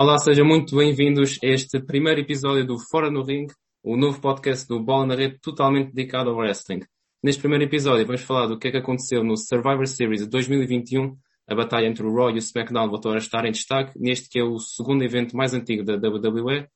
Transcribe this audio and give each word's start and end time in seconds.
Olá, 0.00 0.16
sejam 0.16 0.46
muito 0.46 0.76
bem-vindos 0.76 1.40
a 1.42 1.46
este 1.48 1.80
primeiro 1.80 2.20
episódio 2.20 2.64
do 2.64 2.76
Fora 2.88 3.10
no 3.10 3.24
Ring, 3.24 3.48
o 3.82 3.96
novo 3.96 4.20
podcast 4.20 4.64
do 4.68 4.78
Bola 4.78 5.06
na 5.06 5.16
Rede 5.16 5.40
totalmente 5.40 5.92
dedicado 5.92 6.30
ao 6.30 6.36
wrestling. 6.36 6.82
Neste 7.20 7.40
primeiro 7.40 7.64
episódio 7.64 8.06
vamos 8.06 8.20
falar 8.20 8.46
do 8.46 8.56
que 8.56 8.68
é 8.68 8.70
que 8.70 8.76
aconteceu 8.76 9.24
no 9.24 9.36
Survivor 9.36 9.88
Series 9.88 10.20
de 10.20 10.28
2021. 10.28 11.16
A 11.48 11.54
batalha 11.56 11.88
entre 11.88 12.06
o 12.06 12.14
Raw 12.14 12.30
e 12.30 12.34
o 12.34 12.38
SmackDown 12.38 12.88
voltou 12.88 13.12
a 13.12 13.16
estar 13.16 13.44
em 13.44 13.50
destaque 13.50 13.98
neste 13.98 14.28
que 14.28 14.38
é 14.38 14.44
o 14.44 14.60
segundo 14.60 15.02
evento 15.02 15.36
mais 15.36 15.52
antigo 15.52 15.82
da 15.82 15.94
WWE. 15.94 16.68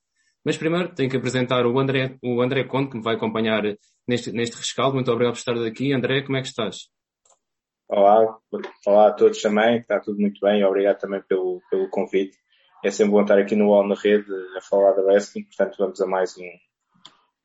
Mas 0.43 0.57
primeiro 0.57 0.93
tenho 0.93 1.09
que 1.09 1.15
apresentar 1.15 1.65
o 1.65 1.79
André, 1.79 2.17
o 2.21 2.41
André 2.41 2.65
Conte, 2.65 2.91
que 2.91 2.97
me 2.97 3.03
vai 3.03 3.15
acompanhar 3.15 3.63
neste, 4.05 4.33
neste 4.33 4.57
rescaldo. 4.57 4.95
Muito 4.95 5.09
obrigado 5.09 5.35
por 5.35 5.39
estar 5.39 5.53
aqui. 5.65 5.93
André, 5.93 6.23
como 6.23 6.35
é 6.37 6.41
que 6.41 6.49
estás? 6.49 6.89
Olá, 7.87 8.37
olá 8.85 9.07
a 9.07 9.13
todos 9.13 9.41
também, 9.41 9.77
está 9.77 9.97
tudo 10.01 10.19
muito 10.19 10.41
bem, 10.41 10.65
obrigado 10.65 10.97
também 10.97 11.21
pelo, 11.21 11.61
pelo 11.69 11.89
convite. 11.89 12.42
É 12.83 12.91
sempre 12.91 13.11
bom 13.13 13.21
estar 13.21 13.39
aqui 13.39 13.55
no 13.55 13.73
All 13.73 13.87
na 13.87 13.95
Rede 13.95 14.29
a 14.57 14.61
falar 14.61 14.91
da 14.91 15.01
wrestling, 15.01 15.45
portanto 15.45 15.77
vamos 15.77 16.01
a 16.01 16.05
mais 16.05 16.37
um, 16.37 16.49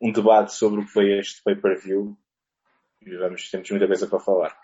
um 0.09 0.13
debate 0.13 0.53
sobre 0.53 0.81
o 0.81 0.85
que 0.85 0.91
foi 0.91 1.17
este 1.17 1.41
pay-per-view 1.45 2.19
e 3.03 3.17
vamos, 3.17 3.49
temos 3.49 3.71
muita 3.71 3.87
coisa 3.87 4.09
para 4.09 4.19
falar. 4.19 4.59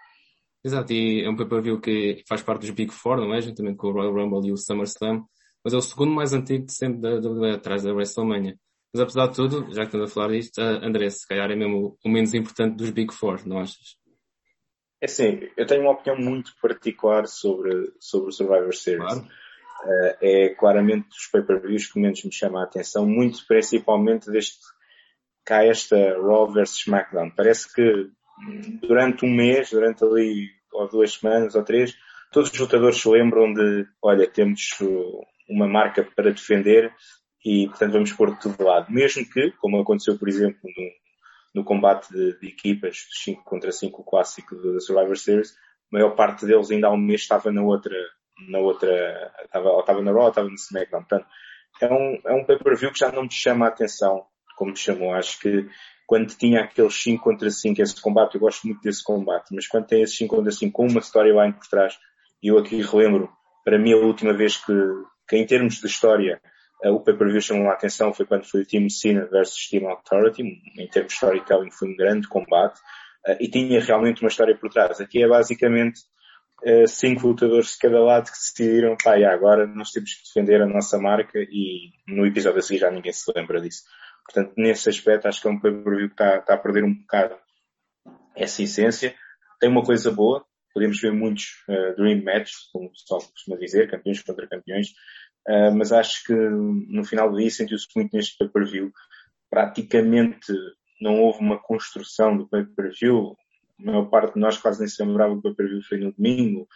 Exato, 0.65 0.93
e 0.93 1.23
é 1.25 1.31
um 1.31 1.37
pay-per-view 1.37 1.81
que 1.81 2.25
faz 2.29 2.43
parte 2.43 2.63
dos 2.63 2.71
Big 2.71 2.93
Four, 2.93 3.19
não 3.19 3.33
é? 3.33 3.41
Juntamente 3.41 3.77
com 3.77 3.87
o 3.87 3.93
Royal 3.93 4.13
Rumble 4.13 4.49
e 4.49 4.53
o 4.53 4.57
SummerSlam, 4.57 5.25
mas 5.63 5.75
é 5.75 5.77
o 5.77 5.81
segundo 5.81 6.13
mais 6.13 6.33
antigo 6.33 6.67
de 6.67 6.73
sempre 6.73 7.01
da 7.01 7.21
WWE, 7.21 7.53
atrás 7.53 7.85
da 7.85 7.93
WrestleMania. 7.93 8.59
Mas 8.93 9.03
apesar 9.03 9.29
de 9.29 9.37
tudo, 9.37 9.73
já 9.73 9.83
que 9.83 9.89
estamos 9.89 10.11
a 10.11 10.13
falar 10.13 10.33
disto, 10.33 10.61
André, 10.61 11.09
se 11.11 11.27
calhar 11.27 11.51
é 11.53 11.55
mesmo 11.55 11.97
o 12.05 12.09
menos 12.09 12.35
importante 12.35 12.77
dos 12.77 12.91
Big 12.91 13.15
Four, 13.15 13.47
não 13.47 13.59
achas? 13.59 13.97
É 15.01 15.07
assim, 15.07 15.49
eu 15.57 15.67
tenho 15.67 15.83
uma 15.83 15.93
opinião 15.93 16.17
muito 16.17 16.53
particular 16.61 17.27
sobre, 17.27 17.93
sobre 18.01 18.31
o 18.31 18.33
Survivor 18.33 18.75
Series. 18.75 19.05
Claro. 19.05 19.29
Uh, 19.85 20.17
é 20.23 20.49
claramente 20.51 21.09
dos 21.09 21.27
pay-per-views 21.31 21.93
que 21.93 22.01
menos 22.01 22.25
me 22.25 22.33
chama 22.33 22.61
a 22.61 22.65
atenção, 22.65 23.07
muito 23.07 23.47
principalmente 23.47 24.31
desde 24.31 24.55
cá 25.45 25.63
esta 25.65 25.97
Raw 26.19 26.51
vs 26.51 26.71
SmackDown. 26.79 27.31
Parece 27.31 27.73
que 27.73 28.11
durante 28.81 29.25
um 29.25 29.35
mês, 29.35 29.71
durante 29.71 30.03
ali 30.05 30.49
ou 30.73 30.89
duas 30.89 31.13
semanas 31.13 31.55
ou 31.55 31.63
três, 31.63 31.95
todos 32.33 32.51
os 32.51 32.59
lutadores 32.59 33.01
se 33.01 33.09
lembram 33.09 33.53
de, 33.53 33.87
olha, 34.03 34.27
temos 34.27 34.61
uma 35.49 35.69
marca 35.69 36.03
para 36.17 36.33
defender 36.33 36.93
e, 37.45 37.69
portanto, 37.69 37.93
vamos 37.93 38.13
pôr 38.13 38.37
tudo 38.39 38.57
de 38.57 38.65
lado. 38.65 38.91
Mesmo 38.91 39.25
que, 39.29 39.53
como 39.53 39.81
aconteceu, 39.81 40.19
por 40.19 40.29
exemplo, 40.29 40.59
no, 40.65 40.91
no 41.61 41.65
combate 41.65 42.13
de, 42.13 42.39
de 42.41 42.49
equipas, 42.49 43.07
5 43.23 43.45
contra 43.45 43.71
5 43.71 44.03
clássico 44.03 44.57
da 44.57 44.81
Survivor 44.81 45.17
Series, 45.17 45.53
a 45.53 45.97
maior 45.97 46.17
parte 46.17 46.47
deles 46.47 46.71
ainda 46.71 46.89
há 46.89 46.93
um 46.93 46.97
mês 46.97 47.21
estava 47.21 47.53
na 47.53 47.63
outra, 47.63 47.95
na 48.49 48.59
outra, 48.59 49.33
estava, 49.45 49.71
ou 49.71 49.81
estava 49.81 50.03
na 50.03 50.13
Raw, 50.13 50.29
estava 50.29 50.49
no 50.49 50.55
SmackDown. 50.55 51.03
Portanto, 51.03 51.27
é 51.81 51.93
um, 51.93 52.21
é 52.25 52.33
um 52.33 52.45
pay-per-view 52.45 52.93
que 52.93 52.99
já 52.99 53.11
não 53.11 53.23
me 53.23 53.33
chama 53.33 53.67
a 53.67 53.69
atenção, 53.69 54.25
como 54.57 54.73
me 54.73 54.77
chamou. 54.77 55.13
Acho 55.15 55.39
que 55.41 55.69
quando 56.07 56.35
tinha 56.35 56.63
aqueles 56.63 56.95
5 57.03 57.23
contra 57.23 57.51
5, 57.51 57.81
esse 57.81 58.01
combate, 58.01 58.35
eu 58.35 58.41
gosto 58.41 58.67
muito 58.67 58.81
desse 58.83 59.03
combate, 59.03 59.55
mas 59.55 59.67
quando 59.67 59.87
tem 59.87 60.03
esses 60.03 60.17
5 60.17 60.37
contra 60.37 60.53
5 60.53 60.73
com 60.73 60.87
uma 60.87 61.01
storyline 61.01 61.53
por 61.53 61.67
trás, 61.67 61.99
e 62.43 62.49
eu 62.49 62.59
aqui 62.59 62.83
relembro, 62.83 63.31
para 63.65 63.79
mim 63.79 63.93
a 63.93 63.97
última 63.97 64.33
vez 64.33 64.57
que, 64.57 64.73
que 65.29 65.37
em 65.37 65.47
termos 65.47 65.81
de 65.81 65.87
história, 65.87 66.41
Uh, 66.85 66.91
o 66.91 67.01
pay-per-view 67.01 67.41
chamou 67.41 67.71
a 67.71 67.73
atenção 67.73 68.13
foi 68.13 68.27
quando 68.27 68.45
foi 68.45 68.63
o 68.63 68.67
Team 68.67 68.91
Cena 68.91 69.27
versus 69.27 69.69
Team 69.71 69.89
Authority, 69.89 70.43
em 70.43 70.89
termos 70.89 71.13
de 71.13 71.15
storytelling 71.15 71.71
foi 71.71 71.89
um 71.89 71.97
grande 71.97 72.29
combate 72.29 72.79
uh, 73.27 73.37
e 73.41 73.49
tinha 73.49 73.81
realmente 73.81 74.23
uma 74.23 74.29
história 74.29 74.55
por 74.57 74.69
trás. 74.71 75.01
Aqui 75.01 75.23
é 75.23 75.29
basicamente 75.29 76.01
cinco 76.87 77.29
lutadores 77.29 77.73
de 77.73 77.79
cada 77.79 78.01
lado 78.01 78.27
que 78.27 78.39
decidiram, 78.39 78.97
pá, 79.03 79.19
e 79.19 79.25
agora 79.25 79.67
nós 79.67 79.91
temos 79.91 80.15
que 80.15 80.23
defender 80.25 80.63
a 80.63 80.67
nossa 80.67 80.99
marca 80.99 81.39
e 81.39 81.91
no 82.09 82.27
episódio 82.27 82.59
a 82.59 82.63
seguir 82.63 82.81
já 82.81 82.91
ninguém 82.91 83.13
se 83.13 83.31
lembra 83.35 83.61
disso. 83.61 83.83
Portanto, 84.25 84.55
nesse 84.57 84.89
aspecto 84.89 85.27
acho 85.27 85.43
que 85.43 85.49
é 85.49 85.51
um 85.51 85.61
pay-per-view 85.61 86.09
que 86.09 86.15
está, 86.15 86.39
está 86.39 86.55
a 86.55 86.59
perder 86.59 86.85
um 86.85 86.95
bocado 86.95 87.37
essa 88.35 88.63
essência. 88.63 89.15
Tem 89.61 89.69
uma 89.69 89.85
coisa 89.85 90.11
boa, 90.11 90.45
podemos 90.73 91.01
ver 91.01 91.13
muitos 91.13 91.63
uh, 91.69 91.95
Dream 91.97 92.23
Matches, 92.25 92.69
como 92.73 92.87
o 92.87 92.91
pessoal 92.91 93.21
costuma 93.21 93.59
dizer, 93.59 93.91
campeões 93.91 94.23
contra 94.23 94.49
campeões, 94.49 94.89
Uh, 95.47 95.71
mas 95.77 95.93
acho 95.93 96.25
que 96.25 96.33
no 96.33 97.05
final 97.05 97.31
do 97.31 97.37
dia 97.37 97.51
sentiu-se 97.51 97.87
muito 97.95 98.17
neste 98.17 98.37
pay-per-view. 98.39 98.91
Praticamente 99.51 100.53
não 101.01 101.21
houve 101.21 101.41
uma 101.41 101.61
construção 101.61 102.37
do 102.37 102.49
pay-per-view. 102.49 103.37
A 103.81 103.85
maior 103.85 104.05
parte 104.07 104.35
de 104.35 104.41
nós 104.41 104.59
quase 104.59 104.81
nem 104.81 104.89
se 104.89 105.03
lembrava 105.05 105.33
que 105.33 105.39
o 105.39 105.43
pay-per-view 105.43 105.83
foi 105.83 105.99
no 105.99 106.13
domingo. 106.13 106.69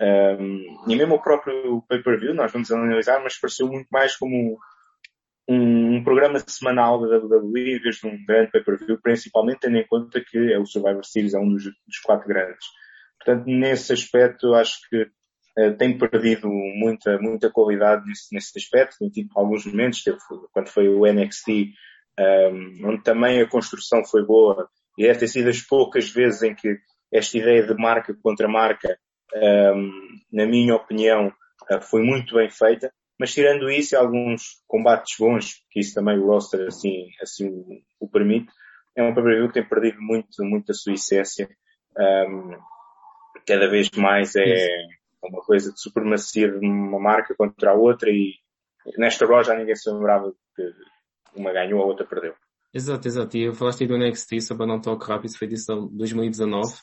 Um, 0.00 0.90
e 0.90 0.96
mesmo 0.96 1.14
o 1.14 1.22
próprio 1.22 1.82
pay-per-view, 1.88 2.34
nós 2.34 2.52
vamos 2.52 2.70
analisar, 2.70 3.22
mas 3.22 3.38
pareceu 3.38 3.68
muito 3.68 3.88
mais 3.90 4.16
como 4.16 4.58
um, 5.48 5.96
um, 5.96 6.04
programa 6.04 6.38
semanal 6.46 7.00
da 7.00 7.18
WWE 7.18 7.76
em 7.76 7.80
vez 7.80 7.96
de 7.96 8.06
um 8.06 8.24
grande 8.24 8.50
pay-per-view, 8.52 9.00
principalmente 9.00 9.60
tendo 9.60 9.76
em 9.76 9.86
conta 9.86 10.20
que 10.20 10.52
é 10.52 10.58
o 10.58 10.66
Survivor 10.66 11.04
Series, 11.04 11.34
é 11.34 11.38
um 11.38 11.48
dos, 11.48 11.64
dos 11.64 11.98
quatro 12.02 12.28
grandes. 12.28 12.66
Portanto, 13.18 13.46
nesse 13.46 13.92
aspecto, 13.92 14.54
acho 14.54 14.78
que 14.88 15.10
eh, 15.58 15.70
tem 15.72 15.96
perdido 15.96 16.48
muita, 16.48 17.18
muita 17.18 17.50
qualidade 17.50 18.06
nesse, 18.06 18.34
nesse 18.34 18.58
aspecto. 18.58 18.98
Tem 18.98 19.08
tido 19.08 19.30
alguns 19.34 19.64
momentos, 19.64 20.02
teve, 20.02 20.18
quando 20.52 20.68
foi 20.68 20.88
o 20.88 21.06
NXT, 21.06 21.72
um, 22.18 22.88
onde 22.88 23.02
também 23.02 23.40
a 23.40 23.48
construção 23.48 24.04
foi 24.04 24.24
boa, 24.24 24.68
e 24.96 25.04
deve 25.04 25.18
ter 25.18 25.28
sido 25.28 25.48
as 25.48 25.60
poucas 25.60 26.08
vezes 26.10 26.42
em 26.42 26.54
que 26.54 26.78
esta 27.12 27.38
ideia 27.38 27.66
de 27.66 27.74
marca 27.74 28.14
contra 28.22 28.48
marca, 28.48 28.98
um, 29.34 29.90
na 30.32 30.46
minha 30.46 30.74
opinião, 30.74 31.28
uh, 31.70 31.80
foi 31.80 32.02
muito 32.02 32.34
bem 32.34 32.50
feita. 32.50 32.92
Mas 33.18 33.32
tirando 33.32 33.70
isso, 33.70 33.96
alguns 33.96 34.62
combates 34.66 35.16
bons, 35.18 35.62
que 35.70 35.80
isso 35.80 35.94
também 35.94 36.18
o 36.18 36.26
roster 36.26 36.66
assim, 36.66 37.06
assim 37.22 37.48
o, 37.98 38.08
permite, 38.08 38.52
é 38.94 39.02
um 39.02 39.14
pay 39.14 39.46
que 39.46 39.54
tem 39.54 39.68
perdido 39.68 40.00
muito, 40.00 40.44
muito 40.44 40.72
a 40.72 40.74
sua 40.74 40.92
essência. 40.92 41.48
Um, 41.98 42.58
cada 43.46 43.68
vez 43.68 43.90
mais 43.96 44.34
é, 44.36 44.66
uma 45.22 45.40
coisa 45.42 45.72
de 45.72 45.80
supremacia 45.80 46.50
de 46.50 46.66
uma 46.66 46.98
marca 46.98 47.34
contra 47.34 47.70
a 47.70 47.74
outra 47.74 48.10
e 48.10 48.34
nesta 48.98 49.26
já 49.42 49.54
ninguém 49.54 49.74
se 49.74 49.90
lembrava 49.90 50.32
que 50.54 50.72
uma 51.34 51.52
ganhou, 51.52 51.82
a 51.82 51.86
outra 51.86 52.06
perdeu. 52.06 52.34
Exato, 52.76 53.08
exato. 53.08 53.36
E 53.38 53.44
eu 53.44 53.54
falaste 53.54 53.80
aí 53.80 53.88
do 53.88 53.96
NXT, 53.96 54.38
só 54.42 54.54
para 54.54 54.66
não 54.66 54.78
toque 54.78 55.06
rápido, 55.06 55.34
foi 55.34 55.46
edição 55.46 55.88
2019. 55.92 56.74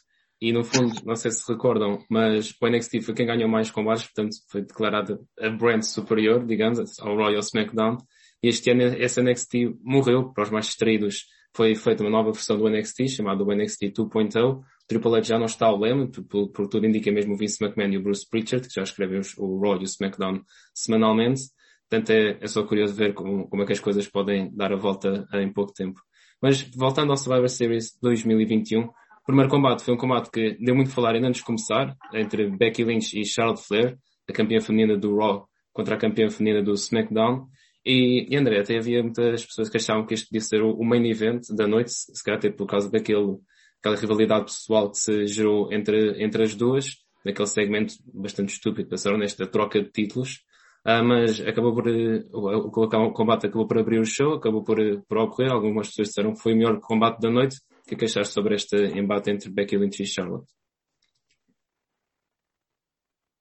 E 0.42 0.52
no 0.52 0.64
fundo, 0.64 0.92
não 1.06 1.16
sei 1.16 1.30
se 1.30 1.48
recordam, 1.48 2.04
mas 2.10 2.52
o 2.60 2.68
NXT 2.68 3.02
foi 3.02 3.14
quem 3.14 3.28
ganhou 3.28 3.48
mais 3.48 3.70
combates, 3.70 4.06
portanto 4.06 4.36
foi 4.50 4.64
declarada 4.64 5.20
a 5.40 5.50
brand 5.52 5.84
superior, 5.84 6.44
digamos, 6.48 7.00
ao 7.00 7.16
Royal 7.16 7.40
SmackDown. 7.42 7.98
E 8.42 8.48
este 8.48 8.72
ano 8.72 8.82
esse 8.82 9.22
NXT 9.22 9.78
morreu, 9.84 10.34
para 10.34 10.46
os 10.46 10.50
mais 10.50 10.66
distraídos. 10.66 11.26
Foi 11.56 11.76
feita 11.76 12.02
uma 12.02 12.10
nova 12.10 12.32
versão 12.32 12.58
do 12.58 12.68
NXT, 12.68 13.10
chamada 13.10 13.44
NXT 13.44 13.94
2.0, 13.94 14.64
Triple 14.88 15.16
H 15.16 15.22
já 15.22 15.38
não 15.38 15.46
está 15.46 15.68
ao 15.68 15.80
leme, 15.80 16.10
por, 16.10 16.50
por, 16.50 16.68
tudo 16.68 16.88
indica 16.88 17.12
mesmo 17.12 17.36
o 17.36 17.38
Vince 17.38 17.64
McMahon 17.64 17.92
e 17.92 17.98
o 17.98 18.02
Bruce 18.02 18.28
Pritchard, 18.28 18.68
que 18.68 18.74
já 18.74 18.82
escreveu 18.82 19.22
o 19.38 19.60
Raw 19.62 19.78
e 19.78 19.82
o 19.82 19.84
SmackDown 19.84 20.42
semanalmente. 20.74 21.44
Portanto, 21.90 22.10
é, 22.12 22.38
é 22.42 22.48
só 22.48 22.64
curioso 22.64 22.94
ver 22.96 23.14
como, 23.14 23.48
como 23.48 23.64
é 23.64 23.66
que 23.66 23.74
as 23.74 23.80
coisas 23.80 24.08
podem 24.08 24.54
dar 24.56 24.72
a 24.72 24.76
volta 24.76 25.28
em 25.34 25.52
pouco 25.52 25.74
tempo. 25.74 26.00
Mas, 26.42 26.62
voltando 26.76 27.12
ao 27.12 27.18
Survivor 27.18 27.50
Series 27.50 27.98
2021, 28.02 28.82
o 28.82 28.92
primeiro 29.26 29.50
combate 29.50 29.84
foi 29.84 29.94
um 29.94 29.98
combate 29.98 30.30
que 30.30 30.58
deu 30.60 30.76
muito 30.76 30.90
a 30.90 30.94
falar 30.94 31.16
ainda 31.16 31.28
antes 31.28 31.40
de 31.40 31.46
começar, 31.46 31.96
entre 32.14 32.50
Becky 32.50 32.84
Lynch 32.84 33.18
e 33.18 33.26
Charlotte 33.26 33.66
Flair, 33.66 33.98
a 34.30 34.34
campeã 34.34 34.60
feminina 34.60 34.98
do 34.98 35.16
Raw 35.16 35.48
contra 35.72 35.96
a 35.96 35.98
campeã 35.98 36.30
feminina 36.30 36.62
do 36.62 36.76
SmackDown. 36.76 37.48
E, 37.86 38.28
e 38.30 38.36
André, 38.38 38.60
até 38.60 38.78
havia 38.78 39.02
muitas 39.02 39.46
pessoas 39.46 39.70
que 39.70 39.78
achavam 39.78 40.06
que 40.06 40.14
este 40.14 40.28
podia 40.28 40.42
ser 40.42 40.62
o, 40.62 40.84
main 40.84 41.06
event 41.10 41.42
da 41.56 41.68
noite, 41.68 41.92
se 41.92 42.24
calhar 42.24 42.38
até 42.38 42.50
por 42.50 42.66
causa 42.66 42.90
daquele 42.90 43.38
aquela 43.80 43.98
rivalidade 43.98 44.46
pessoal 44.46 44.90
que 44.90 44.98
se 44.98 45.28
gerou 45.28 45.72
entre, 45.74 46.24
entre 46.24 46.44
as 46.44 46.56
duas, 46.56 46.96
naquele 47.26 47.48
segmento 47.48 47.96
bastante 48.14 48.54
estúpido, 48.54 48.88
para 48.88 48.98
ser 48.98 49.14
honesto, 49.14 49.44
a 49.44 49.48
troca 49.48 49.82
de 49.82 49.90
títulos. 49.90 50.40
Uh, 50.86 51.02
mas 51.02 51.40
acabou 51.40 51.74
por, 51.74 51.88
uh, 51.88 52.68
o 52.68 53.14
combate 53.14 53.48
acabou 53.48 53.66
por 53.66 53.78
abrir 53.78 54.00
o 54.00 54.06
show, 54.06 54.34
acabou 54.34 54.64
por, 54.64 54.78
por 55.08 55.18
ocorrer. 55.18 55.52
Algumas 55.52 55.88
pessoas 55.88 56.10
disseram 56.10 56.34
que 56.34 56.42
foi 56.42 56.54
o 56.54 56.58
melhor 56.58 56.80
combate 56.82 57.22
da 57.22 57.30
noite. 57.30 57.56
O 57.80 57.84
que 57.88 57.96
é 57.96 57.98
que 57.98 58.06
achaste 58.06 58.34
sobre 58.34 58.56
este 58.56 58.76
embate 58.76 59.32
entre 59.32 59.50
Becky 59.50 59.78
Lynch 59.78 60.04
e 60.04 60.06
Charlotte? 60.06 60.52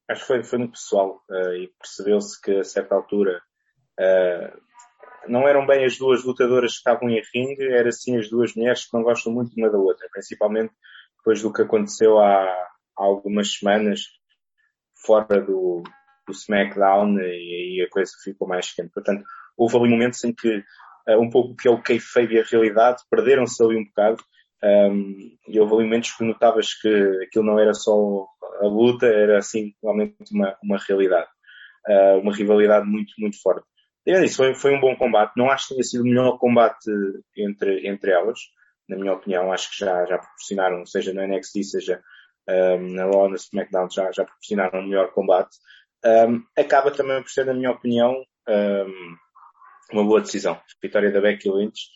Acho 0.09 0.21
que 0.21 0.27
foi, 0.27 0.44
foi 0.44 0.59
muito 0.61 0.73
pessoal 0.73 1.21
uh, 1.29 1.55
e 1.55 1.73
percebeu-se 1.79 2.41
que 2.41 2.59
a 2.59 2.65
certa 2.65 2.94
altura 2.94 3.43
não 5.29 5.47
eram 5.47 5.65
bem 5.67 5.85
as 5.85 5.97
duas 5.97 6.25
lutadoras 6.25 6.73
que 6.73 6.79
estavam 6.79 7.09
em 7.09 7.23
ringue, 7.33 7.73
eram 7.73 7.93
sim 7.93 8.19
as 8.19 8.29
duas 8.29 8.55
mulheres 8.56 8.87
que 8.87 8.97
não 8.97 9.05
gostam 9.05 9.33
muito 9.33 9.53
uma 9.56 9.71
da 9.71 9.79
outra, 9.79 10.09
principalmente 10.11 10.73
depois 11.19 11.41
do 11.41 11.53
que 11.53 11.62
aconteceu 11.62 12.19
há, 12.19 12.43
há 12.43 13.05
algumas 13.05 13.53
semanas 13.53 14.00
fora 15.06 15.41
do, 15.41 15.85
do 16.27 16.33
SmackDown 16.33 17.19
e 17.19 17.23
aí 17.23 17.87
a 17.87 17.91
coisa 17.91 18.13
ficou 18.23 18.47
mais 18.49 18.73
quente. 18.73 18.91
Portanto, 18.93 19.25
houve 19.57 19.77
ali 19.77 19.89
momentos 19.89 20.23
em 20.25 20.33
que 20.33 20.59
uh, 21.09 21.21
um 21.21 21.31
pouco 21.31 21.57
que 21.57 21.69
é 21.69 21.71
o 21.71 21.83
kayfabe 21.83 22.35
e 22.35 22.41
a 22.41 22.45
realidade 22.45 23.03
perderam-se 23.11 23.63
ali 23.63 23.77
um 23.77 23.85
bocado 23.85 24.23
um, 24.65 25.37
e 25.49 25.59
houve 25.59 25.75
ali 25.75 25.85
momentos 25.85 26.13
que 26.13 26.25
notavas 26.25 26.75
que 26.75 26.89
aquilo 27.25 27.45
não 27.45 27.59
era 27.59 27.75
só 27.75 27.93
a 28.61 28.67
luta, 28.67 29.07
era 29.07 29.39
assim 29.39 29.73
realmente 29.83 30.17
uma, 30.33 30.57
uma 30.63 30.79
realidade. 30.79 31.29
uh, 31.89 32.19
uma 32.21 32.35
rivalidade 32.35 32.87
muito, 32.87 33.13
muito 33.19 33.41
forte. 33.41 33.67
E 34.07 34.13
isso, 34.25 34.37
foi, 34.37 34.55
foi 34.55 34.75
um 34.75 34.81
bom 34.81 34.97
combate. 34.97 35.33
Não 35.37 35.51
acho 35.51 35.69
que 35.69 35.75
tenha 35.75 35.85
sido 35.85 36.03
o 36.03 36.07
melhor 36.07 36.39
combate 36.39 36.91
entre, 37.37 37.87
entre 37.87 38.11
elas, 38.11 38.39
na 38.89 38.97
minha 38.97 39.13
opinião. 39.13 39.53
Acho 39.53 39.71
que 39.71 39.79
já, 39.79 40.05
já 40.07 40.19
proporcionaram, 40.19 40.85
seja 40.87 41.13
no 41.13 41.23
NXT, 41.27 41.63
seja 41.65 42.03
um, 42.49 42.93
na 42.95 43.05
Raw, 43.05 43.29
na 43.29 43.37
SmackDown, 43.37 43.89
já, 43.91 44.11
já 44.11 44.25
proporcionaram 44.25 44.81
um 44.81 44.89
melhor 44.89 45.13
combate. 45.13 45.57
Um, 46.04 46.44
acaba 46.56 46.90
também 46.90 47.22
por 47.22 47.31
ser, 47.31 47.46
na 47.46 47.54
minha 47.54 47.70
opinião, 47.70 48.14
um, 48.49 49.16
uma 49.93 50.04
boa 50.04 50.20
decisão. 50.20 50.60
Vitória 50.82 51.12
da 51.12 51.20
Becky 51.20 51.49
Lynch, 51.49 51.88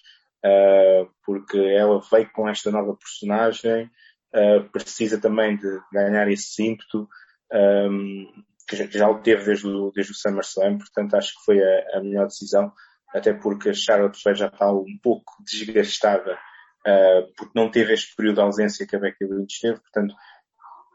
uh, 0.44 1.10
porque 1.24 1.58
ela 1.58 2.00
veio 2.10 2.30
com 2.32 2.48
esta 2.48 2.70
nova 2.70 2.96
personagem, 2.96 3.90
uh, 4.34 4.68
precisa 4.70 5.20
também 5.20 5.56
de 5.56 5.80
ganhar 5.92 6.30
esse 6.30 6.62
ímpeto, 6.62 7.08
um, 7.52 8.44
que 8.68 8.98
já, 8.98 9.08
o 9.08 9.20
teve 9.20 9.44
desde 9.44 9.66
o, 9.66 9.92
desde 9.92 10.12
o 10.12 10.14
SummerSlam, 10.14 10.78
portanto 10.78 11.14
acho 11.14 11.34
que 11.38 11.44
foi 11.44 11.62
a, 11.62 11.98
a 11.98 12.00
melhor 12.00 12.26
decisão, 12.26 12.72
até 13.14 13.32
porque 13.32 13.70
a 13.70 13.74
Charlotte 13.74 14.20
Flair 14.20 14.36
já 14.36 14.46
está 14.46 14.72
um 14.72 14.98
pouco 15.02 15.32
desgastada, 15.44 16.34
uh, 16.34 17.32
porque 17.36 17.52
não 17.54 17.70
teve 17.70 17.94
este 17.94 18.14
período 18.16 18.36
de 18.36 18.42
ausência 18.42 18.86
que 18.86 18.96
a 18.96 18.98
Becky 18.98 19.24
Lynch 19.24 19.60
teve, 19.60 19.80
portanto 19.80 20.14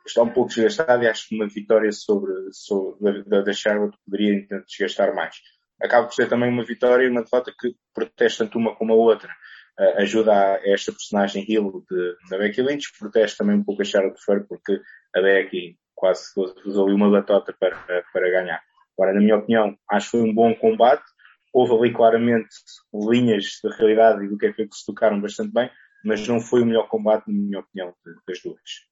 está 0.06 0.24
um 0.24 0.30
pouco 0.30 0.50
desgastada 0.50 1.04
e 1.04 1.08
acho 1.08 1.28
que 1.28 1.36
uma 1.36 1.48
vitória 1.48 1.92
sobre, 1.92 2.34
sobre 2.52 3.24
da, 3.24 3.42
da 3.42 3.54
Charlotte 3.54 3.98
poderia 4.06 4.46
desgastar 4.68 5.14
mais. 5.16 5.36
Acaba 5.82 6.08
por 6.08 6.14
ser 6.14 6.30
também 6.30 6.50
uma 6.50 6.64
vitória 6.64 7.06
e 7.06 7.10
uma 7.10 7.24
derrota 7.24 7.54
que 7.58 7.76
protege 7.94 8.38
tanto 8.38 8.58
uma 8.58 8.76
como 8.76 8.94
a 8.94 8.96
outra. 8.96 9.32
Uh, 9.80 10.02
ajuda 10.02 10.34
a, 10.34 10.70
esta 10.70 10.92
personagem 10.92 11.46
Hill 11.48 11.84
de, 11.90 12.16
da 12.30 12.38
Becky 12.38 12.62
Lynch, 12.62 12.92
protege 13.00 13.36
também 13.36 13.56
um 13.56 13.64
pouco 13.64 13.82
a 13.82 13.86
Charlotte 13.86 14.24
Flair 14.24 14.46
porque 14.48 14.80
a 15.16 15.22
Becky 15.22 15.78
quase 15.96 16.24
usou 16.66 16.86
ali 16.86 16.96
uma 16.96 17.10
batota 17.10 17.56
para, 17.58 17.76
para 18.12 18.30
ganhar. 18.30 18.62
Agora, 18.98 19.14
na 19.14 19.22
minha 19.22 19.38
opinião, 19.38 19.76
acho 19.90 20.12
que 20.12 20.18
foi 20.18 20.30
um 20.30 20.34
bom 20.34 20.54
combate. 20.56 21.04
Houve 21.54 21.74
ali 21.74 21.94
claramente 21.94 22.50
linhas 22.94 23.60
de 23.64 23.70
realidade 23.78 24.26
e 24.26 24.28
do 24.28 24.38
que 24.38 24.48
é 24.48 24.54
que 24.54 24.68
se 24.72 24.86
tocaram 24.86 25.20
bastante 25.20 25.52
bem, 25.52 25.70
mas 26.04 26.28
não 26.28 26.40
foi 26.40 26.62
o 26.62 26.66
melhor 26.66 26.88
combate, 26.88 27.28
na 27.28 27.34
minha 27.34 27.60
opinião, 27.60 27.94
das 28.28 28.42
duas. 28.42 28.91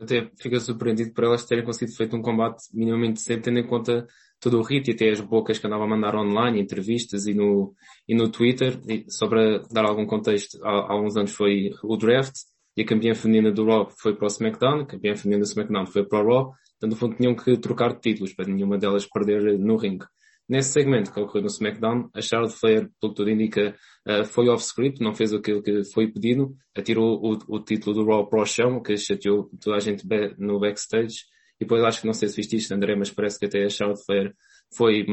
Até 0.00 0.30
fica 0.40 0.58
surpreendido 0.60 1.12
por 1.12 1.24
elas 1.24 1.44
terem 1.44 1.64
conseguido 1.64 1.96
feito 1.96 2.16
um 2.16 2.22
combate 2.22 2.64
minimamente 2.72 3.20
sempre 3.20 3.44
tendo 3.44 3.58
em 3.58 3.66
conta 3.66 4.06
todo 4.40 4.58
o 4.58 4.62
ritmo 4.62 4.92
e 4.92 4.94
até 4.94 5.10
as 5.10 5.20
bocas 5.20 5.58
que 5.58 5.66
andava 5.66 5.84
a 5.84 5.88
mandar 5.88 6.14
online, 6.14 6.60
entrevistas 6.60 7.26
e 7.26 7.34
no, 7.34 7.74
e 8.06 8.14
no 8.14 8.28
Twitter. 8.28 8.78
E 8.88 9.04
só 9.08 9.28
para 9.28 9.60
dar 9.70 9.84
algum 9.84 10.06
contexto, 10.06 10.58
há, 10.62 10.70
há 10.70 10.92
alguns 10.92 11.16
anos 11.16 11.32
foi 11.32 11.70
o 11.82 11.96
draft, 11.96 12.34
e 12.76 12.82
a 12.82 12.86
campeã 12.86 13.14
feminina 13.14 13.52
do 13.52 13.64
Raw 13.64 13.88
foi 13.88 14.14
para 14.14 14.24
o 14.24 14.28
SmackDown, 14.28 14.80
a 14.80 14.86
campeã 14.86 15.14
feminina 15.14 15.44
do 15.44 15.48
SmackDown 15.48 15.86
foi 15.86 16.04
para 16.04 16.22
o 16.22 16.26
Raw, 16.26 16.44
portanto, 16.46 16.90
no 16.90 16.96
fundo, 16.96 17.16
tinham 17.16 17.34
que 17.34 17.56
trocar 17.56 17.94
de 17.94 18.00
títulos 18.00 18.34
para 18.34 18.46
nenhuma 18.46 18.76
delas 18.76 19.06
perder 19.06 19.58
no 19.58 19.76
ringue. 19.76 20.06
Nesse 20.48 20.72
segmento 20.72 21.12
que 21.12 21.20
ocorreu 21.20 21.42
no 21.42 21.48
SmackDown, 21.48 22.10
a 22.14 22.20
Charlotte 22.20 22.58
Flair, 22.58 22.90
pelo 23.00 23.12
que 23.12 23.16
tudo 23.16 23.30
indica, 23.30 23.74
uh, 24.06 24.24
foi 24.24 24.48
off-script, 24.48 25.02
não 25.02 25.14
fez 25.14 25.32
aquilo 25.32 25.62
que 25.62 25.84
foi 25.92 26.06
pedido, 26.08 26.54
atirou 26.76 27.18
o, 27.22 27.56
o 27.56 27.60
título 27.60 27.94
do 27.94 28.06
Raw 28.06 28.26
para 28.28 28.42
o 28.42 28.46
chão, 28.46 28.82
que 28.82 28.96
chateou 28.96 29.48
toda 29.60 29.76
a 29.76 29.80
gente 29.80 30.04
no 30.38 30.60
backstage, 30.60 31.24
e 31.58 31.64
depois 31.64 31.82
acho 31.82 32.02
que 32.02 32.06
não 32.06 32.14
sei 32.14 32.28
se 32.28 32.36
viste 32.36 32.56
isto, 32.56 32.74
André, 32.74 32.94
mas 32.94 33.10
parece 33.10 33.38
que 33.38 33.46
até 33.46 33.64
a 33.64 33.70
Charlotte 33.70 34.04
Flair 34.04 34.34
foi, 34.76 35.06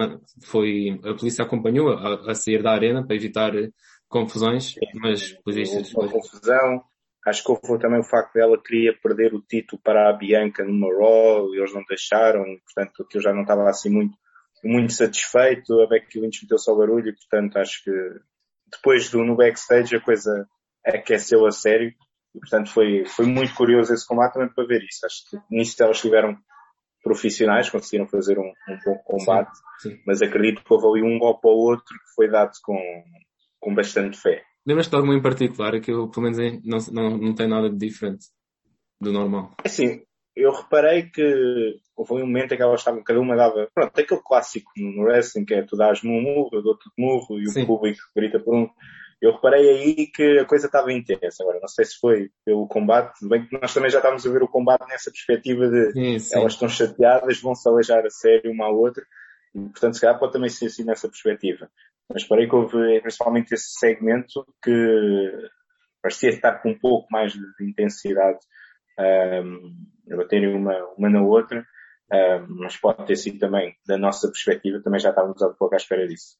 foi, 0.44 1.00
a 1.04 1.14
polícia 1.14 1.46
acompanhou 1.46 1.90
a, 1.90 2.32
a 2.32 2.36
sair 2.36 2.62
da 2.62 2.72
arena 2.72 3.06
para 3.06 3.16
evitar 3.16 3.54
confusões, 4.10 4.76
mas, 4.96 5.32
por 5.44 5.58
isso, 5.58 5.94
confusão, 5.94 6.84
Acho 7.26 7.44
que 7.44 7.52
houve 7.52 7.80
também 7.80 8.00
o 8.00 8.04
facto 8.04 8.34
dela 8.34 8.60
queria 8.60 8.98
perder 8.98 9.34
o 9.34 9.42
título 9.42 9.80
para 9.84 10.10
a 10.10 10.14
Bianca 10.14 10.64
numa 10.64 10.88
Raw 10.88 11.54
e 11.54 11.60
eles 11.60 11.74
não 11.74 11.84
deixaram, 11.88 12.44
portanto 12.66 13.04
aquilo 13.04 13.24
já 13.24 13.32
não 13.32 13.44
estava 13.44 13.70
assim 13.70 13.92
muito, 13.92 14.18
muito 14.64 14.94
satisfeito. 14.94 15.80
A 15.82 15.88
Becky 15.88 16.20
Lynch 16.20 16.40
meteu 16.44 16.58
só 16.58 16.76
barulho 16.76 17.10
e 17.10 17.16
portanto 17.16 17.58
acho 17.58 17.84
que 17.84 17.92
depois 18.72 19.10
do 19.10 19.24
no 19.24 19.36
backstage 19.36 19.96
a 19.96 20.02
coisa 20.02 20.48
aqueceu 20.86 21.46
a 21.46 21.52
sério 21.52 21.94
e 22.34 22.40
portanto 22.40 22.72
foi, 22.72 23.06
foi 23.06 23.26
muito 23.26 23.54
curioso 23.54 23.94
esse 23.94 24.08
combate 24.08 24.34
também 24.34 24.50
para 24.54 24.66
ver 24.66 24.84
isso. 24.84 25.06
Acho 25.06 25.30
que 25.30 25.56
nisso 25.56 25.82
elas 25.82 25.98
estiveram 25.98 26.38
profissionais, 27.04 27.70
conseguiram 27.70 28.08
fazer 28.08 28.38
um, 28.38 28.54
um 28.70 28.80
bom 28.86 28.98
combate, 29.06 29.52
sim, 29.80 29.90
sim. 29.90 30.04
mas 30.06 30.22
acredito 30.22 30.64
que 30.64 30.74
houve 30.74 30.88
ali 30.88 31.04
um 31.04 31.18
golpe 31.18 31.48
ou 31.48 31.58
outro 31.58 31.96
que 31.96 32.16
foi 32.16 32.30
dado 32.30 32.52
com, 32.64 32.78
com 33.60 33.74
bastante 33.74 34.18
fé. 34.18 34.44
Lembras-te 34.66 34.92
de 34.92 34.96
alguma 34.96 35.16
em 35.16 35.22
particular 35.22 35.80
que 35.82 35.92
eu, 35.92 36.08
pelo 36.10 36.30
menos, 36.30 36.38
não, 36.64 36.78
não, 36.92 37.18
não 37.18 37.36
tem 37.36 37.48
nada 37.48 37.70
de 37.70 37.78
diferente 37.78 38.28
do 39.00 39.12
normal? 39.12 39.56
É 39.64 39.68
assim, 39.68 40.04
eu 40.36 40.52
reparei 40.52 41.04
que 41.04 41.80
houve 41.96 42.14
um 42.14 42.20
momento 42.20 42.54
em 42.54 42.58
que 42.58 42.64
elas 42.64 42.80
estavam, 42.80 43.04
cada 43.04 43.20
uma 43.20 43.36
dava, 43.36 43.70
pronto, 43.74 43.94
tem 43.94 44.04
aquele 44.04 44.22
clássico 44.24 44.72
no 44.78 45.04
wrestling 45.04 45.46
que 45.46 45.54
é 45.54 45.62
tu 45.64 45.76
dás-me 45.76 46.10
um 46.10 46.22
murro, 46.22 46.50
eu 46.54 46.62
dou-te 46.62 46.88
um 46.88 46.92
murro 47.06 47.40
e 47.40 47.48
Sim. 47.50 47.64
o 47.64 47.68
público 47.68 48.02
grita 48.16 48.40
por 48.40 48.56
um. 48.56 48.70
Eu 49.22 49.34
reparei 49.34 49.70
aí 49.70 50.08
que 50.08 50.40
a 50.40 50.46
coisa 50.46 50.66
estava 50.66 50.92
intensa. 50.92 51.44
Agora, 51.44 51.60
não 51.60 51.68
sei 51.68 51.86
se 51.86 52.00
foi 52.00 52.32
pelo 52.44 52.68
combate, 52.68 53.28
bem 53.28 53.46
que 53.46 53.60
nós 53.60 53.72
também 53.72 53.92
já 53.92 54.00
estávamos 54.00 54.26
a 54.26 54.32
ver 54.32 54.42
o 54.42 54.48
combate 54.48 54.88
nessa 54.88 55.12
perspectiva 55.12 55.70
de 55.70 56.20
sim, 56.20 56.36
elas 56.36 56.54
estão 56.54 56.68
chateadas, 56.68 57.40
vão 57.40 57.54
se 57.54 57.70
aleijar 57.70 58.04
a 58.04 58.10
sério 58.10 58.52
uma 58.52 58.66
à 58.66 58.70
outra. 58.70 59.04
E, 59.54 59.60
portanto, 59.60 59.94
se 59.94 60.02
calhar 60.02 60.18
pode 60.18 60.34
também 60.34 60.50
ser 60.50 60.68
assim 60.68 60.84
nessa 60.84 61.08
perspectiva. 61.08 61.70
Mas 62.12 62.24
parei 62.24 62.48
que 62.48 62.56
houve 62.56 63.00
principalmente 63.02 63.54
esse 63.54 63.78
segmento 63.78 64.44
que 64.64 65.32
parecia 66.02 66.30
estar 66.30 66.54
com 66.62 66.72
um 66.72 66.80
pouco 66.80 67.08
mais 67.12 67.34
de 67.34 67.42
intensidade 67.62 68.40
um, 69.00 69.76
baterem 70.16 70.56
uma, 70.56 70.76
uma 70.98 71.10
na 71.10 71.22
outra, 71.22 71.66
um, 72.12 72.56
mas 72.56 72.78
pode 72.78 73.06
ter 73.06 73.16
sido 73.16 73.40
também, 73.40 73.76
da 73.86 73.98
nossa 73.98 74.28
perspectiva, 74.28 74.82
também 74.82 75.00
já 75.00 75.10
estávamos 75.10 75.42
um 75.42 75.54
pouco 75.54 75.74
à 75.74 75.78
espera 75.78 76.08
disso. 76.08 76.38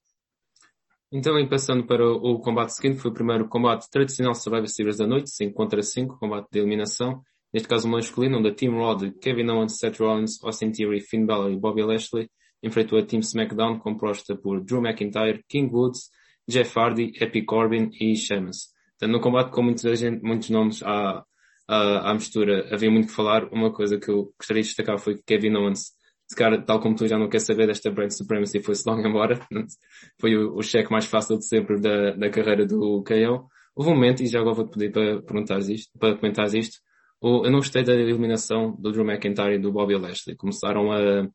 Então, 1.12 1.38
em 1.38 1.48
passando 1.48 1.86
para 1.86 2.06
o, 2.06 2.36
o 2.36 2.40
combate 2.40 2.74
seguinte, 2.74 3.00
foi 3.00 3.12
o 3.12 3.14
primeiro 3.14 3.48
combate 3.48 3.90
tradicional 3.90 4.34
Survivor 4.34 4.68
Series 4.68 4.98
da 4.98 5.06
noite, 5.06 5.30
5 5.30 5.54
contra 5.54 5.82
5, 5.82 6.18
combate 6.18 6.48
de 6.52 6.60
eliminação. 6.60 7.22
Neste 7.54 7.68
caso, 7.68 7.88
o 7.88 7.92
masculino, 7.92 8.38
onde 8.38 8.48
a 8.48 8.54
Team 8.54 8.78
Raw 8.78 8.98
Kevin 9.22 9.50
Owens, 9.50 9.78
Seth 9.78 10.00
Rollins, 10.00 10.42
Austin 10.42 10.72
Theory, 10.72 11.02
Finn 11.02 11.26
Balor 11.26 11.52
e 11.52 11.58
Bobby 11.58 11.84
Lashley 11.84 12.30
enfrentou 12.64 12.98
a 12.98 13.06
Team 13.06 13.20
SmackDown 13.20 13.80
composta 13.80 14.36
por 14.36 14.64
Drew 14.64 14.82
McIntyre, 14.82 15.44
King 15.50 15.74
Woods, 15.74 16.10
Jeff 16.48 16.78
Hardy, 16.78 17.12
Epic 17.20 17.46
Corbin 17.46 17.90
e 18.00 18.16
Sheamus. 18.16 18.70
Portanto, 18.92 19.12
no 19.12 19.20
combate 19.20 19.52
com 19.52 19.76
gente, 19.96 20.24
muitos 20.24 20.50
nomes 20.50 20.82
à, 20.84 21.26
à, 21.72 22.12
à 22.12 22.14
mistura, 22.14 22.68
havia 22.72 22.92
muito 22.92 23.08
que 23.08 23.14
falar. 23.14 23.46
Uma 23.52 23.72
coisa 23.72 23.98
que 23.98 24.10
eu 24.10 24.34
gostaria 24.38 24.62
de 24.62 24.68
destacar 24.68 25.00
foi 25.00 25.16
que 25.16 25.24
Kevin 25.24 25.56
Owens, 25.56 25.92
esse 26.30 26.36
cara, 26.36 26.62
tal 26.62 26.82
como 26.82 26.96
tu 26.96 27.08
já 27.08 27.18
não 27.18 27.30
quer 27.30 27.40
saber 27.40 27.68
desta 27.68 27.90
Brand 27.90 28.12
Supremacy, 28.12 28.62
foi-se 28.62 28.84
logo 28.88 29.02
embora. 29.08 29.40
Foi 30.20 30.36
o, 30.36 30.56
o 30.56 30.62
cheque 30.62 30.92
mais 30.92 31.06
fácil 31.06 31.38
de 31.38 31.46
sempre 31.48 31.80
da, 31.80 32.12
da 32.12 32.30
carreira 32.30 32.66
do 32.66 33.04
KO. 33.04 33.48
Houve 33.76 33.90
um 33.90 33.96
momento, 33.96 34.22
e 34.22 34.28
já 34.28 34.40
agora 34.40 34.56
vou-te 34.56 34.78
pedir 34.78 34.92
para 34.92 35.22
perguntar 35.22 35.60
isto, 35.60 35.98
para 35.98 36.16
comentares 36.16 36.54
isto, 36.54 36.78
eu 37.24 37.52
não 37.52 37.60
gostei 37.60 37.84
da 37.84 37.94
eliminação 37.94 38.76
do 38.80 38.92
Drew 38.92 39.06
McIntyre 39.06 39.56
e 39.56 39.60
do 39.60 39.72
Bobby 39.72 39.96
Lashley. 39.96 40.36
Começaram 40.36 40.92
a, 40.92 41.28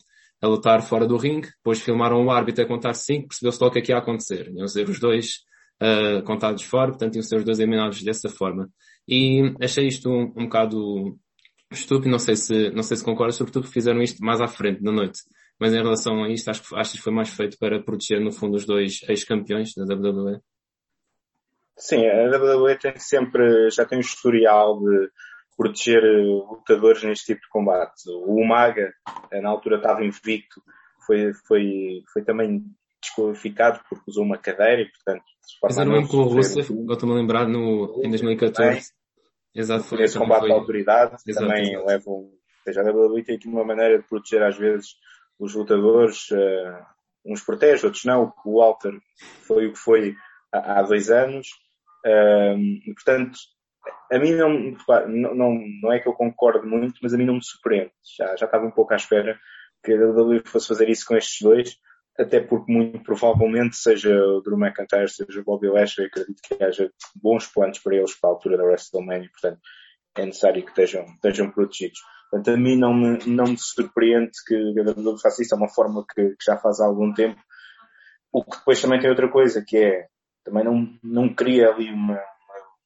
a 0.43 0.47
lutar 0.47 0.83
fora 0.83 1.07
do 1.07 1.16
ringue, 1.16 1.49
depois 1.49 1.81
filmaram 1.81 2.25
o 2.25 2.31
árbitro 2.31 2.64
a 2.64 2.69
contar 2.69 2.95
cinco, 2.95 3.28
percebeu-se 3.28 3.59
logo 3.61 3.71
o 3.71 3.73
que 3.73 3.78
é 3.78 3.83
que 3.83 3.93
ia 3.93 3.99
acontecer. 3.99 4.50
Iam 4.55 4.66
ser 4.66 4.88
os 4.88 4.99
dois 4.99 5.45
uh, 5.83 6.23
contados 6.25 6.62
fora, 6.64 6.90
portanto 6.90 7.14
iam 7.14 7.23
ser 7.23 7.37
os 7.37 7.45
dois 7.45 7.59
eliminados 7.59 8.02
dessa 8.02 8.28
forma. 8.28 8.69
E 9.09 9.55
achei 9.63 9.87
isto 9.87 10.11
um, 10.11 10.33
um 10.37 10.45
bocado 10.45 11.19
estúpido, 11.71 12.11
não 12.11 12.19
sei 12.19 12.37
se, 12.37 12.71
não 12.71 12.83
sei 12.83 12.97
se 12.97 13.05
concordas, 13.05 13.37
sobretudo 13.37 13.63
porque 13.63 13.75
fizeram 13.75 14.03
isto 14.03 14.25
mais 14.25 14.41
à 14.41 14.49
frente 14.49 14.83
da 14.83 14.93
noite. 14.93 15.21
Mas 15.59 15.73
em 15.73 15.83
relação 15.83 16.23
a 16.23 16.29
isto, 16.29 16.51
acho 16.51 16.63
que, 16.63 16.77
acho 16.77 16.93
que 16.93 17.03
foi 17.03 17.13
mais 17.13 17.31
feito 17.31 17.57
para 17.59 17.83
proteger, 17.83 18.21
no 18.21 18.33
fundo, 18.33 18.57
os 18.57 18.67
dois 18.67 19.01
ex-campeões 19.09 19.71
da 19.75 19.95
WWE. 19.95 20.41
Sim, 21.79 22.07
a 22.07 22.37
WWE 22.37 22.79
tem 22.79 22.99
sempre, 22.99 23.71
já 23.71 23.85
tem 23.85 23.99
um 23.99 24.01
historial 24.01 24.79
de 24.81 25.11
proteger 25.57 26.03
eh, 26.03 26.23
lutadores 26.23 27.03
neste 27.03 27.27
tipo 27.27 27.41
de 27.41 27.49
combate. 27.49 28.03
O 28.09 28.35
Umaga, 28.35 28.93
eh, 29.31 29.41
na 29.41 29.49
altura 29.49 29.77
estava 29.77 30.05
invicto, 30.05 30.63
foi, 31.07 31.33
foi, 31.47 32.03
foi 32.13 32.23
também 32.25 32.63
desqualificado 33.01 33.81
porque 33.89 34.11
usou 34.11 34.25
uma 34.25 34.39
cadeira 34.39 34.83
e, 34.83 34.91
portanto, 34.91 35.25
Mas 35.63 35.79
era 35.79 35.89
mesmo 35.89 36.09
com 36.09 36.17
o 36.19 36.25
Rusev, 36.25 36.71
estou-me 36.71 37.15
a 37.15 37.17
lembrar, 37.17 37.49
no, 37.49 38.01
em 38.05 38.11
2014. 38.11 38.93
Exato, 39.57 39.85
foi. 39.85 40.03
Esse 40.03 40.19
combate 40.19 40.41
foi... 40.41 40.53
autoridade 40.53 41.17
exato, 41.27 41.47
também 41.47 41.73
exato. 41.73 41.87
leva 41.87 42.11
um, 42.11 42.31
seja, 42.67 42.83
a 42.83 42.93
WWE 42.93 43.23
tem 43.23 43.37
aqui 43.37 43.49
uma 43.49 43.65
maneira 43.65 43.99
de 43.99 44.07
proteger 44.07 44.43
às 44.43 44.57
vezes 44.57 44.97
os 45.39 45.55
lutadores, 45.55 46.31
uh, 46.31 46.85
uns 47.25 47.43
protege, 47.43 47.87
outros 47.87 48.05
não. 48.05 48.33
O 48.45 48.59
Walter 48.59 48.93
foi 49.47 49.67
o 49.67 49.73
que 49.73 49.79
foi 49.79 50.15
há, 50.53 50.81
há 50.81 50.83
dois 50.83 51.11
anos. 51.11 51.49
Uh, 52.05 52.95
portanto, 52.95 53.39
a 54.11 54.19
mim 54.19 54.33
não, 54.33 54.77
não, 55.35 55.61
não 55.83 55.93
é 55.93 56.01
que 56.01 56.09
eu 56.09 56.13
concordo 56.13 56.67
muito, 56.67 56.99
mas 57.03 57.15
a 57.15 57.19
mim 57.19 57.27
não 57.27 57.35
me 57.35 57.45
surpreende. 57.45 57.93
Já, 58.17 58.37
já 58.37 58.47
estava 58.47 58.67
um 58.67 58.71
pouco 58.71 58.93
à 58.93 58.97
espera 58.97 59.39
que 59.85 59.93
a 59.93 59.97
WWE 59.97 60.43
fosse 60.45 60.69
fazer 60.69 60.89
isso 60.89 61.07
com 61.07 61.17
estes 61.17 61.41
dois, 61.41 61.77
até 62.18 62.40
porque 62.40 62.73
muito 62.73 63.00
provavelmente 63.00 63.76
seja 63.76 64.11
o 64.11 64.40
Drew 64.40 64.58
McIntyre, 64.58 65.08
seja 65.08 65.40
o 65.40 65.44
Bobby 65.44 65.68
Lashley, 65.68 66.06
acredito 66.06 66.40
que 66.42 66.62
haja 66.62 66.90
bons 67.14 67.46
planos 67.46 67.78
para 67.78 67.96
eles 67.96 68.14
para 68.14 68.30
a 68.30 68.32
altura 68.32 68.56
da 68.56 68.64
WrestleMania, 68.64 69.30
portanto 69.30 69.61
é 70.16 70.25
necessário 70.25 70.62
que 70.62 70.70
estejam, 70.70 71.04
estejam 71.04 71.50
protegidos. 71.50 72.00
Portanto, 72.30 72.54
a 72.54 72.56
mim 72.56 72.76
não 72.76 72.92
me, 72.92 73.18
não 73.26 73.44
me 73.44 73.58
surpreende 73.58 74.32
que 74.46 74.54
a 74.54 74.82
WWE 74.82 75.20
faça 75.20 75.42
isso, 75.42 75.54
é 75.54 75.58
uma 75.58 75.68
forma 75.68 76.04
que, 76.12 76.30
que, 76.30 76.44
já 76.44 76.56
faz 76.56 76.80
há 76.80 76.87
algum 76.87 77.12
tempo. 77.12 77.40
O 78.32 78.42
que 78.42 78.58
depois 78.58 78.80
também 78.80 78.99
tem 78.99 79.11
outra 79.11 79.30
coisa, 79.30 79.64
que 79.66 79.76
é, 79.76 80.06
também 80.44 80.64
não, 80.64 80.88
não 81.02 81.32
cria 81.32 81.68
ali 81.68 81.90
uma, 81.92 82.20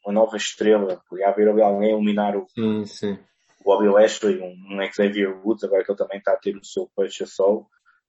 uma 0.04 0.12
nova 0.12 0.36
estrela. 0.36 1.00
Podia 1.08 1.28
haver 1.28 1.48
ali 1.48 1.62
alguém 1.62 1.92
eliminar 1.92 2.36
o, 2.36 2.46
sim, 2.50 2.84
sim. 2.84 3.18
o 3.60 3.64
Bobby 3.64 3.88
Lashley, 3.88 4.40
um, 4.40 4.78
um 4.78 4.92
Xavier 4.92 5.34
Woods, 5.44 5.64
agora 5.64 5.84
que 5.84 5.90
ele 5.90 5.98
também 5.98 6.18
está 6.18 6.32
a 6.32 6.38
ter 6.38 6.56
o 6.56 6.64
seu 6.64 6.90
peixe 6.94 7.24
a 7.24 7.26
sol. 7.26 7.66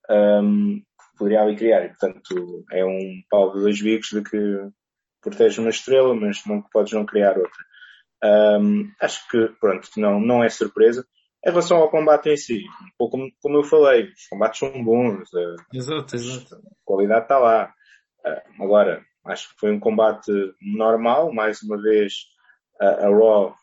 Um, 0.09 0.81
poderia 1.21 1.41
ali 1.43 1.55
criar. 1.55 1.85
E, 1.85 1.89
portanto, 1.89 2.65
é 2.71 2.83
um 2.83 3.21
pau 3.29 3.53
de 3.53 3.61
dois 3.61 3.79
bicos 3.79 4.09
de 4.09 4.23
que 4.23 4.69
protege 5.21 5.61
uma 5.61 5.69
estrela, 5.69 6.15
mas 6.15 6.43
não 6.47 6.63
podes 6.63 6.93
não 6.93 7.05
criar 7.05 7.37
outra. 7.37 7.63
Um, 8.59 8.91
acho 8.99 9.27
que, 9.29 9.49
pronto, 9.59 9.87
não, 9.97 10.19
não 10.19 10.43
é 10.43 10.49
surpresa. 10.49 11.05
Em 11.45 11.49
relação 11.49 11.77
ao 11.77 11.91
combate 11.91 12.29
em 12.29 12.37
si, 12.37 12.63
um 12.63 12.89
pouco 12.97 13.17
como, 13.17 13.31
como 13.39 13.57
eu 13.57 13.63
falei, 13.63 14.05
os 14.05 14.27
combates 14.27 14.59
são 14.59 14.83
bons, 14.83 15.29
exato, 15.73 16.15
exato. 16.15 16.55
a 16.55 16.59
qualidade 16.83 17.23
está 17.23 17.37
lá. 17.37 17.73
Uh, 18.25 18.63
agora, 18.63 19.03
acho 19.25 19.49
que 19.49 19.59
foi 19.59 19.71
um 19.71 19.79
combate 19.79 20.31
normal, 20.61 21.31
mais 21.33 21.61
uma 21.63 21.81
vez 21.81 22.13
a, 22.79 23.05
a 23.05 23.09
Raw, 23.09 23.55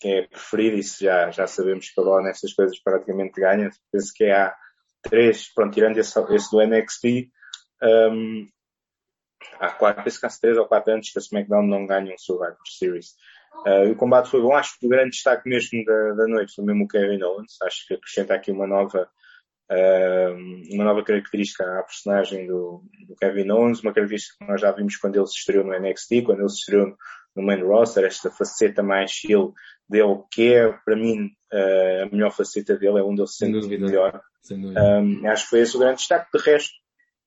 que 0.00 0.08
é 0.08 0.22
preferida, 0.28 0.76
isso 0.76 1.04
já, 1.04 1.30
já 1.30 1.46
sabemos 1.46 1.88
que 1.90 2.00
a 2.00 2.04
Raw 2.04 2.22
nessas 2.22 2.52
coisas 2.52 2.80
praticamente 2.82 3.40
ganha, 3.40 3.70
penso 3.92 4.12
que 4.14 4.24
é 4.24 4.32
a 4.32 4.54
três, 5.02 5.52
pronto, 5.52 5.74
tirando 5.74 5.98
esse, 5.98 6.18
esse 6.34 6.50
do 6.50 6.60
NXT, 6.64 7.30
um, 7.82 8.48
há 9.58 9.70
quatro, 9.70 10.04
penso 10.04 10.20
que 10.20 10.26
há 10.26 10.30
três 10.40 10.56
ou 10.56 10.66
quatro 10.66 10.92
anos 10.92 11.10
que 11.10 11.18
a 11.18 11.22
SmackDown 11.22 11.66
não 11.66 11.86
ganha 11.86 12.14
um 12.14 12.18
Survivor 12.18 12.56
Series. 12.66 13.14
Uh, 13.66 13.90
o 13.90 13.96
combate 13.96 14.30
foi 14.30 14.40
bom, 14.40 14.54
acho 14.54 14.78
que 14.78 14.86
o 14.86 14.88
grande 14.88 15.10
destaque 15.10 15.48
mesmo 15.48 15.84
da, 15.84 16.12
da 16.12 16.26
noite 16.26 16.54
foi 16.54 16.64
mesmo 16.64 16.84
o 16.84 16.88
Kevin 16.88 17.22
Owens, 17.22 17.60
acho 17.62 17.86
que 17.86 17.94
acrescenta 17.94 18.34
aqui 18.34 18.52
uma 18.52 18.66
nova, 18.66 19.08
uh, 19.70 20.74
uma 20.74 20.84
nova 20.84 21.02
característica 21.02 21.64
à 21.64 21.82
personagem 21.82 22.46
do, 22.46 22.82
do, 23.08 23.16
Kevin 23.16 23.50
Owens, 23.50 23.82
uma 23.82 23.92
característica 23.92 24.36
que 24.38 24.50
nós 24.50 24.60
já 24.60 24.70
vimos 24.70 24.96
quando 24.96 25.16
ele 25.16 25.26
se 25.26 25.38
estreou 25.38 25.64
no 25.64 25.78
NXT, 25.78 26.22
quando 26.24 26.40
ele 26.40 26.48
se 26.48 26.60
estreou 26.60 26.94
no 27.34 27.42
main 27.42 27.62
roster, 27.62 28.04
esta 28.04 28.30
faceta 28.30 28.82
mais 28.82 29.10
chill 29.10 29.52
dele, 29.90 30.22
que 30.30 30.54
é, 30.54 30.72
para 30.84 30.96
mim, 30.96 31.26
uh, 31.52 32.04
a 32.04 32.08
melhor 32.10 32.30
faceta 32.30 32.76
dele, 32.76 33.00
é 33.00 33.02
onde 33.02 33.20
ele 33.20 33.28
se 33.28 33.38
sente 33.38 33.68
melhor. 33.68 34.20
Um, 34.50 35.28
acho 35.28 35.44
que 35.44 35.50
foi 35.50 35.60
esse 35.60 35.76
o 35.76 35.80
grande 35.80 35.98
destaque. 35.98 36.30
De 36.32 36.42
resto, 36.42 36.72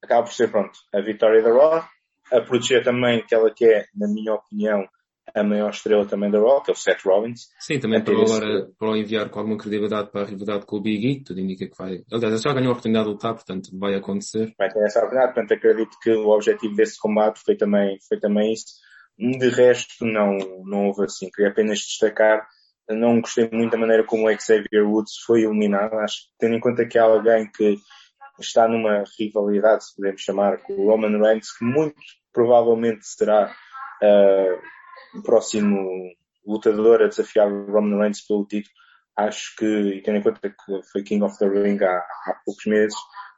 acaba 0.03 0.23
por 0.23 0.33
ser, 0.33 0.49
pronto, 0.49 0.77
a 0.93 1.01
vitória 1.01 1.41
da 1.43 1.51
Raw, 1.51 1.83
a 2.31 2.41
proteger 2.41 2.83
também 2.83 3.19
aquela 3.19 3.51
que 3.51 3.65
é, 3.65 3.85
na 3.95 4.07
minha 4.07 4.33
opinião, 4.33 4.87
a 5.35 5.43
maior 5.43 5.69
estrela 5.69 6.05
também 6.05 6.29
da 6.29 6.39
Raw, 6.39 6.61
que 6.61 6.71
é 6.71 6.73
o 6.73 6.77
Seth 6.77 7.01
Rollins. 7.05 7.47
Sim, 7.59 7.79
também 7.79 8.03
para 8.03 8.13
agora, 8.13 8.69
para 8.77 8.97
enviar 8.97 9.29
com 9.29 9.39
alguma 9.39 9.57
credibilidade 9.57 10.11
para 10.11 10.21
a 10.21 10.25
rivalidade 10.25 10.65
com 10.65 10.77
o 10.77 10.81
Big 10.81 11.07
E, 11.07 11.23
tudo 11.23 11.39
indica 11.39 11.67
que 11.67 11.77
vai. 11.77 12.03
Aliás, 12.11 12.41
já 12.41 12.53
ganhou 12.53 12.69
a 12.69 12.71
oportunidade 12.71 13.05
de 13.05 13.11
lutar, 13.11 13.33
portanto, 13.33 13.69
vai 13.77 13.95
acontecer. 13.95 14.53
Vai 14.57 14.69
ter 14.69 14.83
essa 14.83 14.99
oportunidade, 14.99 15.33
portanto, 15.33 15.57
acredito 15.57 15.97
que 16.01 16.11
o 16.11 16.29
objetivo 16.29 16.75
desse 16.75 16.99
combate 16.99 17.39
foi 17.43 17.55
também, 17.55 17.97
foi 18.07 18.19
também 18.19 18.53
isso. 18.53 18.65
De 19.17 19.49
resto, 19.49 20.05
não, 20.05 20.37
não 20.65 20.87
houve 20.87 21.05
assim. 21.05 21.29
Queria 21.29 21.51
apenas 21.51 21.79
destacar 21.79 22.47
não 22.89 23.21
gostei 23.21 23.49
muito 23.51 23.71
da 23.71 23.77
maneira 23.77 24.03
como 24.03 24.27
o 24.27 24.39
Xavier 24.39 24.85
Woods 24.85 25.17
foi 25.25 25.43
eliminado. 25.43 25.93
Acho 25.99 26.23
que, 26.23 26.29
tendo 26.39 26.55
em 26.55 26.59
conta 26.59 26.85
que 26.85 26.97
há 26.97 27.03
alguém 27.03 27.49
que 27.49 27.77
está 28.39 28.67
numa 28.67 29.03
rivalidade, 29.17 29.85
se 29.85 29.95
podemos 29.95 30.21
chamar, 30.21 30.57
com 30.57 30.73
o 30.73 30.87
Roman 30.89 31.17
Reigns, 31.17 31.55
que 31.57 31.63
muito 31.63 31.95
provavelmente 32.33 33.05
será 33.05 33.55
uh, 34.01 35.17
o 35.19 35.23
próximo 35.23 35.87
lutador 36.45 37.01
a 37.01 37.07
desafiar 37.07 37.47
o 37.47 37.71
Roman 37.71 37.99
Reigns 37.99 38.25
pelo 38.25 38.45
título. 38.45 38.73
Acho 39.15 39.55
que, 39.57 39.65
e 39.65 40.01
tendo 40.01 40.17
em 40.17 40.23
conta 40.23 40.49
que 40.49 40.83
foi 40.91 41.03
King 41.03 41.23
of 41.23 41.37
the 41.37 41.47
Ring 41.47 41.81
há, 41.83 41.97
há 41.97 42.41
poucos 42.43 42.65
meses, 42.65 42.97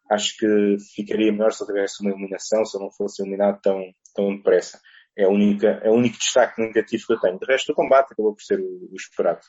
acho 0.10 0.38
que 0.38 0.77
ficaria 0.96 1.32
melhor 1.32 1.51
se 1.51 1.63
ele 1.63 1.74
tivesse 1.74 2.01
uma 2.01 2.12
eliminação, 2.12 2.63
se 2.65 2.77
ele 2.77 2.86
não 2.86 2.91
fosse 2.91 3.22
eliminado 3.22 3.60
tão, 3.62 3.84
tão 4.15 4.36
depressa. 4.36 4.79
É, 5.17 5.27
única, 5.27 5.67
é 5.84 5.89
o 5.89 5.93
único 5.93 6.17
destaque 6.17 6.62
negativo 6.62 7.05
que 7.07 7.13
eu 7.13 7.19
tenho. 7.19 7.39
De 7.39 7.45
resto, 7.45 7.72
o 7.72 7.75
combate 7.75 8.12
acabou 8.12 8.34
por 8.34 8.41
ser 8.41 8.60
o, 8.60 8.89
o 8.91 8.95
esperado. 8.95 9.41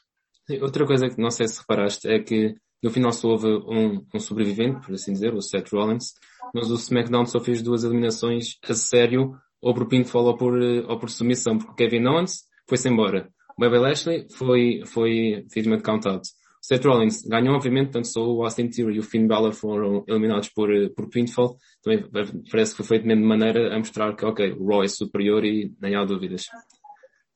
Outra 0.63 0.87
coisa 0.87 1.09
que 1.09 1.21
não 1.21 1.31
sei 1.31 1.49
se 1.49 1.61
reparaste 1.61 2.09
é 2.09 2.21
que 2.21 2.55
no 2.83 2.91
final 2.91 3.13
só 3.13 3.29
houve 3.29 3.49
um, 3.49 4.07
um, 4.15 4.21
sobrevivente, 4.21 4.87
por 4.87 4.95
assim 4.95 5.13
dizer, 5.13 5.35
o 5.35 5.43
Seth 5.43 5.73
Rollins, 5.73 6.15
mas 6.55 6.71
o 6.71 6.75
SmackDown 6.75 7.27
só 7.27 7.41
fez 7.41 7.63
duas 7.63 7.83
eliminações 7.83 8.57
a 8.63 8.75
sério, 8.75 9.35
ou 9.61 9.75
por 9.75 9.89
pinfall 9.89 10.27
ou 10.27 10.37
por, 10.37 10.55
ou 10.55 10.99
por 10.99 11.11
submissão, 11.11 11.59
porque 11.59 11.73
o 11.73 11.75
Kevin 11.75 12.07
Owens 12.07 12.45
foi-se 12.69 12.89
embora. 12.89 13.29
O 13.59 13.63
Bobby 13.63 13.79
Lashley 13.79 14.27
foi, 14.37 14.83
foi, 14.85 15.47
felizmente 15.51 15.83
countado. 15.83 16.21
Seth 16.67 16.85
Rollins 16.85 17.23
ganhou, 17.23 17.55
obviamente, 17.55 17.93
tanto 17.93 18.09
só 18.09 18.21
o 18.21 18.43
Austin 18.43 18.69
Theory 18.69 18.97
e 18.97 18.99
o 18.99 19.03
Finn 19.05 19.29
Balor 19.29 19.53
foram 19.53 20.05
eliminados 20.09 20.49
por, 20.49 20.69
eh, 20.75 20.89
por 20.89 21.09
pinfall. 21.09 21.57
Também 21.81 22.11
parece 22.51 22.73
que 22.73 22.79
foi 22.79 22.87
feito 22.87 23.07
mesmo 23.07 23.23
de 23.23 23.29
maneira 23.29 23.73
a 23.73 23.79
mostrar 23.79 24.17
que, 24.17 24.27
ok, 24.27 24.51
o 24.59 24.67
Raw 24.67 24.83
é 24.83 24.89
superior 24.89 25.45
e 25.45 25.73
nem 25.81 25.95
há 25.95 26.05
dúvidas. 26.05 26.47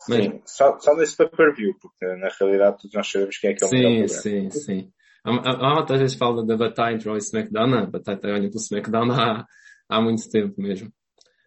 Mas... 0.09 0.25
Sim, 0.25 0.43
só, 0.45 0.77
só 0.81 0.97
nesse 0.97 1.17
pay-per-view, 1.17 1.77
porque 1.81 2.07
na 2.17 2.29
realidade 2.41 2.79
todos 2.79 2.93
nós 2.93 3.09
sabemos 3.09 3.39
quem 3.39 3.51
é 3.51 3.55
que 3.55 3.63
é 3.63 3.67
o 3.69 3.71
sim, 3.71 3.77
melhor 3.77 4.09
Sim, 4.09 4.51
sim, 4.51 4.61
sim. 4.61 4.93
Há, 5.23 5.31
há, 5.31 5.85
às 5.85 6.01
vezes 6.01 6.17
fala 6.17 6.45
da 6.45 6.57
batalha 6.57 6.97
entre 6.97 7.07
Raw 7.07 7.17
e 7.17 7.19
SmackDown, 7.19 7.75
a 7.75 7.87
batalha 7.87 8.17
está 8.17 8.29
ganha 8.29 8.51
pelo 8.51 8.57
SmackDown 8.57 9.13
há, 9.13 9.47
há 9.89 10.01
muito 10.01 10.29
tempo 10.29 10.61
mesmo. 10.61 10.91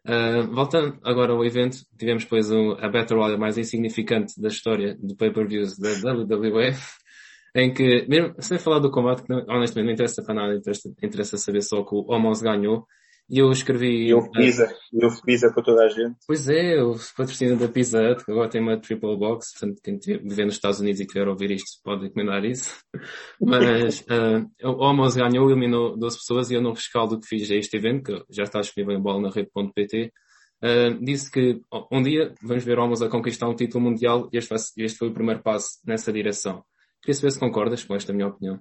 Uh, 0.07 0.49
voltando 0.53 0.97
agora 1.03 1.33
ao 1.33 1.43
evento, 1.43 1.79
tivemos 1.99 2.23
depois 2.23 2.49
um, 2.49 2.77
a 2.79 2.87
Battle 2.87 3.19
Royale 3.19 3.37
mais 3.37 3.57
insignificante 3.57 4.39
da 4.39 4.47
história 4.47 4.97
do 5.01 5.17
pay-per-views 5.17 5.77
da 5.77 5.89
WWE, 6.13 6.73
em 7.55 7.73
que, 7.73 8.05
mesmo 8.07 8.33
sem 8.39 8.57
falar 8.57 8.79
do 8.79 8.91
combate, 8.91 9.23
que 9.23 9.33
honestamente 9.33 9.85
não 9.85 9.93
interessa 9.93 10.23
para 10.23 10.33
nada, 10.33 10.55
interessa, 10.55 10.93
interessa 11.01 11.37
saber 11.37 11.61
só 11.61 11.83
que 11.83 11.93
o 11.95 12.05
Homos 12.11 12.41
ganhou. 12.41 12.85
E 13.29 13.39
eu 13.39 13.49
escrevi. 13.51 14.07
E 14.07 14.13
houve 14.13 14.29
pizza, 14.31 14.69
e 14.91 15.03
houve 15.03 15.21
pizza 15.21 15.51
para 15.51 15.63
toda 15.63 15.85
a 15.85 15.87
gente. 15.87 16.17
Pois 16.27 16.49
é, 16.49 16.83
o 16.83 16.93
patrocínio 17.15 17.57
da 17.57 17.69
Pizza 17.69 17.97
Hut, 17.97 18.25
que 18.25 18.31
agora 18.31 18.49
tem 18.49 18.61
uma 18.61 18.77
triple 18.77 19.17
box, 19.17 19.53
portanto, 19.53 19.81
quem 19.81 19.97
viver 19.97 20.43
nos 20.43 20.55
Estados 20.55 20.81
Unidos 20.81 20.99
e 20.99 21.05
quiser 21.05 21.27
ouvir 21.27 21.51
isto 21.51 21.79
pode 21.83 22.07
encomendar 22.07 22.43
isso. 22.43 22.75
Mas, 23.39 24.01
uh, 24.01 24.67
o 24.69 24.83
Homos 24.83 25.15
ganhou, 25.15 25.49
eliminou 25.49 25.97
12 25.97 26.17
pessoas 26.17 26.51
e 26.51 26.55
eu 26.55 26.61
no 26.61 26.73
rescaldo 26.73 27.17
que 27.19 27.27
fiz 27.27 27.49
a 27.49 27.55
este 27.55 27.77
evento, 27.77 28.25
que 28.25 28.35
já 28.35 28.43
está 28.43 28.59
disponível 28.59 28.97
em 28.97 29.01
bola 29.01 29.21
na 29.21 29.29
rede.pt, 29.29 30.11
uh, 30.61 31.03
disse 31.05 31.31
que 31.31 31.61
um 31.91 32.03
dia 32.03 32.33
vamos 32.41 32.63
ver 32.65 32.77
o 32.77 32.83
Homos 32.83 33.01
a 33.01 33.07
conquistar 33.07 33.47
um 33.47 33.55
título 33.55 33.85
mundial 33.85 34.27
e 34.33 34.37
este, 34.37 34.53
este 34.77 34.97
foi 34.97 35.07
o 35.07 35.13
primeiro 35.13 35.41
passo 35.41 35.79
nessa 35.87 36.11
direção. 36.11 36.61
Queria 37.03 37.15
saber 37.15 37.31
se 37.31 37.39
concordas 37.39 37.83
com 37.83 37.95
esta 37.95 38.13
minha 38.13 38.27
opinião. 38.29 38.55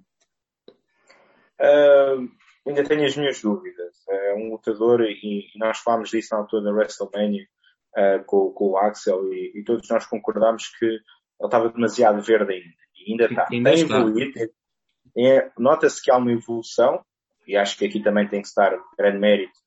Uh, 1.61 2.29
ainda 2.67 2.83
tenho 2.83 3.05
as 3.05 3.17
minhas 3.17 3.41
dúvidas. 3.41 3.95
É 4.11 4.35
um 4.35 4.51
lutador, 4.51 5.01
e, 5.03 5.49
e 5.55 5.59
nós 5.59 5.79
falámos 5.79 6.11
disso 6.11 6.31
na 6.33 6.41
altura 6.41 6.65
da 6.65 6.73
WrestleMania 6.73 7.47
uh, 7.97 8.25
com, 8.27 8.51
com, 8.51 8.71
o 8.71 8.77
Axel, 8.77 9.33
e, 9.33 9.53
e, 9.55 9.63
todos 9.63 9.89
nós 9.89 10.07
concordámos 10.07 10.67
que 10.77 10.87
ele 10.87 11.01
estava 11.41 11.69
demasiado 11.69 12.21
verde 12.21 12.53
ainda. 12.53 12.75
E 12.97 13.13
ainda 13.13 13.25
está. 13.27 13.47
Ainda 13.49 13.71
tem 13.71 13.81
evoluído. 13.81 14.53
É, 15.17 15.53
Nota-se 15.57 16.03
que 16.03 16.11
há 16.11 16.17
uma 16.17 16.33
evolução, 16.33 17.05
e 17.47 17.57
acho 17.57 17.79
que 17.79 17.85
aqui 17.85 18.03
também 18.03 18.29
tem 18.29 18.43
que 18.43 18.49
estar 18.49 18.77
grande 18.99 19.19
mérito 19.19 19.62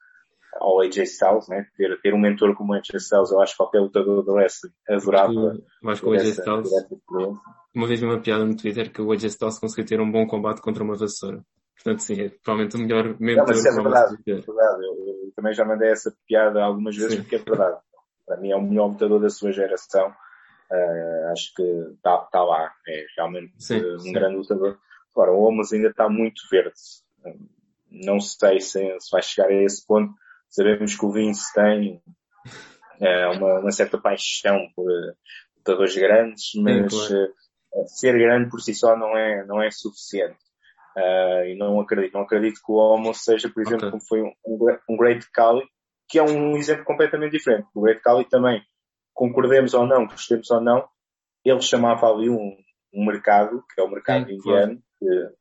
ao 0.59 0.81
AJ 0.81 0.97
Styles, 0.99 1.47
né? 1.47 1.67
Ter, 1.77 1.99
ter 2.01 2.13
um 2.13 2.19
mentor 2.19 2.55
como 2.55 2.73
o 2.73 2.75
AJ 2.75 2.95
Styles, 2.95 3.31
eu 3.31 3.41
acho 3.41 3.53
que 3.53 3.57
qualquer 3.57 3.79
lutador 3.79 4.23
do 4.23 4.33
wrestling 4.33 4.71
adorava. 4.89 5.33
Eu 5.33 5.89
acho 5.89 6.01
que 6.01 6.07
o 6.07 6.13
AJ 6.13 6.27
Styles, 6.29 6.69
uma 7.73 7.87
vez 7.87 7.99
vi 7.99 8.05
uma 8.05 8.21
piada 8.21 8.45
no 8.45 8.55
Twitter 8.55 8.91
que 8.91 9.01
o 9.01 9.11
AJ 9.11 9.25
Styles 9.25 9.59
conseguiu 9.59 9.85
ter 9.85 9.99
um 9.99 10.11
bom 10.11 10.25
combate 10.25 10.61
contra 10.61 10.83
uma 10.83 10.95
vassoura. 10.95 11.43
Portanto, 11.75 11.99
sim, 11.99 12.21
é 12.21 12.29
provavelmente 12.29 12.77
o 12.77 12.79
melhor 12.79 13.19
mentor. 13.19 13.45
Não, 13.45 13.53
mas 13.53 13.65
é 13.65 13.71
verdade, 13.71 14.15
é 14.27 14.33
verdade. 14.33 14.85
Eu, 14.85 15.07
eu, 15.07 15.31
também 15.35 15.53
já 15.53 15.65
mandei 15.65 15.91
essa 15.91 16.13
piada 16.25 16.63
algumas 16.63 16.95
vezes 16.95 17.13
sim. 17.13 17.21
porque 17.21 17.35
é 17.35 17.39
verdade. 17.39 17.77
Para 18.25 18.37
mim 18.37 18.51
é 18.51 18.55
o 18.55 18.61
melhor 18.61 18.87
lutador 18.87 19.19
da 19.19 19.29
sua 19.29 19.51
geração. 19.51 20.07
Uh, 20.71 21.31
acho 21.31 21.53
que 21.53 21.61
está 21.61 22.17
tá 22.31 22.43
lá. 22.43 22.71
É 22.87 23.05
realmente 23.17 23.53
sim, 23.59 23.79
uh, 23.79 23.95
um 23.95 23.99
sim. 23.99 24.13
grande 24.13 24.37
lutador. 24.37 24.79
Agora, 25.11 25.31
o 25.31 25.41
Homens 25.41 25.71
ainda 25.73 25.89
está 25.89 26.09
muito 26.09 26.41
verde. 26.49 26.73
Não 27.91 28.19
sei 28.19 28.59
se, 28.59 28.79
se 28.99 29.11
vai 29.11 29.21
chegar 29.21 29.49
a 29.49 29.53
esse 29.53 29.85
ponto 29.85 30.13
Sabemos 30.49 30.95
que 30.95 31.05
o 31.05 31.11
Vince 31.11 31.53
tem 31.53 32.01
é, 33.01 33.27
uma, 33.27 33.59
uma, 33.59 33.71
certa 33.71 33.97
paixão 33.97 34.67
por 34.75 34.85
lutadores 35.57 35.95
grandes, 35.95 36.51
mas 36.55 36.93
Sim, 36.93 37.07
claro. 37.07 37.33
uh, 37.73 37.87
ser 37.87 38.17
grande 38.17 38.49
por 38.49 38.61
si 38.61 38.73
só 38.73 38.97
não 38.97 39.17
é, 39.17 39.45
não 39.45 39.61
é 39.61 39.69
suficiente. 39.71 40.37
Uh, 40.95 41.43
e 41.47 41.57
não 41.57 41.79
acredito, 41.81 42.13
não 42.13 42.21
acredito 42.21 42.61
que 42.65 42.71
o 42.71 42.75
Homo 42.75 43.13
seja, 43.13 43.49
por 43.49 43.61
exemplo, 43.61 43.87
okay. 43.87 43.91
como 43.91 44.01
foi 44.07 44.21
um, 44.21 44.31
um 44.89 44.97
Great 44.97 45.29
Kali, 45.31 45.63
que 46.07 46.17
é 46.17 46.23
um 46.23 46.55
exemplo 46.55 46.85
completamente 46.85 47.33
diferente. 47.33 47.67
O 47.75 47.81
Great 47.81 48.01
Kali 48.01 48.23
também, 48.29 48.61
concordemos 49.13 49.73
ou 49.73 49.85
não, 49.85 50.07
gostemos 50.07 50.49
ou 50.51 50.61
não, 50.61 50.87
ele 51.43 51.61
chamava 51.61 52.07
ali 52.07 52.29
um, 52.29 52.55
um 52.93 53.05
mercado, 53.05 53.63
que 53.73 53.81
é 53.81 53.83
o 53.83 53.89
mercado 53.89 54.25
Sim, 54.25 54.35
indiano, 54.35 54.81
claro. 54.99 55.29
que 55.29 55.35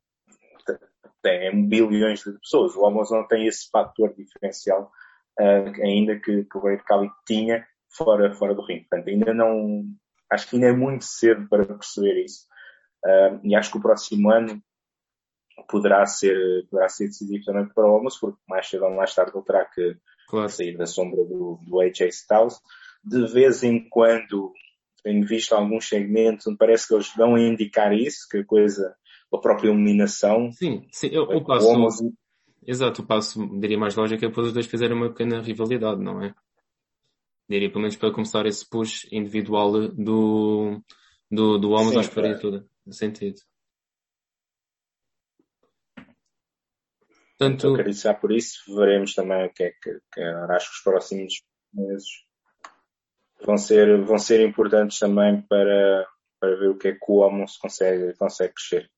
tem 1.24 1.66
bilhões 1.66 2.20
de 2.20 2.38
pessoas. 2.38 2.76
O 2.76 2.90
não 2.90 3.26
tem 3.26 3.46
esse 3.46 3.70
fator 3.70 4.14
diferencial 4.14 4.92
uh, 5.40 5.82
ainda 5.82 6.20
que, 6.20 6.44
que 6.44 6.58
o 6.58 6.60
Great 6.60 6.84
Khali 6.84 7.10
tinha 7.26 7.66
fora, 7.96 8.34
fora 8.34 8.54
do 8.54 8.62
ringue. 8.62 8.86
Portanto, 8.90 9.08
ainda 9.08 9.32
não, 9.32 9.84
acho 10.30 10.48
que 10.48 10.56
ainda 10.56 10.68
é 10.68 10.72
muito 10.72 11.04
cedo 11.04 11.48
para 11.48 11.64
perceber 11.64 12.22
isso. 12.22 12.46
Uh, 13.04 13.40
e 13.42 13.56
acho 13.56 13.70
que 13.70 13.78
o 13.78 13.82
próximo 13.82 14.30
ano 14.30 14.62
poderá 15.68 16.04
ser, 16.04 16.66
poderá 16.70 16.88
ser 16.88 17.06
decisivo 17.06 17.44
também 17.44 17.66
para 17.66 17.86
o 17.86 17.94
Almoço, 17.94 18.20
porque 18.20 18.38
mais 18.46 18.68
cedo 18.68 18.84
ou 18.84 18.94
mais 18.94 19.14
tarde 19.14 19.32
ele 19.34 19.44
terá 19.44 19.64
que 19.64 19.96
claro. 20.28 20.48
sair 20.48 20.76
da 20.76 20.86
sombra 20.86 21.24
do, 21.24 21.58
do 21.66 21.80
AJ 21.80 22.00
Styles. 22.08 22.60
De 23.02 23.26
vez 23.32 23.62
em 23.62 23.88
quando 23.88 24.52
tenho 25.02 25.26
visto 25.26 25.54
alguns 25.54 25.88
segmentos 25.88 26.46
onde 26.46 26.58
parece 26.58 26.88
que 26.88 26.94
eles 26.94 27.14
dão 27.16 27.34
a 27.34 27.40
indicar 27.40 27.92
isso, 27.92 28.26
que 28.30 28.38
a 28.38 28.44
coisa, 28.44 28.94
a 29.34 29.40
própria 29.40 29.68
iluminação. 29.68 30.50
Sim, 30.52 30.86
sim, 30.90 31.08
eu, 31.08 31.30
eu 31.30 31.44
passo. 31.44 32.12
Exato, 32.66 33.02
o 33.02 33.06
passo, 33.06 33.46
diria 33.58 33.76
mais 33.76 33.94
lógico, 33.94 34.24
é 34.24 34.28
depois 34.28 34.46
os 34.46 34.52
dois 34.54 34.66
fizerem 34.66 34.96
uma 34.96 35.10
pequena 35.10 35.42
rivalidade, 35.42 36.00
não 36.00 36.22
é? 36.22 36.34
Diria 37.46 37.68
pelo 37.68 37.82
menos 37.82 37.96
para 37.96 38.10
começar 38.10 38.46
esse 38.46 38.66
push 38.66 39.06
individual 39.12 39.88
do, 39.88 40.82
do, 41.30 41.58
do 41.58 41.76
acho 41.76 42.08
que 42.08 42.14
faria 42.14 42.38
tudo, 42.38 42.66
no 42.86 42.92
sentido. 42.92 43.38
Portanto, 47.36 47.66
eu 47.66 47.74
acredito 47.74 48.00
já 48.00 48.14
por 48.14 48.32
isso, 48.32 48.74
veremos 48.74 49.14
também 49.14 49.44
o 49.44 49.52
que 49.52 49.64
é 49.64 49.70
que, 49.70 50.00
que 50.12 50.20
acho 50.22 50.70
que 50.70 50.76
os 50.76 50.82
próximos 50.82 51.42
meses 51.72 52.06
vão 53.44 53.58
ser, 53.58 54.00
vão 54.02 54.18
ser 54.18 54.40
importantes 54.40 54.98
também 54.98 55.42
para, 55.42 56.06
para 56.40 56.56
ver 56.56 56.68
o 56.70 56.78
que 56.78 56.88
é 56.88 56.92
que 56.92 57.04
o 57.08 57.16
homem 57.16 57.44
consegue, 57.60 58.14
consegue 58.14 58.54
crescer. 58.54 58.90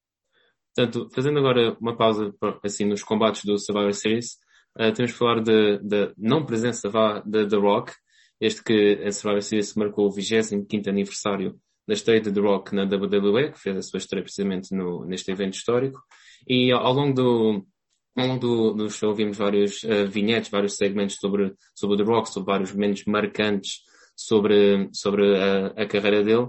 Portanto, 0.77 1.09
fazendo 1.15 1.39
agora 1.39 1.75
uma 1.81 1.97
pausa 1.97 2.35
assim 2.63 2.85
nos 2.85 3.03
combates 3.03 3.45
do 3.45 3.59
Survivor 3.59 3.95
Series, 3.95 4.35
uh, 4.79 4.93
temos 4.93 5.13
que 5.13 5.19
falar 5.19 5.41
da 5.41 6.13
não 6.19 6.45
presença 6.45 6.91
de 7.25 7.47
The 7.47 7.57
Rock, 7.57 7.93
este 8.39 8.63
que 8.63 9.03
a 9.03 9.11
Survivor 9.11 9.43
Series 9.43 9.75
marcou 9.75 10.07
o 10.07 10.13
25 10.13 10.67
aniversário 10.91 11.59
da 11.89 11.95
estreia 11.95 12.21
de 12.21 12.31
The 12.31 12.41
Rock 12.41 12.75
na 12.75 12.85
WWE, 12.85 13.53
que 13.53 13.59
fez 13.59 13.77
a 13.77 13.83
sua 13.83 13.99
estreia 13.99 14.23
precisamente 14.23 14.75
no, 14.75 15.07
neste 15.07 15.31
evento 15.31 15.55
histórico, 15.55 15.99
e 16.47 16.71
ao, 16.71 16.93
longo 16.93 17.15
do, 17.15 17.67
ao 18.15 18.27
longo 18.27 18.41
do, 18.41 18.73
do 18.75 18.91
show 18.91 19.15
vimos 19.15 19.39
vários 19.39 19.83
uh, 19.85 20.07
vinhetes, 20.07 20.51
vários 20.51 20.77
segmentos 20.77 21.17
sobre, 21.17 21.55
sobre 21.75 21.97
The 21.97 22.03
Rock, 22.03 22.29
sobre 22.29 22.53
vários 22.53 22.73
momentos 22.73 23.05
marcantes 23.07 23.87
sobre, 24.17 24.89
sobre 24.93 25.37
a, 25.37 25.67
a 25.67 25.87
carreira 25.87 26.25
dele. 26.25 26.49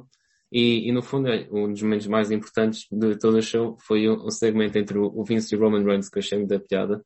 E, 0.51 0.87
e, 0.87 0.91
no 0.91 1.01
fundo, 1.01 1.27
é, 1.27 1.47
um 1.51 1.71
dos 1.71 1.81
momentos 1.81 2.07
mais 2.07 2.31
importantes 2.31 2.87
de 2.91 3.17
todo 3.17 3.37
o 3.37 3.41
show 3.41 3.77
foi 3.85 4.09
um, 4.09 4.25
um 4.25 4.31
segmento 4.31 4.77
entre 4.77 4.97
o, 4.97 5.23
Vince 5.23 5.53
e 5.53 5.57
o 5.57 5.61
Roman 5.61 5.83
Reigns, 5.83 6.09
que 6.09 6.17
eu 6.17 6.21
achei 6.21 6.45
da 6.45 6.59
piada, 6.59 7.03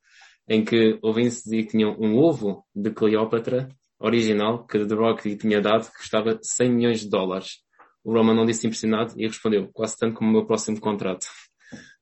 em 0.48 0.64
que 0.64 1.00
o 1.02 1.14
Vince 1.14 1.44
dizia 1.44 1.64
que 1.64 1.70
tinha 1.70 1.90
um 1.90 2.18
ovo 2.18 2.64
de 2.76 2.92
Cleópatra 2.92 3.68
original 4.00 4.66
que 4.66 4.86
The 4.86 4.96
Rock 4.96 5.30
lhe 5.30 5.38
tinha 5.38 5.62
dado, 5.62 5.90
que 5.90 5.98
custava 5.98 6.40
100 6.42 6.72
milhões 6.72 7.02
de 7.02 7.10
dólares. 7.10 7.60
O 8.04 8.14
Roman 8.14 8.34
não 8.34 8.46
disse 8.46 8.66
impressionado 8.66 9.14
e 9.18 9.28
respondeu, 9.28 9.70
quase 9.72 9.98
tanto 9.98 10.16
como 10.16 10.30
o 10.30 10.34
meu 10.34 10.46
próximo 10.46 10.80
contrato. 10.80 11.28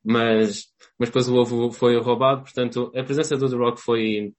Mas, 0.04 0.66
mas 0.98 1.10
depois 1.10 1.28
o 1.28 1.36
ovo 1.36 1.72
foi 1.72 2.00
roubado, 2.00 2.44
portanto, 2.44 2.92
a 2.96 3.04
presença 3.04 3.36
do 3.36 3.50
The 3.50 3.56
Rock 3.56 3.82
foi, 3.82 4.34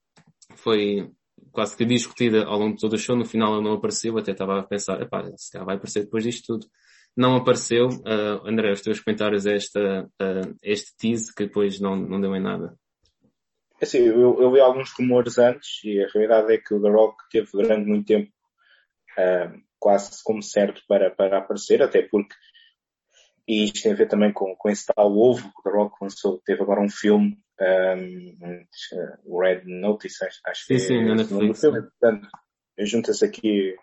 foi 0.55 1.11
quase 1.51 1.77
que 1.77 1.85
discutida 1.85 2.45
ao 2.45 2.57
longo 2.57 2.75
de 2.75 2.81
todo 2.81 2.93
o 2.93 2.97
show. 2.97 3.15
No 3.15 3.25
final 3.25 3.55
ele 3.55 3.63
não 3.63 3.73
apareceu, 3.73 4.17
até 4.17 4.31
estava 4.31 4.59
a 4.59 4.63
pensar, 4.63 5.01
epá, 5.01 5.23
se 5.37 5.51
calhar 5.51 5.65
vai 5.65 5.75
aparecer 5.75 6.03
depois 6.03 6.23
disto 6.23 6.45
tudo. 6.47 6.67
Não 7.15 7.35
apareceu. 7.35 7.89
Uh, 7.89 8.47
André, 8.47 8.71
os 8.71 8.81
teus 8.81 8.99
comentários 8.99 9.45
a 9.45 9.51
esta, 9.51 10.03
uh, 10.03 10.55
este 10.63 10.95
tease 10.97 11.33
que 11.33 11.45
depois 11.45 11.79
não, 11.79 11.95
não 11.95 12.21
deu 12.21 12.35
em 12.35 12.41
nada. 12.41 12.75
É 13.79 13.85
assim, 13.85 13.99
eu, 13.99 14.41
eu 14.41 14.51
vi 14.51 14.59
alguns 14.59 14.91
rumores 14.91 15.37
antes 15.37 15.83
e 15.83 16.03
a 16.03 16.07
realidade 16.07 16.53
é 16.53 16.57
que 16.57 16.73
o 16.73 16.81
The 16.81 16.89
Rock 16.89 17.17
teve 17.31 17.49
durante 17.51 17.85
muito 17.85 18.05
tempo 18.05 18.31
uh, 19.17 19.61
quase 19.79 20.23
como 20.23 20.41
certo 20.41 20.81
para, 20.87 21.09
para 21.09 21.39
aparecer, 21.39 21.81
até 21.81 22.01
porque 22.03 22.35
e 23.47 23.65
isto 23.65 23.81
tem 23.81 23.91
a 23.91 23.95
ver 23.95 24.07
também 24.07 24.31
com, 24.31 24.55
com 24.55 24.69
esse 24.69 24.85
tal 24.85 25.11
ovo 25.17 25.41
que 25.41 25.59
o 25.59 25.63
The 25.63 25.77
Rock 25.77 25.95
lançou, 26.01 26.41
teve 26.45 26.61
agora 26.61 26.79
um 26.79 26.89
filme 26.89 27.37
um, 27.61 29.39
Red 29.39 29.63
Notice, 29.65 30.25
acho, 30.25 30.39
acho 30.45 30.65
sim, 30.65 30.73
que 30.73 30.79
sim, 30.79 31.09
é 31.09 31.13
o 31.13 31.53
filme. 31.53 31.81
Portanto, 31.81 32.27
junta-se 32.79 33.25
aqui 33.25 33.75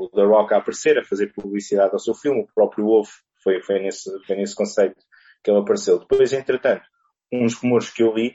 o 0.00 0.08
The 0.08 0.22
Rock 0.22 0.54
a 0.54 0.58
aparecer, 0.58 0.98
a 0.98 1.04
fazer 1.04 1.32
publicidade 1.34 1.92
ao 1.92 1.98
seu 1.98 2.14
filme, 2.14 2.40
o 2.40 2.54
próprio 2.54 2.86
Ovo 2.86 3.10
foi, 3.42 3.60
foi, 3.62 3.80
nesse, 3.80 4.10
foi 4.26 4.36
nesse 4.36 4.54
conceito 4.54 4.96
que 5.44 5.50
ele 5.50 5.60
apareceu. 5.60 5.98
Depois, 5.98 6.32
entretanto, 6.32 6.82
uns 7.32 7.54
rumores 7.54 7.90
que 7.90 8.02
eu 8.02 8.14
li 8.14 8.34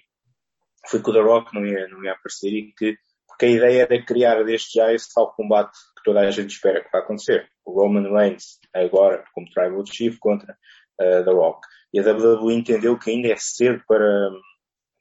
foi 0.88 1.02
que 1.02 1.10
o 1.10 1.14
The 1.14 1.22
Rock 1.22 1.54
não 1.56 1.66
ia, 1.66 1.88
não 1.88 2.04
ia 2.04 2.12
aparecer 2.12 2.50
e 2.50 2.72
que, 2.78 2.96
porque 3.28 3.46
a 3.46 3.50
ideia 3.50 3.82
era 3.82 4.06
criar 4.06 4.44
desde 4.44 4.74
já 4.76 4.94
esse 4.94 5.12
tal 5.14 5.34
combate 5.34 5.72
que 5.98 6.04
toda 6.04 6.20
a 6.20 6.32
gente 6.32 6.52
espera 6.52 6.84
que 6.84 6.92
vai 6.92 7.02
acontecer. 7.02 7.50
O 7.66 7.72
Roman 7.72 8.12
Reigns, 8.12 8.60
agora, 8.74 9.24
como 9.34 9.50
Tribal 9.50 9.84
Chief, 9.86 10.18
contra 10.20 10.56
uh, 11.02 11.26
The 11.26 11.32
Rock. 11.32 11.68
E 11.92 12.00
a 12.00 12.04
WWE 12.04 12.54
entendeu 12.54 12.98
que 13.00 13.10
ainda 13.10 13.30
é 13.30 13.36
cedo 13.38 13.82
para, 13.88 14.30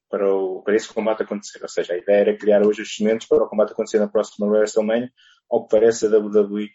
para, 0.09 0.35
o, 0.35 0.63
para 0.63 0.75
esse 0.75 0.89
combate 0.89 1.23
acontecer. 1.23 1.61
Ou 1.61 1.69
seja, 1.69 1.93
a 1.93 1.99
ideia 1.99 2.21
era 2.21 2.39
criar 2.39 2.67
hoje 2.67 2.83
os 2.83 2.95
cimentos 2.95 3.27
para 3.27 3.45
o 3.45 3.49
combate 3.49 3.73
acontecer 3.73 3.99
na 3.99 4.09
próxima 4.09 4.47
WrestleMania. 4.47 5.11
Ao 5.55 5.65
que 5.65 5.71
parece, 5.71 6.07
a 6.07 6.19
WWE 6.19 6.65
uh, 6.65 6.69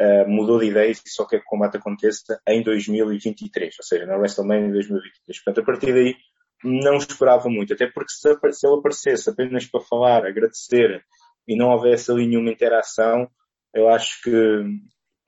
eh, 0.00 0.26
mudou 0.26 0.58
de 0.58 0.66
ideia 0.66 0.90
e 0.90 1.08
só 1.08 1.26
quer 1.26 1.38
que 1.38 1.44
o 1.44 1.48
combate 1.48 1.76
aconteça 1.76 2.40
em 2.48 2.62
2023, 2.62 3.76
ou 3.78 3.84
seja, 3.84 4.06
na 4.06 4.16
WrestleMania 4.16 4.72
2023. 4.72 5.44
Portanto, 5.44 5.62
a 5.62 5.66
partir 5.66 5.92
daí, 5.92 6.16
não 6.62 6.96
esperava 6.96 7.48
muito, 7.48 7.72
até 7.72 7.86
porque 7.86 8.12
se, 8.12 8.34
se 8.52 8.66
ele 8.66 8.78
aparecesse 8.78 9.30
apenas 9.30 9.66
para 9.66 9.80
falar, 9.80 10.26
agradecer 10.26 11.04
e 11.46 11.56
não 11.56 11.68
houvesse 11.68 12.10
ali 12.10 12.26
nenhuma 12.26 12.50
interação, 12.50 13.28
eu 13.74 13.88
acho 13.88 14.22
que 14.22 14.30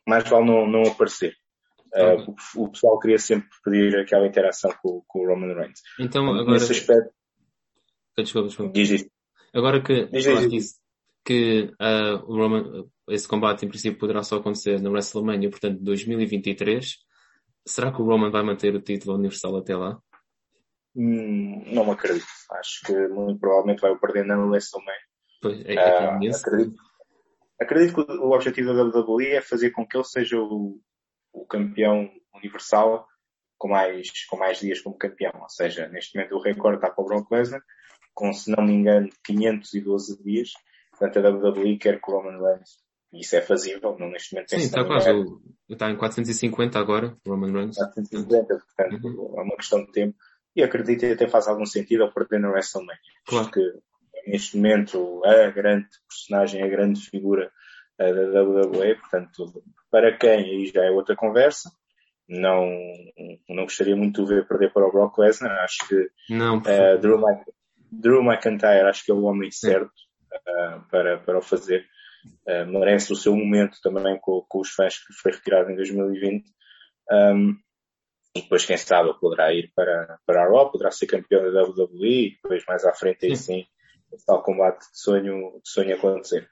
mais 0.06 0.28
vale 0.28 0.46
não, 0.46 0.66
não 0.66 0.82
aparecer. 0.82 1.34
Uh, 1.94 2.34
o, 2.56 2.64
o, 2.64 2.70
pessoal 2.70 2.98
queria 2.98 3.18
sempre 3.18 3.48
pedir 3.64 3.96
aquela 3.98 4.26
interação 4.26 4.70
com, 4.82 5.02
com 5.06 5.20
o 5.20 5.26
Roman 5.26 5.54
Reigns. 5.54 5.80
Então, 5.98 6.28
agora, 6.28 6.52
Nesse 6.52 6.72
aspecto, 6.72 7.10
Desculpa, 8.24 8.48
desculpa. 8.48 8.72
Diz 8.72 8.90
isto. 8.90 9.10
Agora 9.52 9.82
que 9.82 10.06
diz, 10.06 10.50
diz, 10.50 10.80
que 11.24 11.70
uh, 11.80 12.24
o 12.26 12.36
Roman, 12.36 12.84
esse 13.08 13.26
combate 13.26 13.64
em 13.64 13.68
princípio 13.68 13.98
poderá 13.98 14.22
só 14.22 14.36
acontecer 14.36 14.80
na 14.80 14.90
WrestleMania, 14.90 15.50
portanto 15.50 15.80
2023, 15.80 16.96
será 17.64 17.92
que 17.92 18.00
o 18.00 18.04
Roman 18.04 18.30
vai 18.30 18.42
manter 18.42 18.74
o 18.74 18.80
título 18.80 19.16
universal 19.16 19.56
até 19.56 19.76
lá? 19.76 19.98
Hum, 20.94 21.62
não 21.66 21.84
me 21.84 21.90
acredito. 21.92 22.26
Acho 22.52 22.86
que 22.86 23.08
muito 23.08 23.38
provavelmente 23.38 23.80
vai 23.80 23.90
o 23.90 24.00
perder 24.00 24.24
na 24.24 24.38
WrestleMania. 24.38 25.00
Pois, 25.42 25.60
é, 25.66 25.74
é 25.74 26.10
uh, 26.10 26.34
acredito, 26.34 26.76
acredito 27.60 27.94
que 27.94 28.12
o 28.12 28.30
objetivo 28.30 28.74
da 28.74 28.82
WWE 28.82 29.26
é 29.28 29.42
fazer 29.42 29.70
com 29.70 29.86
que 29.86 29.96
ele 29.96 30.04
seja 30.04 30.38
o, 30.38 30.80
o 31.32 31.46
campeão 31.46 32.10
universal 32.34 33.06
com 33.58 33.68
mais, 33.68 34.10
com 34.26 34.36
mais 34.36 34.58
dias 34.58 34.80
como 34.80 34.96
campeão. 34.96 35.32
Ou 35.40 35.48
seja, 35.48 35.88
neste 35.88 36.16
momento 36.16 36.34
o 36.34 36.42
recorde 36.42 36.78
está 36.78 36.90
para 36.90 37.04
o 37.04 37.06
Brock 37.06 37.30
Lesnar 37.30 37.62
com, 38.16 38.32
se 38.32 38.50
não 38.50 38.64
me 38.64 38.72
engano, 38.72 39.10
512 39.22 40.22
dias. 40.24 40.50
Portanto, 40.90 41.18
a 41.18 41.30
WWE 41.30 41.76
quer 41.76 42.00
que 42.00 42.10
o 42.10 42.14
Roman 42.14 42.42
Reigns, 42.42 42.78
isso 43.20 43.36
é 43.36 43.42
fazível, 43.42 43.96
não 43.98 44.10
neste 44.10 44.34
momento 44.34 44.50
Sim, 44.50 44.56
está 44.56 44.84
quase, 44.84 45.10
o, 45.10 45.40
está 45.68 45.90
em 45.90 45.96
450 45.96 46.78
agora, 46.78 47.16
Roman 47.26 47.52
Reigns. 47.52 47.76
450, 47.76 48.46
portanto, 48.46 49.06
uhum. 49.06 49.38
é 49.38 49.42
uma 49.42 49.56
questão 49.56 49.84
de 49.84 49.92
tempo. 49.92 50.16
E 50.54 50.62
acredito 50.62 51.00
que 51.00 51.12
até 51.12 51.28
faz 51.28 51.48
algum 51.48 51.66
sentido 51.66 52.04
ao 52.04 52.12
perder 52.12 52.40
no 52.40 52.50
WrestleMania. 52.50 52.98
Claro. 53.26 53.44
Porque 53.44 53.60
neste 54.26 54.56
momento 54.56 55.22
a 55.24 55.50
grande 55.50 55.88
personagem, 56.08 56.62
a 56.62 56.68
grande 56.68 57.00
figura 57.00 57.50
da 57.98 58.42
WWE, 58.42 58.96
portanto, 58.96 59.62
para 59.90 60.16
quem 60.16 60.30
aí 60.30 60.66
já 60.66 60.84
é 60.84 60.90
outra 60.90 61.16
conversa, 61.16 61.70
não, 62.28 62.68
não 63.48 63.64
gostaria 63.64 63.96
muito 63.96 64.24
de 64.24 64.34
ver 64.34 64.48
perder 64.48 64.72
para 64.72 64.86
o 64.86 64.92
Brock 64.92 65.18
Lesnar. 65.18 65.62
Acho 65.62 65.86
que 65.88 66.08
não, 66.28 66.58
uh, 66.58 66.98
Drew, 67.00 67.22
Drew 67.90 68.22
McIntyre 68.22 68.88
acho 68.88 69.04
que 69.04 69.10
é 69.10 69.14
o 69.14 69.22
homem 69.22 69.50
certo 69.50 69.92
uh, 70.32 70.80
para, 70.90 71.18
para 71.18 71.38
o 71.38 71.42
fazer. 71.42 71.86
Uh, 72.46 72.66
merece 72.66 73.12
o 73.12 73.16
seu 73.16 73.34
momento 73.34 73.78
também 73.82 74.18
com, 74.20 74.44
com, 74.48 74.60
os 74.60 74.70
fãs 74.70 74.98
que 74.98 75.12
foi 75.14 75.32
retirado 75.32 75.70
em 75.70 75.76
2020. 75.76 76.44
Um, 77.10 77.56
e 78.36 78.42
depois, 78.42 78.64
quem 78.66 78.76
sabe, 78.76 79.18
poderá 79.18 79.52
ir 79.52 79.72
para, 79.74 80.18
para 80.26 80.42
a 80.42 80.48
Raw, 80.48 80.70
poderá 80.70 80.90
ser 80.90 81.06
campeão 81.06 81.50
da 81.50 81.62
WWE 81.62 82.26
e 82.26 82.30
depois 82.30 82.64
mais 82.68 82.84
à 82.84 82.92
frente 82.92 83.26
aí 83.26 83.36
sim, 83.36 83.64
esse 84.12 84.26
tal 84.26 84.42
combate 84.42 84.80
de 84.80 85.00
sonho, 85.00 85.60
de 85.62 85.70
sonho 85.70 85.94
acontecer. 85.94 86.48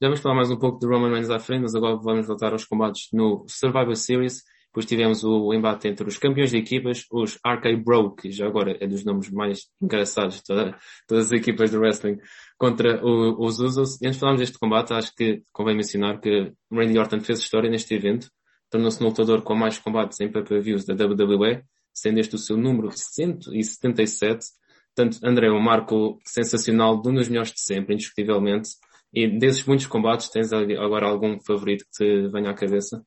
Já 0.00 0.08
vamos 0.08 0.20
falar 0.20 0.34
mais 0.34 0.50
um 0.50 0.58
pouco 0.58 0.78
de 0.78 0.86
Roman 0.86 1.10
Reigns 1.10 1.30
à 1.30 1.38
frente, 1.38 1.62
mas 1.62 1.74
agora 1.74 1.96
vamos 1.96 2.26
voltar 2.26 2.52
aos 2.52 2.64
combates 2.64 3.08
no 3.12 3.44
Survivor 3.48 3.96
Series. 3.96 4.42
Depois 4.70 4.86
tivemos 4.86 5.24
o 5.24 5.52
embate 5.52 5.88
entre 5.88 6.06
os 6.06 6.16
campeões 6.16 6.50
de 6.50 6.58
equipas, 6.58 7.04
os 7.10 7.34
RK 7.44 7.76
Bro, 7.84 8.14
que 8.14 8.30
já 8.30 8.46
agora 8.46 8.76
é 8.80 8.86
dos 8.86 9.04
nomes 9.04 9.28
mais 9.28 9.66
engraçados 9.82 10.36
de 10.36 10.44
toda, 10.44 10.78
todas 11.08 11.26
as 11.26 11.32
equipas 11.32 11.72
de 11.72 11.76
wrestling, 11.76 12.18
contra 12.56 13.04
o, 13.04 13.44
os 13.44 13.58
Usos. 13.58 14.00
E 14.00 14.06
antes 14.06 14.16
de 14.16 14.20
falarmos 14.20 14.40
deste 14.40 14.58
combate, 14.58 14.92
acho 14.92 15.12
que 15.16 15.42
convém 15.52 15.74
mencionar 15.74 16.20
que 16.20 16.52
Randy 16.70 16.98
Orton 16.98 17.20
fez 17.20 17.40
história 17.40 17.68
neste 17.68 17.92
evento, 17.94 18.30
tornou-se 18.70 19.00
no 19.00 19.08
lutador 19.08 19.42
com 19.42 19.56
mais 19.56 19.76
combates 19.76 20.20
em 20.20 20.30
pay-per-views 20.30 20.84
da 20.84 20.94
WWE, 20.94 21.64
sendo 21.92 22.20
este 22.20 22.36
o 22.36 22.38
seu 22.38 22.56
número 22.56 22.92
177. 22.92 24.46
Portanto, 24.94 25.18
André, 25.24 25.50
um 25.50 25.60
marco 25.60 26.20
sensacional 26.24 27.02
de 27.02 27.08
um 27.08 27.14
dos 27.14 27.28
melhores 27.28 27.52
de 27.52 27.60
sempre, 27.60 27.94
indiscutivelmente. 27.94 28.70
E 29.12 29.26
desses 29.26 29.64
muitos 29.64 29.86
combates, 29.86 30.28
tens 30.28 30.52
agora 30.52 31.06
algum 31.06 31.40
favorito 31.40 31.84
que 31.86 31.90
te 31.90 32.28
venha 32.28 32.50
à 32.50 32.54
cabeça? 32.54 33.04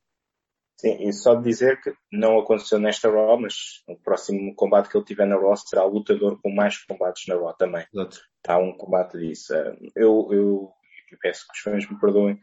Sim, 0.76 0.96
e 1.00 1.12
só 1.12 1.34
dizer 1.36 1.80
que 1.80 1.94
não 2.12 2.38
aconteceu 2.38 2.78
nesta 2.78 3.08
Raw, 3.08 3.40
mas 3.40 3.82
o 3.88 3.96
próximo 3.96 4.54
combate 4.54 4.88
que 4.88 4.96
ele 4.96 5.04
tiver 5.04 5.26
na 5.26 5.36
Raw 5.36 5.56
será 5.56 5.84
o 5.84 5.90
lutador 5.90 6.40
com 6.42 6.50
mais 6.52 6.78
combates 6.84 7.26
na 7.28 7.36
Raw 7.36 7.54
também. 7.54 7.86
Exato. 7.92 8.20
Está 8.36 8.58
um 8.58 8.76
combate 8.76 9.18
disso. 9.18 9.54
Eu, 9.94 10.28
eu, 10.30 10.72
eu 11.12 11.18
peço 11.20 11.46
que 11.46 11.52
os 11.52 11.60
fãs 11.60 11.88
me 11.88 11.98
perdoem, 11.98 12.38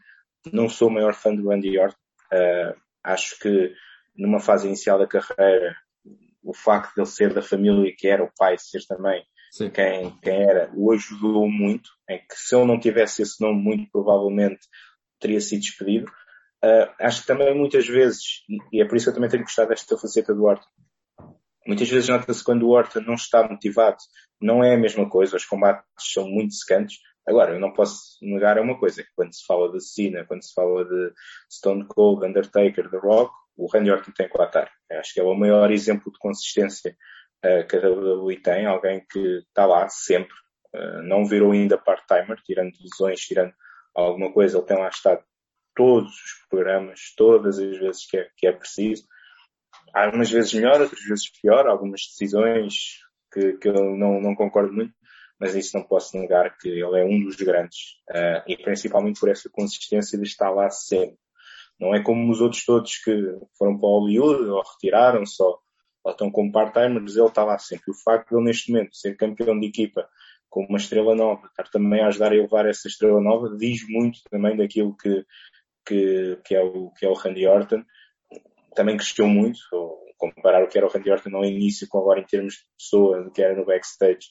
não 0.52 0.68
sou 0.68 0.88
o 0.88 0.90
maior 0.90 1.14
fã 1.14 1.34
do 1.34 1.48
Randy 1.48 1.78
Orton. 1.78 1.96
Uh, 2.32 2.74
acho 3.04 3.38
que 3.38 3.74
numa 4.16 4.40
fase 4.40 4.66
inicial 4.66 4.98
da 4.98 5.06
carreira, 5.06 5.76
o 6.42 6.54
facto 6.54 6.94
de 6.94 7.00
ele 7.00 7.06
ser 7.06 7.34
da 7.34 7.42
família 7.42 7.94
que 7.96 8.08
era, 8.08 8.24
o 8.24 8.32
pai 8.36 8.56
ser 8.58 8.84
também 8.86 9.24
quem, 9.74 10.18
quem 10.22 10.42
era, 10.42 10.70
o 10.74 10.92
ajudou 10.92 11.48
muito, 11.48 11.90
em 12.08 12.18
que 12.18 12.34
se 12.34 12.56
ele 12.56 12.64
não 12.64 12.80
tivesse 12.80 13.22
esse 13.22 13.40
nome, 13.40 13.62
muito 13.62 13.90
provavelmente 13.92 14.60
teria 15.20 15.40
sido 15.40 15.60
despedido. 15.60 16.10
Uh, 16.64 16.88
acho 17.00 17.22
que 17.22 17.26
também 17.26 17.52
muitas 17.56 17.86
vezes, 17.88 18.44
e 18.72 18.80
é 18.80 18.84
por 18.84 18.96
isso 18.96 19.06
que 19.06 19.10
eu 19.10 19.14
também 19.14 19.28
tenho 19.28 19.42
gostado 19.42 19.70
desta 19.70 19.98
faceta 19.98 20.32
do 20.32 20.44
Orton, 20.44 20.64
muitas 21.66 21.88
vezes 21.88 22.08
nota-se 22.08 22.44
quando 22.44 22.62
o 22.62 22.70
Orton 22.70 23.00
não 23.00 23.14
está 23.14 23.46
motivado, 23.48 23.96
não 24.40 24.62
é 24.62 24.74
a 24.74 24.78
mesma 24.78 25.08
coisa, 25.08 25.36
os 25.36 25.44
combates 25.44 25.84
são 25.98 26.28
muito 26.28 26.54
secantes. 26.54 26.98
Agora, 27.26 27.52
eu 27.52 27.60
não 27.60 27.72
posso 27.72 28.18
negar 28.20 28.58
uma 28.58 28.78
coisa, 28.78 29.02
que 29.02 29.08
quando 29.14 29.34
se 29.34 29.44
fala 29.44 29.70
de 29.72 29.80
Cena, 29.80 30.24
quando 30.24 30.42
se 30.42 30.52
fala 30.52 30.84
de 30.84 31.12
Stone 31.52 31.86
Cold, 31.86 32.26
Undertaker, 32.26 32.90
The 32.90 32.98
Rock, 32.98 33.32
o 33.56 33.66
Randy 33.66 33.90
Orton 33.90 34.12
tem 34.12 34.28
que 34.28 34.38
lá 34.38 34.46
estar. 34.46 34.70
Acho 34.92 35.14
que 35.14 35.20
é 35.20 35.22
o 35.22 35.34
maior 35.34 35.70
exemplo 35.70 36.12
de 36.12 36.18
consistência 36.18 36.96
uh, 37.44 37.66
que 37.66 37.76
a 37.76 37.88
WWE 37.88 38.36
tem, 38.40 38.66
alguém 38.66 39.04
que 39.08 39.38
está 39.48 39.66
lá 39.66 39.88
sempre, 39.88 40.34
uh, 40.74 41.02
não 41.02 41.24
virou 41.24 41.52
ainda 41.52 41.78
part-timer, 41.78 42.40
tirando 42.44 42.72
lesões, 42.80 43.20
tirando 43.20 43.52
alguma 43.94 44.32
coisa, 44.32 44.58
ele 44.58 44.66
tem 44.66 44.78
lá 44.78 44.88
estado 44.88 45.22
todos 45.74 46.12
os 46.12 46.46
programas, 46.48 47.12
todas 47.16 47.58
as 47.58 47.78
vezes 47.78 48.06
que 48.06 48.16
é, 48.16 48.28
que 48.36 48.46
é 48.46 48.52
preciso. 48.52 49.04
Há 49.94 50.08
umas 50.08 50.30
vezes 50.30 50.52
melhor, 50.54 50.80
outras 50.80 51.02
vezes 51.04 51.30
pior, 51.40 51.66
algumas 51.66 52.02
decisões 52.02 52.98
que, 53.32 53.54
que 53.54 53.68
eu 53.68 53.96
não, 53.96 54.20
não 54.20 54.34
concordo 54.34 54.72
muito, 54.72 54.94
mas 55.38 55.54
isso 55.54 55.76
não 55.76 55.84
posso 55.84 56.16
negar 56.16 56.56
que 56.58 56.68
ele 56.68 57.00
é 57.00 57.04
um 57.04 57.24
dos 57.24 57.36
grandes, 57.36 57.96
uh, 58.10 58.42
e 58.46 58.56
principalmente 58.56 59.18
por 59.18 59.28
essa 59.28 59.50
consistência 59.50 60.18
de 60.18 60.24
estar 60.24 60.50
lá 60.50 60.70
sempre. 60.70 61.18
Não 61.80 61.94
é 61.94 62.02
como 62.02 62.30
os 62.30 62.40
outros 62.40 62.64
todos 62.64 62.96
que 62.98 63.10
foram 63.58 63.78
para 63.78 63.88
Hollywood 63.88 64.44
ou 64.44 64.62
retiraram 64.62 65.26
só 65.26 65.58
ou 66.04 66.12
estão 66.12 66.30
como 66.30 66.50
part-timers, 66.50 67.16
ele 67.16 67.26
está 67.26 67.44
lá 67.44 67.58
sempre. 67.58 67.90
O 67.90 67.94
facto 67.94 68.30
de 68.30 68.36
ele 68.36 68.44
neste 68.44 68.72
momento 68.72 68.96
ser 68.96 69.16
campeão 69.16 69.58
de 69.58 69.66
equipa 69.66 70.08
com 70.50 70.64
uma 70.66 70.78
estrela 70.78 71.14
nova, 71.14 71.46
estar 71.46 71.64
também 71.70 72.02
a 72.02 72.08
ajudar 72.08 72.32
a 72.32 72.36
elevar 72.36 72.66
essa 72.66 72.88
estrela 72.88 73.20
nova, 73.20 73.56
diz 73.56 73.88
muito 73.88 74.20
também 74.30 74.56
daquilo 74.56 74.96
que, 74.96 75.24
que, 75.86 76.38
que, 76.44 76.54
é, 76.54 76.62
o, 76.62 76.90
que 76.90 77.06
é 77.06 77.08
o 77.08 77.14
Randy 77.14 77.46
Orton. 77.46 77.82
Também 78.74 78.96
cresceu 78.96 79.26
muito, 79.26 79.58
comparar 80.16 80.62
o 80.62 80.68
que 80.68 80.78
era 80.78 80.86
o 80.86 80.90
Randy 80.90 81.10
Orton 81.10 81.30
no 81.30 81.44
início 81.44 81.86
com 81.88 81.98
agora 81.98 82.20
em 82.20 82.24
termos 82.24 82.54
de 82.54 82.60
pessoa, 82.78 83.22
do 83.22 83.30
que 83.30 83.42
era 83.42 83.56
no 83.56 83.66
backstage, 83.66 84.28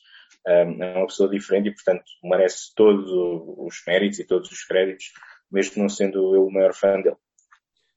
um, 0.48 0.84
é 0.84 0.98
uma 0.98 1.08
pessoa 1.08 1.30
diferente 1.30 1.70
e, 1.70 1.74
portanto, 1.74 2.04
merece 2.24 2.74
todos 2.76 3.10
os 3.12 3.84
méritos 3.86 4.20
e 4.20 4.26
todos 4.26 4.50
os 4.52 4.64
créditos, 4.64 5.06
mesmo 5.52 5.82
não 5.82 5.90
sendo 5.90 6.36
eu 6.36 6.46
o 6.46 6.52
maior 6.52 6.74
fã 6.74 7.00
dele. 7.02 7.18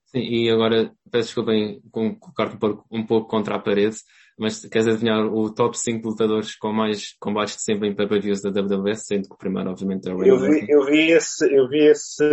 Sim, 0.06 0.20
e 0.20 0.50
agora, 0.50 0.92
peço 1.10 1.26
desculpa 1.26 1.52
em 1.52 1.80
colocar-te 1.90 2.54
um 2.54 2.58
pouco, 2.58 2.86
um 2.90 3.06
pouco 3.06 3.28
contra 3.28 3.56
a 3.56 3.58
parede, 3.58 3.96
mas 4.38 4.64
queres 4.66 4.86
adivinhar 4.86 5.26
o 5.26 5.52
top 5.52 5.78
5 5.78 6.06
lutadores 6.06 6.56
com 6.56 6.72
mais 6.72 7.16
combates 7.18 7.56
de 7.56 7.62
sempre 7.62 7.88
em 7.88 7.94
pay-per-views 7.94 8.42
da 8.42 8.50
WWE, 8.50 8.94
sendo 8.94 9.28
que 9.28 9.34
o 9.34 9.38
primeiro, 9.38 9.70
obviamente, 9.70 10.08
é 10.08 10.12
o 10.12 10.18
Ray 10.18 10.30
eu 10.30 10.38
vi, 10.38 10.66
eu 10.68 10.84
vi 10.84 11.10
esse, 11.10 11.52
eu 11.52 11.68
vi 11.68 11.86
esse, 11.86 12.24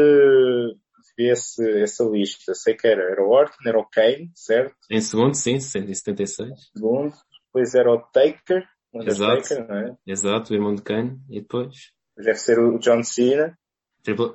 esse, 1.17 1.81
essa 1.81 2.03
lista. 2.03 2.53
Sei 2.53 2.75
que 2.75 2.87
era, 2.87 3.03
era 3.03 3.23
o 3.23 3.29
Orton, 3.29 3.57
era 3.65 3.79
o 3.79 3.85
Kane, 3.85 4.31
certo? 4.35 4.75
Em 4.89 5.01
segundo, 5.01 5.35
sim, 5.35 5.59
176. 5.59 6.49
Em 6.49 6.55
segundo, 6.55 7.13
depois 7.47 7.75
era 7.75 7.91
o 7.91 7.99
Taker, 7.99 8.67
Exato. 8.93 9.41
Taker, 9.41 9.67
não 9.67 9.75
é? 9.75 9.97
Exato, 10.05 10.51
o 10.51 10.55
irmão 10.55 10.75
de 10.75 10.81
Kane, 10.81 11.19
e 11.29 11.41
depois? 11.41 11.91
Deve 12.17 12.35
ser 12.35 12.59
o 12.59 12.77
John 12.79 13.03
Cena. 13.03 13.57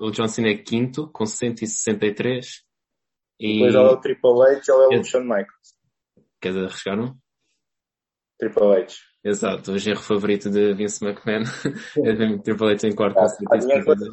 O 0.01 0.11
John 0.11 0.29
Cena 0.29 0.49
é 0.49 0.57
quinto, 0.57 1.11
com 1.11 1.27
163. 1.27 2.65
E... 3.39 3.55
Depois 3.55 3.75
ela 3.75 3.89
é 3.89 3.93
o 3.93 4.01
Triple 4.01 4.43
H, 4.43 4.63
ela 4.69 4.95
é 4.95 4.99
o 4.99 5.05
Shawn 5.05 5.23
Michaels. 5.23 5.77
Queres 6.41 6.57
arriscar 6.57 6.99
um? 6.99 7.15
Triple 8.39 8.77
H. 8.77 8.95
Exato, 9.25 9.73
é 9.73 9.75
o 9.75 9.79
genro 9.79 10.01
favorito 10.01 10.49
de 10.49 10.73
Vince 10.75 11.05
McMahon. 11.05 11.43
É 12.05 12.39
Triple 12.39 12.73
H 12.73 12.89
em 12.89 12.95
quarto, 12.95 13.15
com 13.17 13.25
ah, 13.25 13.29
163 13.29 14.09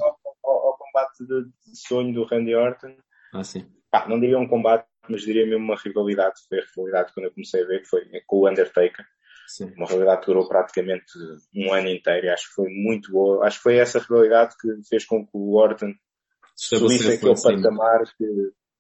de, 1.25 1.43
de, 1.45 1.77
sonho 1.88 2.13
do 2.13 2.23
Randy 2.25 2.55
Orton. 2.55 2.95
Ah, 3.33 3.43
sim. 3.43 3.65
Ah, 3.91 4.07
não 4.07 4.19
diria 4.19 4.39
um 4.39 4.47
combate, 4.47 4.86
mas 5.09 5.21
diria 5.21 5.45
mesmo 5.45 5.63
uma 5.63 5.75
rivalidade. 5.75 6.36
Foi 6.47 6.59
a 6.59 6.63
rivalidade 6.63 7.13
quando 7.13 7.25
eu 7.25 7.33
comecei 7.33 7.63
a 7.63 7.67
ver, 7.67 7.81
que 7.81 7.88
foi 7.88 8.01
com 8.25 8.38
o 8.38 8.49
Undertaker. 8.49 9.05
Sim. 9.47 9.73
Uma 9.75 9.86
rivalidade 9.86 10.21
que 10.21 10.27
durou 10.27 10.47
praticamente 10.47 11.05
um 11.55 11.73
ano 11.73 11.89
inteiro 11.89 12.25
e 12.25 12.29
acho 12.29 12.47
que 12.47 12.55
foi 12.55 12.69
muito 12.69 13.12
boa. 13.12 13.45
Acho 13.45 13.57
que 13.57 13.63
foi 13.63 13.77
essa 13.77 13.99
rivalidade 13.99 14.55
que 14.59 14.67
fez 14.89 15.05
com 15.05 15.25
que 15.25 15.31
o 15.33 15.55
Orton 15.55 15.93
subisse 16.55 17.13
aquele 17.13 17.36
patamar 17.36 18.03
que 18.17 18.25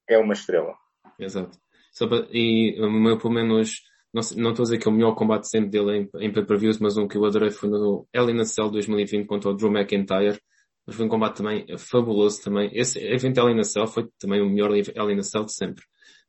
é 0.07 0.17
uma 0.17 0.33
estrela. 0.33 0.73
Exato. 1.19 1.57
Para, 1.99 2.27
e 2.31 2.81
o 2.81 2.89
meu, 2.89 3.17
pelo 3.17 3.33
menos, 3.33 3.81
não, 4.13 4.21
não 4.37 4.49
estou 4.51 4.63
a 4.63 4.65
dizer 4.65 4.77
que 4.79 4.87
é 4.87 4.91
o 4.91 4.93
melhor 4.93 5.15
combate 5.15 5.47
sempre 5.47 5.69
dele 5.69 6.09
em, 6.15 6.25
em 6.25 6.33
pay-per-views, 6.33 6.79
mas 6.79 6.97
um 6.97 7.07
que 7.07 7.17
eu 7.17 7.25
adorei 7.25 7.51
foi 7.51 7.69
no 7.69 8.07
Hell 8.13 8.29
in 8.29 8.39
a 8.39 8.45
Cell 8.45 8.69
2020 8.69 9.27
contra 9.27 9.49
o 9.49 9.53
Drew 9.53 9.71
McIntyre. 9.71 10.39
Mas 10.85 10.95
foi 10.95 11.05
um 11.05 11.09
combate 11.09 11.37
também 11.37 11.65
fabuloso 11.77 12.41
também. 12.43 12.69
Esse 12.73 12.99
evento 12.99 13.37
Hell 13.37 13.49
in 13.49 13.59
a 13.59 13.63
Cell 13.63 13.87
foi 13.87 14.07
também 14.19 14.41
o 14.41 14.49
melhor 14.49 14.71
Hell 14.75 15.11
in 15.11 15.19
a 15.19 15.23
Cell 15.23 15.45
de 15.45 15.53
sempre. 15.53 15.83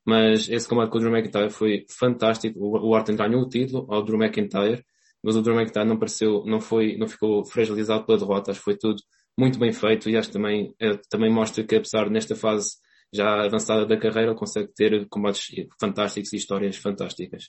Mas 0.06 0.48
esse 0.48 0.68
combate 0.68 0.90
com 0.90 0.98
o 0.98 1.00
Drew 1.00 1.16
McIntyre 1.16 1.50
foi 1.50 1.86
fantástico. 1.88 2.58
O, 2.60 2.76
o 2.76 2.90
Orton 2.90 3.16
ganhou 3.16 3.42
o 3.42 3.48
título 3.48 3.86
ao 3.88 4.02
Drew 4.02 4.22
McIntyre, 4.22 4.84
mas 5.22 5.34
o 5.36 5.42
Drew 5.42 5.54
McIntyre 5.54 5.86
não 5.86 5.98
pareceu, 5.98 6.44
não 6.46 6.60
foi, 6.60 6.96
não 6.96 7.08
ficou 7.08 7.44
fragilizado 7.44 8.04
pela 8.04 8.18
derrota. 8.18 8.50
Acho 8.50 8.60
que 8.60 8.64
foi 8.64 8.76
tudo 8.76 9.00
muito 9.36 9.58
bem 9.58 9.72
feito 9.72 10.08
e 10.08 10.16
acho 10.16 10.28
que 10.28 10.34
também, 10.34 10.74
é, 10.78 10.96
também 11.08 11.32
mostra 11.32 11.64
que 11.64 11.74
apesar 11.74 12.10
nesta 12.10 12.36
fase 12.36 12.76
já 13.14 13.44
avançada 13.44 13.86
da 13.86 13.96
carreira, 13.96 14.34
consegue 14.34 14.68
ter 14.74 15.06
combates 15.08 15.46
fantásticos 15.80 16.32
e 16.32 16.36
histórias 16.36 16.76
fantásticas. 16.76 17.44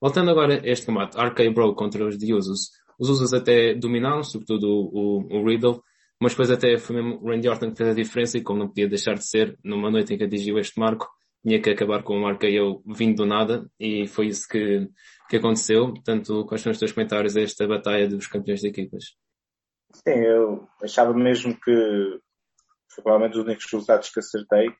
Voltando 0.00 0.30
agora 0.30 0.60
a 0.60 0.66
este 0.66 0.86
combate, 0.86 1.16
RK 1.16 1.50
Bro 1.54 1.74
contra 1.76 2.04
os 2.04 2.18
The 2.18 2.34
Usos. 2.34 2.70
Os 2.98 3.08
Usos 3.08 3.32
até 3.32 3.74
dominaram, 3.74 4.24
sobretudo 4.24 4.66
o, 4.66 5.20
o, 5.22 5.38
o 5.38 5.46
Riddle, 5.46 5.80
mas 6.20 6.32
depois 6.32 6.50
até 6.50 6.78
foi 6.78 6.96
mesmo 6.96 7.20
o 7.20 7.28
Randy 7.28 7.48
Orton 7.48 7.70
que 7.70 7.78
fez 7.78 7.90
a 7.90 7.94
diferença 7.94 8.38
e 8.38 8.42
como 8.42 8.60
não 8.60 8.68
podia 8.68 8.88
deixar 8.88 9.14
de 9.14 9.28
ser, 9.28 9.58
numa 9.64 9.90
noite 9.90 10.14
em 10.14 10.18
que 10.18 10.24
atingiu 10.24 10.58
este 10.58 10.78
marco, 10.78 11.08
tinha 11.46 11.60
que 11.60 11.70
acabar 11.70 12.02
com 12.02 12.18
um 12.18 12.28
RKO 12.28 12.82
vindo 12.86 13.16
do 13.16 13.26
nada 13.26 13.68
e 13.78 14.06
foi 14.06 14.28
isso 14.28 14.48
que, 14.48 14.88
que 15.28 15.36
aconteceu. 15.36 15.92
Portanto, 15.92 16.46
quais 16.46 16.62
são 16.62 16.72
os 16.72 16.78
teus 16.78 16.92
comentários 16.92 17.36
a 17.36 17.42
esta 17.42 17.66
batalha 17.66 18.08
dos 18.08 18.26
campeões 18.26 18.60
de 18.60 18.68
equipas? 18.68 19.04
Sim, 19.92 20.20
eu 20.20 20.66
achava 20.82 21.12
mesmo 21.12 21.54
que 21.54 22.20
foi 22.90 23.04
provavelmente 23.04 23.38
os 23.38 23.44
únicos 23.44 23.64
resultados 23.64 24.08
que 24.08 24.20
acertei 24.20 24.70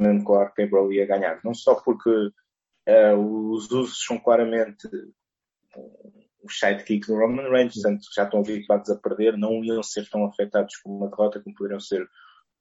mesmo 0.00 0.24
que 0.24 0.30
o 0.30 0.42
RK 0.42 0.70
Bro 0.70 0.92
ia 0.92 1.06
ganhar. 1.06 1.40
Não 1.44 1.54
só 1.54 1.74
porque 1.74 2.10
uh, 2.10 3.50
os 3.50 3.70
usos 3.70 4.04
são 4.04 4.18
claramente 4.18 4.88
os 6.42 6.58
sidekicks 6.58 7.08
do 7.08 7.16
Roman 7.16 7.48
Reigns, 7.50 7.74
portanto 7.74 8.02
já 8.14 8.24
estão 8.24 8.40
habituados 8.40 8.90
a 8.90 8.96
perder, 8.96 9.36
não 9.36 9.64
iam 9.64 9.82
ser 9.82 10.08
tão 10.08 10.24
afetados 10.26 10.74
por 10.82 10.90
uma 10.90 11.08
derrota 11.08 11.40
como 11.40 11.54
poderiam 11.54 11.80
ser 11.80 12.08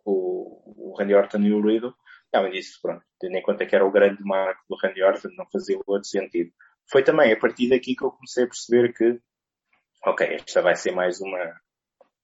o, 0.05 0.91
o 0.91 0.95
Randy 0.97 1.13
Orton 1.13 1.39
e 1.39 1.53
o 1.53 1.61
Riddle. 1.61 1.93
Além 2.33 2.53
disso, 2.53 2.79
pronto, 2.81 3.03
tendo 3.19 3.35
em 3.35 3.41
conta 3.41 3.65
que 3.65 3.75
era 3.75 3.85
o 3.85 3.91
grande 3.91 4.23
marco 4.23 4.61
do 4.69 4.77
Randy 4.77 5.03
Orton, 5.03 5.29
não 5.35 5.45
fazia 5.51 5.77
outro 5.85 6.07
sentido. 6.07 6.51
Foi 6.89 7.03
também 7.03 7.31
a 7.31 7.39
partir 7.39 7.69
daqui 7.69 7.95
que 7.95 8.03
eu 8.03 8.11
comecei 8.11 8.45
a 8.45 8.47
perceber 8.47 8.93
que, 8.93 9.19
ok, 10.05 10.35
esta 10.35 10.61
vai 10.61 10.75
ser 10.75 10.91
mais 10.91 11.19
uma, 11.19 11.61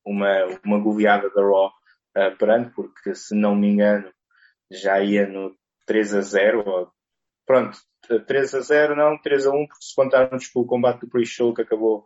uma, 0.05 0.45
uma 0.63 0.79
goleada 0.79 1.29
da 1.29 1.41
Raw 1.41 1.67
uh, 1.67 2.37
perante, 2.37 2.73
porque 2.73 3.13
se 3.15 3.35
não 3.35 3.55
me 3.55 3.67
engano, 3.67 4.11
já 4.71 5.01
ia 5.01 5.27
no 5.27 5.55
3 5.85 6.15
a 6.15 6.21
0, 6.21 6.93
pronto, 7.47 7.79
3 8.27 8.53
a 8.53 8.59
0 8.59 8.95
não, 8.95 9.17
3 9.17 9.47
a 9.47 9.51
1, 9.51 9.67
porque 9.67 9.85
se 9.85 9.95
contarmos 9.95 10.47
pelo 10.49 10.67
combate 10.67 11.01
do 11.01 11.09
pre-show 11.09 11.53
que 11.53 11.61
acabou 11.63 12.05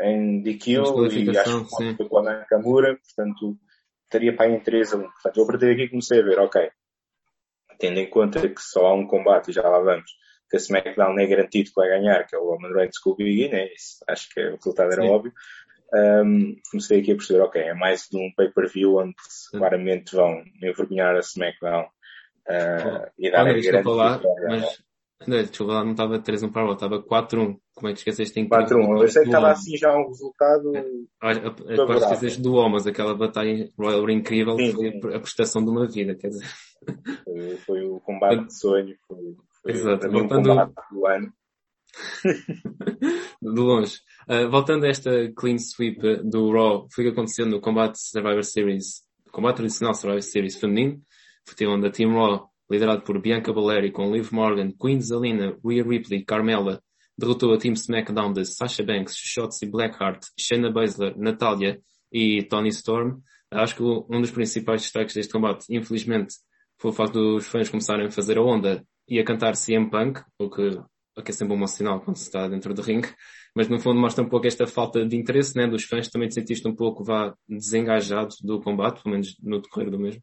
em 0.00 0.42
DQ 0.42 0.72
e 0.72 1.38
acho 1.38 1.64
que 1.64 1.96
foi 1.96 2.08
com 2.08 2.18
a 2.18 2.22
Nakamura, 2.22 2.98
portanto, 2.98 3.56
estaria 4.04 4.34
para 4.36 4.50
em 4.50 4.60
3 4.60 4.92
a 4.92 4.96
1. 4.96 5.00
Portanto, 5.00 5.36
eu 5.36 5.44
a 5.44 5.46
partir 5.46 5.70
daqui 5.70 5.88
comecei 5.88 6.20
a 6.20 6.24
ver, 6.24 6.38
ok, 6.40 6.70
tendo 7.78 8.00
em 8.00 8.10
conta 8.10 8.48
que 8.48 8.60
só 8.60 8.86
há 8.86 8.94
um 8.94 9.06
combate, 9.06 9.50
e 9.50 9.54
já 9.54 9.62
lá 9.62 9.78
vamos, 9.78 10.10
que 10.50 10.56
a 10.56 10.60
SmackDown 10.60 11.18
é 11.18 11.26
garantido 11.26 11.70
que 11.70 11.76
vai 11.76 11.88
ganhar, 11.88 12.26
que 12.26 12.34
é 12.34 12.38
o 12.38 12.44
Roman 12.44 12.74
Reigns 12.74 12.98
com 12.98 13.10
o 13.10 13.16
Big 13.16 13.44
E, 13.44 13.48
né? 13.48 13.72
Isso, 13.72 14.04
acho 14.08 14.28
que 14.28 14.40
o 14.40 14.56
resultado 14.56 14.92
era 14.92 15.02
Sim. 15.02 15.08
óbvio. 15.08 15.32
Um, 15.92 16.56
comecei 16.70 17.00
aqui 17.00 17.12
a 17.12 17.16
perceber, 17.16 17.40
ok, 17.40 17.62
é 17.62 17.74
mais 17.74 18.08
de 18.10 18.16
um 18.18 18.32
pay-per-view 18.36 18.96
onde 18.96 19.14
claramente 19.52 20.16
vão 20.16 20.42
envergonhar 20.60 21.14
a 21.14 21.20
SmackDown 21.20 21.86
uh, 22.48 23.10
e 23.18 23.30
dar 23.30 23.46
a 23.46 23.52
grande 23.52 23.88
lá, 23.88 24.20
mas, 24.48 24.82
André, 25.26 25.42
desculpa 25.44 25.72
lá, 25.74 25.84
não 25.84 25.92
estava 25.92 26.18
3-1 26.18 26.52
para 26.52 26.66
o 26.68 26.72
estava 26.72 27.02
4-1. 27.02 27.56
Como 27.74 27.88
é 27.88 27.92
que 27.92 27.98
esqueceste 27.98 28.38
em 28.38 28.48
4-1, 28.48 29.00
eu 29.00 29.08
sei 29.08 29.22
que 29.22 29.28
estava 29.28 29.50
assim 29.50 29.76
já 29.76 29.96
um 29.96 30.06
resultado. 30.08 30.72
Agora 31.20 31.98
esqueceste 31.98 32.40
do 32.40 32.54
Omas, 32.54 32.86
aquela 32.86 33.14
batalha 33.14 33.68
Royal 33.78 34.08
incrível, 34.10 34.56
sim, 34.56 34.72
foi 34.72 34.90
sim. 34.90 34.98
a 35.14 35.20
prestação 35.20 35.64
de 35.64 35.70
uma 35.70 35.86
vida, 35.86 36.14
quer 36.14 36.28
dizer. 36.28 36.46
Foi, 37.24 37.56
foi 37.58 37.84
o 37.84 38.00
combate 38.00 38.46
de 38.46 38.58
sonho, 38.58 38.94
foi, 39.08 39.36
foi 39.62 39.72
Exato. 39.72 40.10
Voltando... 40.10 40.46
o 40.46 40.48
combate 40.48 40.72
do 40.92 41.06
ano. 41.06 41.32
de 43.42 43.60
longe. 43.60 44.00
Uh, 44.28 44.48
voltando 44.50 44.84
a 44.84 44.88
esta 44.88 45.32
clean 45.36 45.58
sweep 45.58 46.22
do 46.24 46.50
Raw, 46.50 46.86
foi 46.92 47.04
o 47.04 47.06
que 47.08 47.12
aconteceu 47.12 47.46
no 47.46 47.60
combate 47.60 47.98
Survivor 47.98 48.44
Series, 48.44 49.02
combate 49.32 49.56
tradicional 49.56 49.94
Survivor 49.94 50.22
Series 50.22 50.56
feminino, 50.56 51.00
foi 51.46 51.66
a 51.66 51.90
Team 51.90 52.14
Raw, 52.14 52.48
liderado 52.70 53.02
por 53.02 53.20
Bianca 53.20 53.52
Belair 53.52 53.90
com 53.92 54.12
Liv 54.12 54.32
Morgan, 54.32 54.72
Queen 54.72 55.00
Zelina, 55.00 55.56
Rhea 55.64 55.84
Ripley, 55.84 56.24
Carmella, 56.24 56.82
derrotou 57.16 57.52
a 57.52 57.58
Team 57.58 57.74
SmackDown 57.74 58.32
de 58.32 58.44
Sasha 58.44 58.82
Banks, 58.82 59.16
Shotzi 59.16 59.66
Blackheart, 59.66 60.26
Shayna 60.38 60.70
Baszler, 60.70 61.16
Natalia 61.16 61.80
e 62.10 62.42
Tony 62.44 62.70
Storm. 62.70 63.20
Acho 63.50 63.76
que 63.76 63.82
um 63.82 64.20
dos 64.20 64.30
principais 64.30 64.82
destaques 64.82 65.14
deste 65.14 65.32
combate, 65.32 65.66
infelizmente, 65.70 66.34
foi 66.78 66.90
o 66.90 66.94
facto 66.94 67.14
dos 67.14 67.46
fãs 67.46 67.68
começarem 67.68 68.06
a 68.06 68.10
fazer 68.10 68.38
a 68.38 68.42
onda 68.42 68.84
e 69.08 69.18
a 69.20 69.24
cantar 69.24 69.54
CM 69.54 69.88
Punk, 69.88 70.20
o 70.38 70.50
que 70.50 70.82
que 71.22 71.30
é 71.30 71.34
sempre 71.34 71.54
um 71.54 71.60
bom 71.60 71.66
sinal 71.66 72.00
quando 72.00 72.16
se 72.16 72.24
está 72.24 72.48
dentro 72.48 72.74
do 72.74 72.82
ringue, 72.82 73.08
mas 73.54 73.68
no 73.68 73.78
fundo 73.78 74.00
mostra 74.00 74.24
um 74.24 74.28
pouco 74.28 74.46
esta 74.46 74.66
falta 74.66 75.06
de 75.06 75.16
interesse 75.16 75.56
né, 75.56 75.66
dos 75.66 75.84
fãs, 75.84 76.08
também 76.08 76.28
te 76.28 76.34
sentiste 76.34 76.66
um 76.66 76.74
pouco 76.74 77.04
vá, 77.04 77.32
desengajado 77.48 78.34
do 78.42 78.60
combate, 78.60 79.00
pelo 79.02 79.12
menos 79.12 79.36
no 79.40 79.60
decorrer 79.60 79.90
do 79.90 79.98
mesmo. 79.98 80.22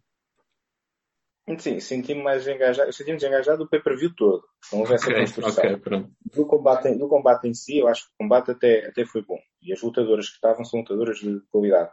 Sim, 1.58 1.80
senti-me 1.80 2.24
mais 2.24 2.46
desengajado, 2.46 2.90
eu 2.90 2.94
senti-me 2.94 3.18
desengajado 3.18 3.58
do 3.60 3.70
pay-per-view 3.70 4.14
todo, 4.16 4.44
não 4.72 4.82
houve 4.82 4.94
essa 4.94 5.10
okay, 5.10 5.22
construção. 5.22 5.74
Okay, 5.74 6.06
do, 6.34 6.46
combate, 6.46 6.96
do 6.96 7.08
combate 7.08 7.48
em 7.48 7.54
si, 7.54 7.80
eu 7.80 7.88
acho 7.88 8.04
que 8.04 8.10
o 8.10 8.24
combate 8.24 8.52
até, 8.52 8.88
até 8.88 9.06
foi 9.06 9.24
bom, 9.24 9.40
e 9.62 9.74
as 9.74 9.82
lutadoras 9.82 10.30
que 10.30 10.36
estavam 10.36 10.64
são 10.64 10.80
lutadoras 10.80 11.18
de 11.18 11.42
qualidade. 11.52 11.92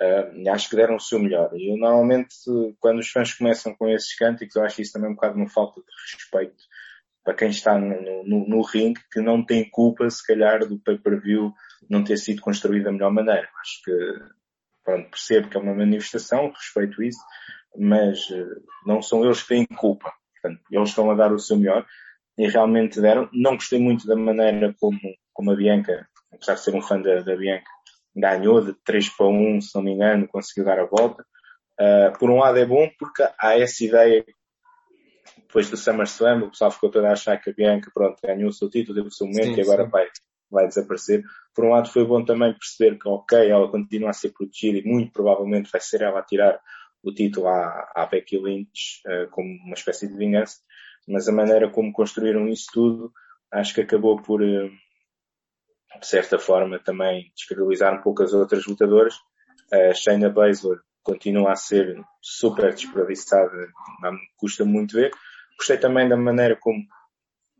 Uh, 0.00 0.50
acho 0.50 0.70
que 0.70 0.76
deram 0.76 0.96
o 0.96 1.00
seu 1.00 1.18
melhor. 1.18 1.50
E 1.54 1.72
eu 1.72 1.76
normalmente, 1.76 2.34
quando 2.78 3.00
os 3.00 3.10
fãs 3.10 3.34
começam 3.34 3.74
com 3.74 3.88
esses 3.88 4.14
cânticos, 4.16 4.54
eu 4.54 4.62
acho 4.62 4.80
isso 4.80 4.92
também 4.92 5.10
um 5.10 5.14
bocado 5.14 5.36
uma 5.36 5.48
falta 5.48 5.80
de 5.80 5.86
respeito 6.12 6.62
para 7.28 7.34
quem 7.34 7.50
está 7.50 7.78
no, 7.78 8.24
no, 8.24 8.48
no 8.48 8.62
ringue, 8.62 9.02
que 9.12 9.20
não 9.20 9.44
tem 9.44 9.68
culpa, 9.68 10.08
se 10.08 10.26
calhar, 10.26 10.66
do 10.66 10.78
pay-per-view 10.78 11.52
não 11.88 12.02
ter 12.02 12.16
sido 12.16 12.40
construído 12.40 12.84
da 12.84 12.92
melhor 12.92 13.12
maneira. 13.12 13.46
Acho 13.60 13.82
que, 13.84 13.92
pronto, 14.82 15.10
percebo 15.10 15.50
que 15.50 15.56
é 15.58 15.60
uma 15.60 15.74
manifestação, 15.74 16.50
respeito 16.50 17.02
isso, 17.02 17.20
mas 17.76 18.28
uh, 18.30 18.62
não 18.86 19.02
são 19.02 19.24
eles 19.24 19.42
que 19.42 19.48
têm 19.48 19.66
culpa. 19.66 20.12
Portanto, 20.32 20.62
eles 20.70 20.88
estão 20.88 21.10
a 21.10 21.14
dar 21.14 21.32
o 21.32 21.38
seu 21.38 21.56
melhor 21.56 21.86
e 22.36 22.46
realmente 22.46 23.00
deram. 23.00 23.28
Não 23.32 23.54
gostei 23.54 23.80
muito 23.80 24.06
da 24.06 24.16
maneira 24.16 24.74
como, 24.80 24.98
como 25.32 25.50
a 25.50 25.56
Bianca, 25.56 26.08
apesar 26.32 26.54
de 26.54 26.60
ser 26.60 26.74
um 26.74 26.82
fã 26.82 27.00
da, 27.00 27.20
da 27.20 27.36
Bianca, 27.36 27.70
ganhou 28.14 28.64
de 28.64 28.74
3 28.84 29.08
para 29.10 29.26
1, 29.26 29.60
se 29.60 29.74
não 29.74 29.82
me 29.82 29.92
engano, 29.92 30.28
conseguiu 30.28 30.64
dar 30.64 30.78
a 30.78 30.86
volta. 30.86 31.24
Uh, 31.80 32.18
por 32.18 32.30
um 32.30 32.38
lado 32.38 32.58
é 32.58 32.66
bom 32.66 32.88
porque 32.98 33.22
há 33.38 33.58
essa 33.58 33.84
ideia 33.84 34.24
depois 35.48 35.70
do 35.70 35.76
SummerSlam, 35.76 36.42
o 36.42 36.50
pessoal 36.50 36.70
ficou 36.70 36.90
todo 36.90 37.06
a 37.06 37.12
achar 37.12 37.38
que 37.38 37.50
a 37.50 37.52
Bianca, 37.52 37.90
pronto, 37.92 38.18
ganhou 38.22 38.50
o 38.50 38.52
seu 38.52 38.68
título, 38.68 38.94
teve 38.96 39.08
o 39.08 39.12
seu 39.12 39.26
momento 39.26 39.54
sim, 39.54 39.58
e 39.58 39.60
agora 39.62 39.86
vai, 39.86 40.06
vai 40.50 40.68
desaparecer. 40.68 41.24
Por 41.54 41.64
um 41.64 41.70
lado 41.70 41.88
foi 41.88 42.04
bom 42.04 42.22
também 42.24 42.52
perceber 42.52 42.98
que, 42.98 43.08
ok, 43.08 43.50
ela 43.50 43.70
continua 43.70 44.10
a 44.10 44.12
ser 44.12 44.30
protegida 44.30 44.78
e 44.78 44.84
muito 44.84 45.12
provavelmente 45.12 45.70
vai 45.70 45.80
ser 45.80 46.02
ela 46.02 46.20
a 46.20 46.22
tirar 46.22 46.60
o 47.08 47.14
título 47.14 47.48
à, 47.48 47.90
à 47.94 48.06
Becky 48.06 48.38
Lynch 48.38 49.02
uh, 49.06 49.30
como 49.30 49.48
uma 49.64 49.74
espécie 49.74 50.08
de 50.08 50.16
vingança, 50.16 50.58
mas 51.06 51.28
a 51.28 51.32
maneira 51.32 51.70
como 51.70 51.92
construíram 51.92 52.48
isso 52.48 52.66
tudo, 52.72 53.12
acho 53.52 53.74
que 53.74 53.80
acabou 53.80 54.20
por, 54.20 54.42
uh, 54.42 54.70
de 56.00 56.06
certa 56.06 56.38
forma, 56.38 56.78
também 56.78 57.32
descredibilizar 57.34 57.94
um 57.94 58.02
pouco 58.02 58.22
as 58.22 58.32
outras 58.32 58.66
lutadoras. 58.66 59.14
Uh, 59.72 59.94
Shayna 59.94 60.30
Baszler 60.30 60.78
continua 61.02 61.52
a 61.52 61.56
ser 61.56 62.00
super 62.20 62.72
desperdiçada, 62.74 63.68
custa 64.36 64.64
muito 64.64 64.94
ver. 64.94 65.10
Gostei 65.56 65.78
também 65.78 66.08
da 66.08 66.16
maneira 66.16 66.56
como 66.60 66.78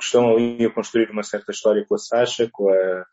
estão 0.00 0.30
ali 0.30 0.64
a 0.64 0.70
construir 0.70 1.10
uma 1.10 1.22
certa 1.22 1.50
história 1.50 1.84
com 1.86 1.94
a 1.94 1.98
Sasha, 1.98 2.48
com 2.52 2.70
a, 2.70 3.06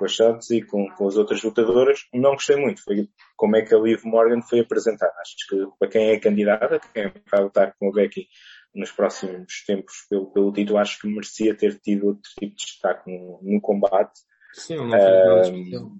com 0.00 0.06
a 0.06 0.08
Shotzi 0.08 0.56
e 0.56 0.62
com, 0.64 0.88
com 0.96 1.06
as 1.06 1.16
outras 1.16 1.42
lutadoras. 1.42 2.06
Não 2.14 2.32
gostei 2.32 2.56
muito. 2.56 2.82
Foi 2.82 3.06
como 3.36 3.56
é 3.56 3.62
que 3.62 3.74
a 3.74 3.78
Liv 3.78 4.00
Morgan 4.04 4.40
foi 4.40 4.60
apresentada. 4.60 5.12
Acho 5.20 5.34
que 5.46 5.78
para 5.78 5.88
quem 5.88 6.10
é 6.10 6.18
candidata, 6.18 6.80
quem 6.94 7.12
vai 7.30 7.42
lutar 7.42 7.74
com 7.78 7.90
a 7.90 7.92
Becky 7.92 8.26
nos 8.74 8.90
próximos 8.90 9.62
tempos 9.66 10.06
pelo, 10.08 10.32
pelo 10.32 10.52
título, 10.52 10.78
acho 10.78 10.98
que 11.00 11.08
merecia 11.08 11.54
ter 11.54 11.78
tido 11.80 12.06
outro 12.06 12.30
tipo 12.38 12.56
de 12.56 12.64
destaque 12.64 13.10
no, 13.10 13.40
no 13.42 13.60
combate. 13.60 14.20
Sim, 14.54 14.76
não 14.76 14.90
fez 14.90 15.26
nada 15.26 15.40
especial. 15.42 15.90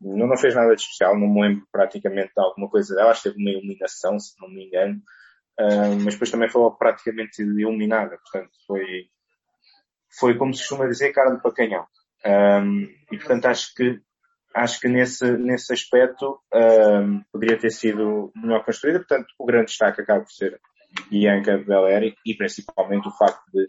Não, 0.00 0.26
não 0.26 0.36
fez 0.38 0.54
nada 0.54 0.74
de 0.74 0.82
especial, 0.82 1.18
não 1.18 1.28
me 1.28 1.42
lembro 1.42 1.66
praticamente 1.70 2.32
de 2.34 2.42
alguma 2.42 2.70
coisa 2.70 2.94
dela. 2.94 3.10
Acho 3.10 3.24
que 3.24 3.28
teve 3.28 3.42
uma 3.42 3.50
iluminação, 3.50 4.18
se 4.18 4.40
não 4.40 4.48
me 4.48 4.66
engano. 4.66 5.02
Uh, 5.60 6.00
mas 6.02 6.14
depois 6.14 6.30
também 6.30 6.48
foi 6.48 6.68
praticamente 6.78 7.42
eliminada, 7.42 8.18
portanto 8.18 8.50
foi, 8.66 9.06
foi 10.18 10.36
como 10.36 10.52
se 10.52 10.60
costuma 10.60 10.88
dizer, 10.88 11.12
carne 11.12 11.40
para 11.40 11.54
canhão. 11.54 11.86
Um, 12.26 12.82
e 13.12 13.18
portanto 13.18 13.46
acho 13.46 13.74
que, 13.74 14.00
acho 14.54 14.80
que 14.80 14.88
nesse, 14.88 15.30
nesse 15.36 15.72
aspecto 15.72 16.40
um, 16.54 17.22
poderia 17.30 17.58
ter 17.58 17.70
sido 17.70 18.32
melhor 18.34 18.64
construída, 18.64 19.00
portanto 19.00 19.26
o 19.38 19.44
grande 19.44 19.66
destaque 19.66 20.00
acaba 20.00 20.22
por 20.22 20.32
ser 20.32 20.60
Bianca 21.10 21.58
Belair 21.58 22.14
e 22.24 22.34
principalmente 22.34 23.08
o 23.08 23.12
facto 23.12 23.44
de 23.52 23.66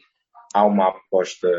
há 0.54 0.66
uma 0.66 0.90
aposta 0.90 1.50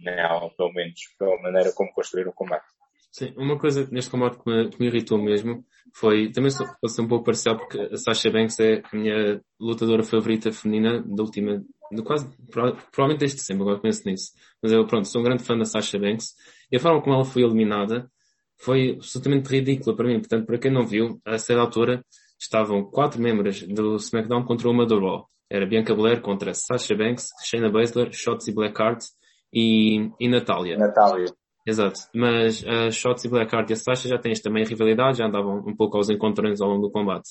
nela, 0.00 0.50
pelo 0.56 0.72
menos 0.72 1.00
pela 1.18 1.40
maneira 1.42 1.72
como 1.72 1.92
construíram 1.92 2.30
o 2.30 2.34
combate. 2.34 2.66
Sim, 3.12 3.34
uma 3.36 3.58
coisa 3.58 3.86
neste 3.90 4.10
combate 4.10 4.38
que 4.38 4.50
me, 4.50 4.70
que 4.70 4.80
me 4.80 4.86
irritou 4.86 5.18
mesmo 5.18 5.66
foi, 5.94 6.32
também 6.32 6.50
sou, 6.50 6.66
ser 6.88 7.02
um 7.02 7.08
pouco 7.08 7.26
parcial 7.26 7.58
porque 7.58 7.78
a 7.78 7.96
Sasha 7.98 8.30
Banks 8.30 8.58
é 8.58 8.82
a 8.90 8.96
minha 8.96 9.40
lutadora 9.60 10.02
favorita 10.02 10.50
feminina 10.50 11.02
da 11.02 11.22
última, 11.22 11.62
de 11.92 12.02
quase, 12.02 12.28
provavelmente 12.50 13.20
desde 13.20 13.40
sempre, 13.40 13.62
agora 13.62 13.80
penso 13.80 14.02
nisso. 14.06 14.32
Mas 14.62 14.72
eu, 14.72 14.86
pronto, 14.86 15.06
sou 15.06 15.20
um 15.20 15.24
grande 15.24 15.44
fã 15.44 15.56
da 15.56 15.64
Sasha 15.64 15.98
Banks 15.98 16.34
e 16.70 16.76
a 16.76 16.80
forma 16.80 17.02
como 17.02 17.14
ela 17.14 17.24
foi 17.24 17.42
eliminada 17.42 18.10
foi 18.58 18.92
absolutamente 18.92 19.48
ridícula 19.48 19.96
para 19.96 20.08
mim. 20.08 20.20
Portanto, 20.20 20.46
para 20.46 20.58
quem 20.58 20.72
não 20.72 20.86
viu, 20.86 21.20
a 21.24 21.36
certa 21.36 21.62
altura 21.62 22.04
estavam 22.40 22.84
quatro 22.84 23.20
membros 23.20 23.62
do 23.62 23.96
SmackDown 23.96 24.44
contra 24.44 24.68
uma 24.70 24.86
do 24.86 24.98
Raw. 24.98 25.26
Era 25.50 25.66
Bianca 25.66 25.94
Belair 25.94 26.22
contra 26.22 26.54
Sasha 26.54 26.94
Banks, 26.94 27.28
Shayna 27.44 27.70
Baszler, 27.70 28.10
Shotzi 28.12 28.54
Blackheart 28.54 29.04
e, 29.52 30.10
e 30.18 30.28
Natália. 30.28 30.78
Natália. 30.78 31.26
Exato, 31.64 32.00
mas 32.12 32.64
a 32.66 32.90
Shots 32.90 33.24
e 33.24 33.28
Blackheart 33.28 33.70
e 33.70 33.74
a 33.74 33.76
Sasha 33.76 34.08
já 34.08 34.18
têm 34.18 34.32
também 34.34 34.64
rivalidade, 34.64 35.18
já 35.18 35.26
andavam 35.26 35.62
um 35.64 35.76
pouco 35.76 35.96
aos 35.96 36.10
encontrões 36.10 36.60
ao 36.60 36.68
longo 36.68 36.82
do 36.82 36.90
combate. 36.90 37.30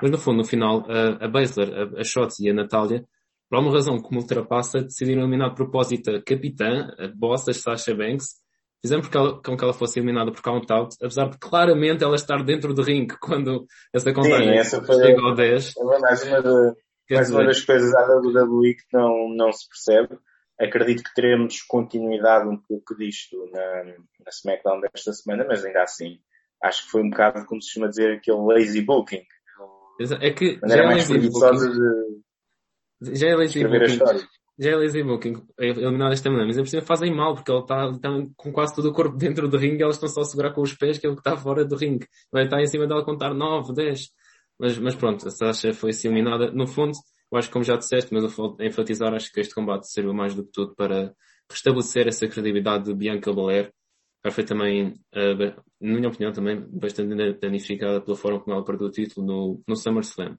Mas 0.00 0.10
no 0.10 0.18
fundo, 0.18 0.38
no 0.38 0.44
final, 0.44 0.86
a, 0.88 1.24
a 1.24 1.28
Baszler, 1.28 1.68
a, 1.74 2.00
a 2.00 2.04
Shots 2.04 2.38
e 2.38 2.48
a 2.48 2.54
Natália, 2.54 3.04
por 3.52 3.56
alguma 3.56 3.74
razão 3.74 4.00
como 4.00 4.18
ultrapassa, 4.18 4.80
decidiram 4.80 5.20
eliminar 5.20 5.50
de 5.50 5.56
propósito 5.56 6.10
a 6.10 6.22
capitã, 6.22 6.88
a 6.98 7.08
boss 7.14 7.44
da 7.44 7.52
Sasha 7.52 7.94
Banks, 7.94 8.28
fizeram 8.80 9.02
com 9.44 9.54
que 9.54 9.62
ela 9.62 9.74
fosse 9.74 9.98
eliminada 9.98 10.32
por 10.32 10.40
count-out, 10.40 10.96
apesar 11.02 11.28
de 11.28 11.36
claramente 11.36 12.02
ela 12.02 12.14
estar 12.14 12.42
dentro 12.42 12.72
do 12.72 12.82
ringue 12.82 13.14
quando 13.20 13.66
essa 13.92 14.10
contagem 14.10 14.64
chega 14.64 15.20
ao 15.20 15.34
10. 15.34 15.74
É 15.76 15.84
mais 15.84 16.22
uma, 16.24 16.42
de, 16.42 16.74
mais 17.10 17.30
uma 17.30 17.44
das 17.44 17.60
coisas 17.60 17.92
da 17.92 18.16
WWE 18.16 18.72
que 18.72 18.84
não, 18.90 19.28
não 19.28 19.52
se 19.52 19.68
percebe 19.68 20.18
Acredito 20.58 21.02
que 21.02 21.14
teremos 21.14 21.60
continuidade 21.60 22.48
um 22.48 22.56
pouco 22.56 22.96
disto 22.96 23.36
na, 23.52 23.84
na 23.84 24.30
SmackDown 24.30 24.80
desta 24.80 25.12
semana, 25.12 25.44
mas 25.46 25.62
ainda 25.62 25.82
assim, 25.82 26.20
acho 26.62 26.84
que 26.84 26.90
foi 26.90 27.02
um 27.02 27.10
bocado, 27.10 27.44
como 27.44 27.60
se 27.60 27.68
costuma 27.68 27.88
dizer, 27.88 28.16
aquele 28.16 28.38
lazy 28.38 28.80
booking. 28.80 29.26
É 30.22 30.30
que 30.30 30.58
já 30.64 30.76
é, 30.76 30.86
lazy 30.86 31.18
booking. 31.18 31.58
De, 31.58 32.22
já 33.12 33.28
é 33.28 33.36
lazy 33.36 33.64
booking. 33.64 33.98
Já 34.58 34.70
é 34.70 34.76
lazy 34.76 35.02
booking. 35.02 35.34
É 35.58 35.68
eliminado 35.68 36.12
esta 36.12 36.30
manhã, 36.30 36.46
mas 36.46 36.58
é 36.58 36.60
preciso 36.60 36.86
fazem 36.86 37.14
mal, 37.14 37.34
porque 37.34 37.50
ele 37.50 37.60
está, 37.60 37.90
está 37.90 38.08
com 38.36 38.52
quase 38.52 38.74
todo 38.74 38.88
o 38.88 38.92
corpo 38.92 39.16
dentro 39.16 39.48
do 39.48 39.56
ringue 39.56 39.80
e 39.80 39.82
elas 39.82 39.96
estão 39.96 40.08
só 40.08 40.20
a 40.20 40.24
segurar 40.24 40.52
com 40.52 40.60
os 40.60 40.74
pés, 40.74 40.98
que 40.98 41.06
é 41.06 41.10
o 41.10 41.14
que 41.14 41.20
está 41.20 41.36
fora 41.36 41.64
do 41.64 41.76
ringue. 41.76 42.06
Vai 42.30 42.44
estar 42.44 42.60
em 42.60 42.66
cima 42.66 42.86
dela 42.86 43.04
contar 43.04 43.34
9, 43.34 43.72
10. 43.74 44.08
Mas, 44.58 44.78
mas 44.78 44.94
pronto, 44.94 45.26
a 45.26 45.30
Sasha 45.30 45.72
foi 45.72 45.90
assim 45.90 46.08
eliminada. 46.08 46.52
No 46.52 46.66
fundo, 46.66 46.92
eu 47.32 47.38
acho 47.38 47.48
que 47.48 47.52
como 47.52 47.64
já 47.64 47.76
disseste, 47.76 48.12
mas 48.12 48.22
eu 48.24 48.28
vou 48.28 48.56
enfatizar, 48.60 49.12
acho 49.14 49.32
que 49.32 49.40
este 49.40 49.54
combate 49.54 49.90
serviu 49.90 50.12
mais 50.12 50.34
do 50.34 50.44
que 50.44 50.52
tudo 50.52 50.74
para 50.74 51.14
restabelecer 51.50 52.06
essa 52.06 52.28
credibilidade 52.28 52.84
de 52.84 52.94
Bianca 52.94 53.32
Belair. 53.32 53.72
Ela 54.22 54.32
foi 54.32 54.44
também, 54.44 54.88
uh, 54.88 55.62
na 55.80 55.94
minha 55.94 56.08
opinião, 56.08 56.30
também 56.30 56.60
bastante 56.70 57.38
danificada 57.40 58.00
pela 58.00 58.16
forma 58.16 58.40
como 58.40 58.54
ela 58.54 58.64
perdeu 58.64 58.86
o 58.86 58.90
título 58.90 59.26
no, 59.26 59.62
no 59.66 59.74
SummerSlam. 59.74 60.36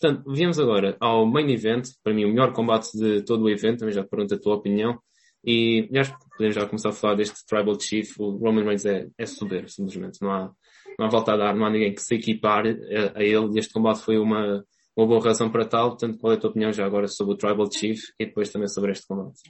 Portanto, 0.00 0.32
viemos 0.32 0.60
agora 0.60 0.96
ao 1.00 1.26
main 1.26 1.50
event, 1.50 1.88
para 2.04 2.14
mim 2.14 2.24
o 2.24 2.28
melhor 2.28 2.52
combate 2.52 2.96
de 2.96 3.22
todo 3.24 3.44
o 3.44 3.50
evento, 3.50 3.80
também 3.80 3.94
já 3.94 4.04
pergunto 4.04 4.34
a 4.34 4.38
tua 4.38 4.54
opinião. 4.54 4.98
E 5.44 5.88
acho 5.98 6.16
que 6.16 6.28
podemos 6.30 6.54
já 6.54 6.66
começar 6.66 6.90
a 6.90 6.92
falar 6.92 7.14
deste 7.16 7.44
Tribal 7.46 7.78
Chief. 7.80 8.18
O 8.18 8.36
Roman 8.36 8.64
Reigns 8.64 8.86
é, 8.86 9.08
é 9.16 9.26
soberbo, 9.26 9.68
simplesmente. 9.68 10.20
Não 10.22 10.30
há, 10.30 10.52
não 10.98 11.06
há 11.06 11.08
volta 11.08 11.32
a 11.32 11.36
dar, 11.36 11.54
não 11.54 11.66
há 11.66 11.70
ninguém 11.70 11.94
que 11.94 12.02
se 12.02 12.14
equipar 12.14 12.64
a, 12.66 13.18
a 13.18 13.24
ele. 13.24 13.58
Este 13.58 13.72
combate 13.72 14.00
foi 14.00 14.18
uma, 14.18 14.64
uma 14.96 15.06
boa 15.06 15.22
razão 15.22 15.50
para 15.50 15.66
tal. 15.66 15.90
Portanto, 15.90 16.18
qual 16.18 16.32
é 16.32 16.36
a 16.36 16.38
tua 16.38 16.50
opinião 16.50 16.72
já 16.72 16.86
agora 16.86 17.08
sobre 17.08 17.34
o 17.34 17.36
Tribal 17.36 17.70
Chief 17.72 17.98
e 18.20 18.26
depois 18.26 18.50
também 18.50 18.68
sobre 18.68 18.92
este 18.92 19.06
combate? 19.06 19.40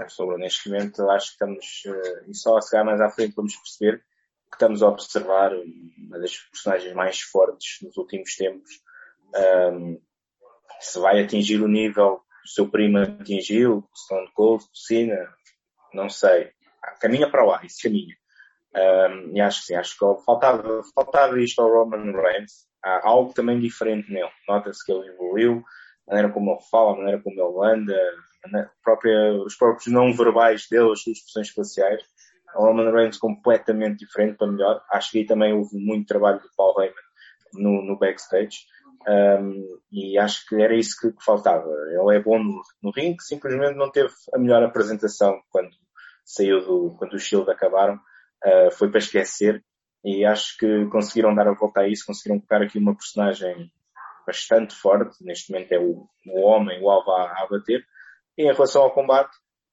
É 0.00 0.08
sobre 0.08 0.36
neste 0.38 0.70
momento, 0.70 1.08
acho 1.10 1.26
que 1.26 1.32
estamos, 1.32 1.82
uh, 1.86 2.30
e 2.30 2.34
só 2.34 2.56
a 2.56 2.62
chegar 2.62 2.84
mais 2.84 3.00
à 3.00 3.10
frente 3.10 3.34
vamos 3.34 3.54
perceber 3.54 3.98
que 4.50 4.56
estamos 4.56 4.82
a 4.82 4.88
observar 4.88 5.52
uma 5.98 6.18
das 6.18 6.36
personagens 6.50 6.94
mais 6.94 7.20
fortes 7.20 7.78
nos 7.82 7.96
últimos 7.98 8.34
tempos 8.34 8.80
um, 9.34 10.00
se 10.80 10.98
vai 10.98 11.22
atingir 11.22 11.62
o 11.62 11.68
nível 11.68 12.18
que 12.42 12.48
o 12.48 12.52
seu 12.52 12.68
primo 12.68 12.98
atingiu, 12.98 13.88
Stone 13.94 14.30
Cold, 14.34 14.64
Cena, 14.72 15.28
não 15.92 16.08
sei. 16.08 16.50
Caminha 17.00 17.30
para 17.30 17.44
lá, 17.44 17.60
isso 17.64 17.82
caminha. 17.82 18.16
Um, 18.74 19.36
e 19.36 19.40
acho 19.40 19.60
que 19.60 19.66
sim, 19.66 19.74
acho 19.74 19.92
que 19.92 20.24
faltava, 20.24 20.82
faltava 20.94 21.40
isto 21.40 21.60
ao 21.60 21.70
Roman 21.70 22.12
Reigns. 22.12 22.66
Há 22.82 23.08
algo 23.08 23.34
também 23.34 23.60
diferente 23.60 24.10
nele. 24.10 24.30
Nota-se 24.48 24.84
que 24.84 24.92
ele 24.92 25.08
evoluiu, 25.08 25.62
a 26.08 26.14
maneira 26.14 26.32
como 26.32 26.52
ele 26.52 26.60
fala, 26.70 26.92
a 26.92 26.96
maneira 26.96 27.20
como 27.22 27.40
ele 27.40 27.74
anda, 27.74 27.98
própria, 28.82 29.34
os 29.44 29.54
próprios 29.56 29.92
não 29.92 30.14
verbais 30.14 30.66
dele, 30.68 30.92
as 30.92 31.02
suas 31.02 31.18
expressões 31.18 31.50
faciais. 31.50 32.02
O 32.56 32.64
Roman 32.64 32.90
Reigns 32.90 33.18
completamente 33.18 33.98
diferente 33.98 34.36
para 34.36 34.50
melhor. 34.50 34.82
Acho 34.90 35.12
que 35.12 35.18
aí 35.18 35.26
também 35.26 35.52
houve 35.52 35.76
muito 35.76 36.08
trabalho 36.08 36.40
do 36.40 36.48
Paul 36.56 36.80
Heyman 36.80 36.94
no, 37.54 37.82
no 37.82 37.98
backstage. 37.98 38.66
Um, 39.08 39.80
e 39.90 40.18
acho 40.18 40.46
que 40.46 40.60
era 40.60 40.74
isso 40.74 40.96
que, 41.00 41.12
que 41.12 41.24
faltava. 41.24 41.68
Ele 41.88 42.16
é 42.16 42.20
bom 42.20 42.38
no, 42.38 42.62
no 42.82 42.90
ringue, 42.90 43.22
simplesmente 43.22 43.76
não 43.76 43.90
teve 43.90 44.12
a 44.34 44.38
melhor 44.38 44.62
apresentação 44.62 45.40
quando 45.50 45.70
saiu 46.24 46.60
do, 46.60 46.94
quando 46.98 47.14
os 47.14 47.22
Shield 47.22 47.50
acabaram. 47.50 47.94
Uh, 48.44 48.70
foi 48.72 48.90
para 48.90 48.98
esquecer 48.98 49.62
e 50.04 50.24
acho 50.24 50.56
que 50.56 50.86
conseguiram 50.86 51.34
dar 51.34 51.46
a 51.46 51.52
volta 51.54 51.80
a 51.80 51.88
isso, 51.88 52.06
conseguiram 52.06 52.38
colocar 52.38 52.62
aqui 52.62 52.78
uma 52.78 52.96
personagem 52.96 53.70
bastante 54.26 54.74
forte, 54.74 55.22
neste 55.22 55.52
momento 55.52 55.72
é 55.72 55.78
o, 55.78 56.08
o 56.26 56.40
homem, 56.40 56.80
o 56.82 56.90
alvo 56.90 57.10
a, 57.10 57.42
a 57.42 57.46
bater. 57.50 57.84
E 58.38 58.44
em 58.44 58.52
relação 58.52 58.82
ao 58.82 58.94
combate, 58.94 59.30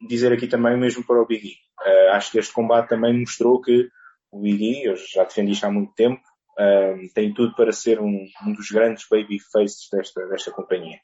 dizer 0.08 0.34
aqui 0.34 0.48
também 0.48 0.76
o 0.76 0.78
mesmo 0.78 1.06
para 1.06 1.22
o 1.22 1.26
Big 1.26 1.48
E. 1.48 1.52
Uh, 1.80 2.12
acho 2.12 2.32
que 2.32 2.40
este 2.40 2.54
combate 2.54 2.90
também 2.90 3.18
mostrou 3.18 3.62
que 3.62 3.90
o 4.32 4.42
Big 4.42 4.64
E, 4.64 4.90
eu 4.90 4.96
já 4.96 5.24
defendi 5.24 5.52
isto 5.52 5.66
há 5.66 5.72
muito 5.72 5.94
tempo, 5.94 6.22
uh, 6.58 7.14
tem 7.14 7.34
tudo 7.34 7.56
para 7.56 7.72
ser 7.72 8.00
um, 8.00 8.28
um 8.46 8.54
dos 8.54 8.70
grandes 8.70 9.06
babyfaces 9.10 9.88
desta, 9.92 10.28
desta 10.28 10.52
companhia. 10.52 11.00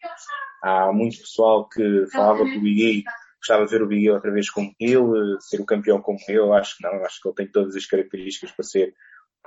Há 0.62 0.92
muito 0.92 1.20
pessoal 1.20 1.68
que 1.68 2.06
falava 2.12 2.46
que 2.46 2.58
o 2.58 2.62
Big 2.62 2.82
E 2.82 3.04
gostava 3.38 3.66
de 3.66 3.72
ver 3.72 3.84
o 3.84 3.88
Big 3.88 4.06
E 4.06 4.12
outra 4.12 4.32
vez 4.32 4.50
como 4.50 4.74
ele, 4.80 5.40
ser 5.40 5.62
o 5.62 5.66
campeão 5.66 6.02
como. 6.02 6.18
Eu 6.28 6.54
acho 6.54 6.78
que 6.78 6.84
não, 6.84 7.04
acho 7.04 7.22
que 7.22 7.28
ele 7.28 7.36
tem 7.36 7.48
todas 7.48 7.76
as 7.76 7.86
características 7.86 8.52
para 8.52 8.64
ser 8.64 8.94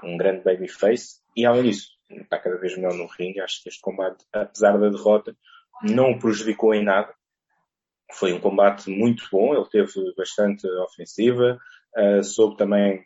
um 0.04 0.16
grande 0.16 0.44
babyface. 0.44 1.20
E 1.34 1.44
além 1.46 1.64
disso, 1.64 1.88
está 2.10 2.38
cada 2.38 2.56
vez 2.58 2.76
melhor 2.76 2.94
no 2.94 3.06
ringue. 3.06 3.40
Acho 3.40 3.62
que 3.62 3.68
este 3.68 3.80
combate, 3.80 4.24
apesar 4.32 4.78
da 4.78 4.90
derrota, 4.90 5.34
não 5.82 6.12
o 6.12 6.18
prejudicou 6.18 6.74
em 6.74 6.84
nada. 6.84 7.12
Foi 8.12 8.32
um 8.32 8.40
combate 8.40 8.88
muito 8.88 9.26
bom, 9.32 9.52
ele 9.52 9.68
teve 9.68 9.92
bastante 10.16 10.66
ofensiva, 10.68 11.58
uh, 11.96 12.22
soube 12.22 12.56
também 12.56 13.04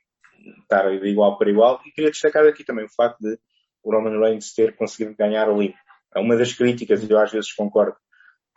estar 0.63 0.89
de 0.91 1.09
igual 1.09 1.39
para 1.39 1.51
igual. 1.51 1.81
E 1.87 1.91
queria 1.91 2.11
destacar 2.11 2.47
aqui 2.47 2.65
também 2.65 2.85
o 2.85 2.95
facto 2.95 3.19
de 3.21 3.39
o 3.83 3.93
Roman 3.93 4.19
Reigns 4.19 4.55
ter 4.55 4.77
conseguido 4.77 5.17
ganhar 5.17 5.49
limpo. 5.49 5.79
É 6.15 6.21
uma 6.21 6.37
das 6.37 6.53
críticas, 6.53 7.03
e 7.03 7.11
eu 7.11 7.19
às 7.19 7.33
vezes 7.33 7.53
concordo. 7.53 7.97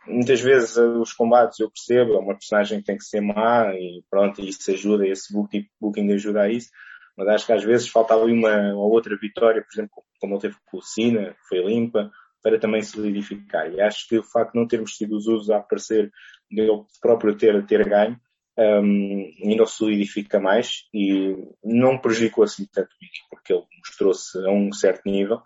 Muitas 0.06 0.40
vezes 0.40 0.76
uh, 0.76 1.00
os 1.00 1.12
combates 1.14 1.58
eu 1.60 1.70
percebo, 1.70 2.14
é 2.14 2.18
uma 2.18 2.34
personagem 2.34 2.80
que 2.80 2.84
tem 2.84 2.98
que 2.98 3.04
ser 3.04 3.22
má 3.22 3.72
e 3.74 4.02
pronto, 4.10 4.42
isso 4.42 4.70
ajuda, 4.70 5.06
esse 5.06 5.32
booking, 5.32 6.12
ajuda 6.12 6.42
a 6.42 6.50
isso 6.50 6.68
mas 7.16 7.28
acho 7.28 7.46
que 7.46 7.52
às 7.52 7.64
vezes 7.64 7.88
faltava 7.88 8.24
uma 8.24 8.74
ou 8.74 8.90
outra 8.90 9.16
vitória, 9.16 9.62
por 9.62 9.72
exemplo, 9.72 10.02
como 10.20 10.34
ele 10.34 10.40
teve 10.40 10.56
com 10.66 10.78
o 10.78 10.80
que 10.80 11.34
foi 11.48 11.64
limpa, 11.64 12.10
para 12.42 12.58
também 12.58 12.82
solidificar. 12.82 13.72
E 13.72 13.80
acho 13.80 14.08
que 14.08 14.18
o 14.18 14.24
facto 14.24 14.52
de 14.52 14.58
não 14.58 14.66
termos 14.66 14.92
tido 14.92 15.16
os 15.16 15.26
usos 15.26 15.50
a 15.50 15.58
aparecer 15.58 16.10
dele 16.50 16.84
próprio 17.00 17.36
ter, 17.36 17.64
ter 17.66 17.88
ganho, 17.88 18.18
um, 18.56 19.30
ainda 19.42 19.64
o 19.64 19.66
solidifica 19.66 20.38
mais 20.38 20.84
e 20.92 21.36
não 21.62 21.98
prejudicou 21.98 22.44
assim 22.44 22.66
tanto 22.72 22.88
o 22.88 23.28
porque 23.30 23.52
ele 23.52 23.64
mostrou-se 23.78 24.38
a 24.38 24.50
um 24.50 24.72
certo 24.72 25.02
nível. 25.06 25.40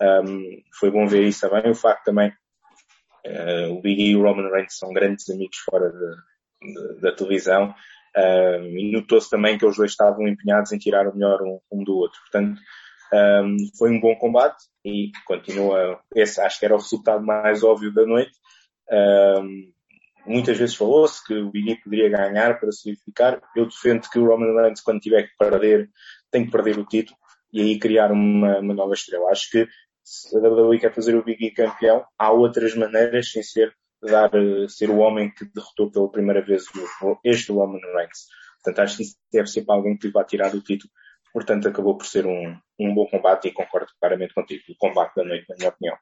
Um, 0.00 0.62
foi 0.78 0.90
bom 0.90 1.06
ver 1.06 1.22
isso 1.24 1.48
também. 1.48 1.70
O 1.70 1.74
facto 1.74 2.04
também, 2.04 2.32
uh, 3.26 3.72
o 3.72 3.80
Big 3.80 4.02
e 4.02 4.16
o 4.16 4.22
Roman 4.22 4.50
Reigns 4.50 4.78
são 4.78 4.92
grandes 4.92 5.28
amigos 5.30 5.58
fora 5.58 5.90
de, 5.90 6.72
de, 6.72 7.00
da 7.00 7.12
televisão 7.12 7.74
um, 8.16 8.78
e 8.78 8.92
notou-se 8.92 9.30
também 9.30 9.58
que 9.58 9.66
os 9.66 9.76
dois 9.76 9.90
estavam 9.90 10.28
empenhados 10.28 10.72
em 10.72 10.78
tirar 10.78 11.06
o 11.06 11.14
melhor 11.14 11.42
um, 11.42 11.60
um 11.70 11.84
do 11.84 11.96
outro. 11.96 12.20
Portanto, 12.20 12.60
foi 13.76 13.90
um 13.90 14.00
bom 14.00 14.14
combate 14.16 14.64
e 14.84 15.10
continua, 15.26 16.00
esse 16.14 16.40
acho 16.40 16.58
que 16.58 16.64
era 16.64 16.74
o 16.74 16.78
resultado 16.78 17.24
mais 17.24 17.62
óbvio 17.62 17.92
da 17.92 18.06
noite. 18.06 18.32
Um, 18.90 19.72
muitas 20.26 20.58
vezes 20.58 20.74
falou-se 20.76 21.24
que 21.24 21.34
o 21.34 21.50
E 21.54 21.76
poderia 21.82 22.08
ganhar 22.08 22.58
para 22.58 22.72
solidificar. 22.72 23.40
Eu 23.56 23.66
defendo 23.66 24.08
que 24.08 24.18
o 24.18 24.26
Roman 24.26 24.54
Reigns, 24.60 24.80
quando 24.80 25.00
tiver 25.00 25.24
que 25.24 25.36
perder, 25.38 25.90
tem 26.30 26.44
que 26.44 26.50
perder 26.50 26.78
o 26.78 26.86
título 26.86 27.16
e 27.52 27.60
aí 27.60 27.78
criar 27.78 28.10
uma, 28.12 28.58
uma 28.58 28.74
nova 28.74 28.94
estrela. 28.94 29.30
Acho 29.30 29.50
que 29.50 29.66
se 30.02 30.36
a 30.36 30.40
WWE 30.40 30.78
quer 30.78 30.94
fazer 30.94 31.14
o 31.14 31.24
Big 31.24 31.44
E 31.44 31.50
campeão, 31.50 32.04
há 32.18 32.32
outras 32.32 32.74
maneiras 32.74 33.30
sem 33.30 33.42
ser 33.42 33.72
dar, 34.02 34.30
ser 34.68 34.90
o 34.90 34.98
homem 34.98 35.30
que 35.32 35.44
derrotou 35.44 35.90
pela 35.90 36.10
primeira 36.10 36.44
vez 36.44 36.64
este 37.24 37.52
Roman 37.52 37.78
Reigns. 37.94 38.26
Portanto, 38.62 38.84
acho 38.84 38.96
que 38.98 39.04
deve 39.32 39.48
ser 39.48 39.64
para 39.64 39.74
alguém 39.74 39.96
que 39.96 40.10
vai 40.10 40.24
tirar 40.24 40.54
o 40.54 40.62
título. 40.62 40.90
Portanto, 41.32 41.68
acabou 41.68 41.96
por 41.96 42.06
ser 42.06 42.26
um, 42.26 42.56
um 42.78 42.94
bom 42.94 43.06
combate 43.06 43.48
e 43.48 43.52
concordo 43.52 43.88
claramente 43.98 44.34
contigo. 44.34 44.62
O 44.70 44.76
combate 44.76 45.14
da 45.16 45.24
noite, 45.24 45.46
na 45.48 45.56
minha 45.56 45.70
opinião. 45.70 45.96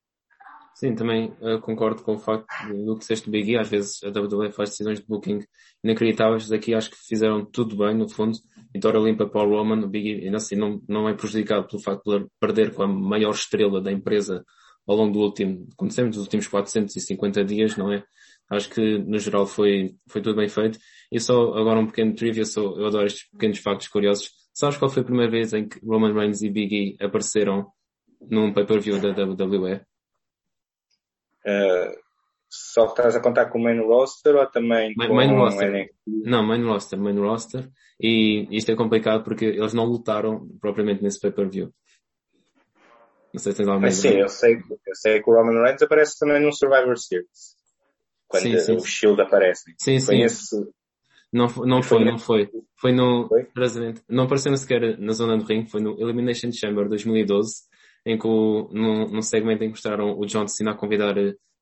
Sim, 0.75 0.95
também 0.95 1.33
uh, 1.41 1.61
concordo 1.61 2.03
com 2.03 2.15
o 2.15 2.19
facto 2.19 2.47
do 2.69 2.95
que 2.95 3.01
disseste 3.01 3.27
do 3.27 3.33
Big 3.33 3.53
E. 3.53 3.59
Às 3.59 3.69
vezes 3.69 4.03
a 4.03 4.09
WWE 4.09 4.51
faz 4.51 4.71
decisões 4.71 4.99
de 5.01 5.07
booking 5.07 5.41
inacreditáveis. 5.85 6.51
Aqui 6.51 6.75
acho 6.75 6.91
que 6.91 6.97
fizeram 6.97 7.45
tudo 7.45 7.77
bem, 7.77 7.95
no 7.95 8.09
fundo. 8.09 8.39
Vitória 8.73 8.99
limpa 8.99 9.27
para 9.27 9.47
o 9.47 9.51
Roman. 9.51 9.85
O 9.85 9.89
Big 9.89 10.27
E, 10.27 10.35
assim, 10.35 10.57
não, 10.57 10.81
não 10.89 11.09
é 11.09 11.15
prejudicado 11.15 11.67
pelo 11.67 11.83
facto 11.83 12.19
de 12.19 12.27
perder 12.41 12.75
com 12.75 12.83
a 12.83 12.89
maior 12.89 13.33
estrela 13.33 13.81
da 13.81 13.93
empresa 13.93 14.45
ao 14.87 14.97
longo 14.97 15.13
do 15.13 15.21
último, 15.21 15.69
como 15.77 15.91
dos 15.91 16.19
últimos 16.19 16.49
450 16.49 17.45
dias, 17.45 17.77
não 17.77 17.93
é? 17.93 18.03
Acho 18.51 18.69
que 18.71 18.99
no 18.99 19.19
geral 19.19 19.47
foi, 19.47 19.95
foi 20.09 20.21
tudo 20.21 20.37
bem 20.37 20.49
feito. 20.49 20.79
E 21.13 21.21
só 21.21 21.55
agora 21.55 21.79
um 21.79 21.87
pequeno 21.87 22.15
trivia, 22.15 22.45
só, 22.45 22.61
eu 22.61 22.87
adoro 22.87 23.07
estes 23.07 23.29
pequenos 23.31 23.59
factos 23.59 23.87
curiosos. 23.89 24.31
Sabes 24.53 24.77
qual 24.77 24.91
foi 24.91 25.03
a 25.03 25.05
primeira 25.05 25.31
vez 25.31 25.53
em 25.53 25.69
que 25.69 25.79
Roman 25.85 26.13
Reigns 26.13 26.43
e 26.43 26.51
Big 26.51 26.75
E 26.75 27.05
apareceram 27.05 27.67
num 28.21 28.53
pay-per-view 28.53 29.01
da 29.01 29.11
WWE? 29.25 29.81
Uh, 31.47 31.97
só 32.51 32.87
estás 32.87 33.15
a 33.15 33.21
contar 33.21 33.47
com 33.47 33.59
o 33.59 33.63
main 33.63 33.81
roster 33.81 34.35
ou 34.35 34.47
também 34.47 34.93
main, 34.97 35.09
com 35.09 35.15
main 35.15 35.35
roster? 35.35 35.91
Não, 36.07 36.45
main 36.45 36.65
roster, 36.65 36.99
main 36.99 37.19
roster. 37.19 37.71
E 38.01 38.49
isto 38.51 38.73
é 38.73 38.77
complicado 38.77 39.23
porque 39.23 39.45
eles 39.45 39.73
não 39.73 39.85
lutaram 39.85 40.49
propriamente 40.61 41.03
nesse 41.03 41.21
pay-per-view. 41.21 41.73
Não 43.33 43.41
sei 43.41 43.53
se 43.53 43.59
tens 43.59 43.69
alguma 43.69 43.87
Mas 43.87 43.95
sim, 43.95 44.19
eu 44.19 44.29
sei, 44.29 44.57
eu 44.57 44.95
sei 44.95 45.23
que 45.23 45.31
o 45.31 45.35
Roman 45.35 45.63
Reigns 45.63 45.83
aparece 45.83 46.19
também 46.19 46.43
no 46.43 46.53
Survivor 46.53 46.99
Series. 46.99 47.57
Quando 48.27 48.43
sim, 48.43 48.59
sim. 48.59 48.77
o 48.77 48.81
Shield 48.81 49.21
aparece. 49.21 49.73
Sim, 49.79 50.01
sim. 50.01 50.23
Esse... 50.23 50.57
Não, 51.33 51.47
não 51.65 51.83
foi, 51.83 52.05
não 52.05 52.19
foi. 52.19 52.51
Foi 52.81 52.93
no, 52.93 53.29
foi? 53.29 53.47
não 54.09 54.25
apareceu 54.25 54.57
sequer 54.57 54.99
na 54.99 55.13
zona 55.13 55.37
do 55.37 55.45
ring, 55.45 55.67
foi 55.67 55.81
no 55.81 56.01
Elimination 56.01 56.51
Chamber 56.51 56.89
2012, 56.89 57.70
em 58.05 58.19
que 58.19 58.27
o, 58.27 58.69
no, 58.73 59.07
no 59.09 59.23
segmento 59.23 59.63
em 59.63 59.67
que 59.67 59.73
mostraram 59.73 60.19
o 60.19 60.27
John 60.27 60.47
Cena 60.49 60.73
a 60.73 60.77
convidar 60.77 61.15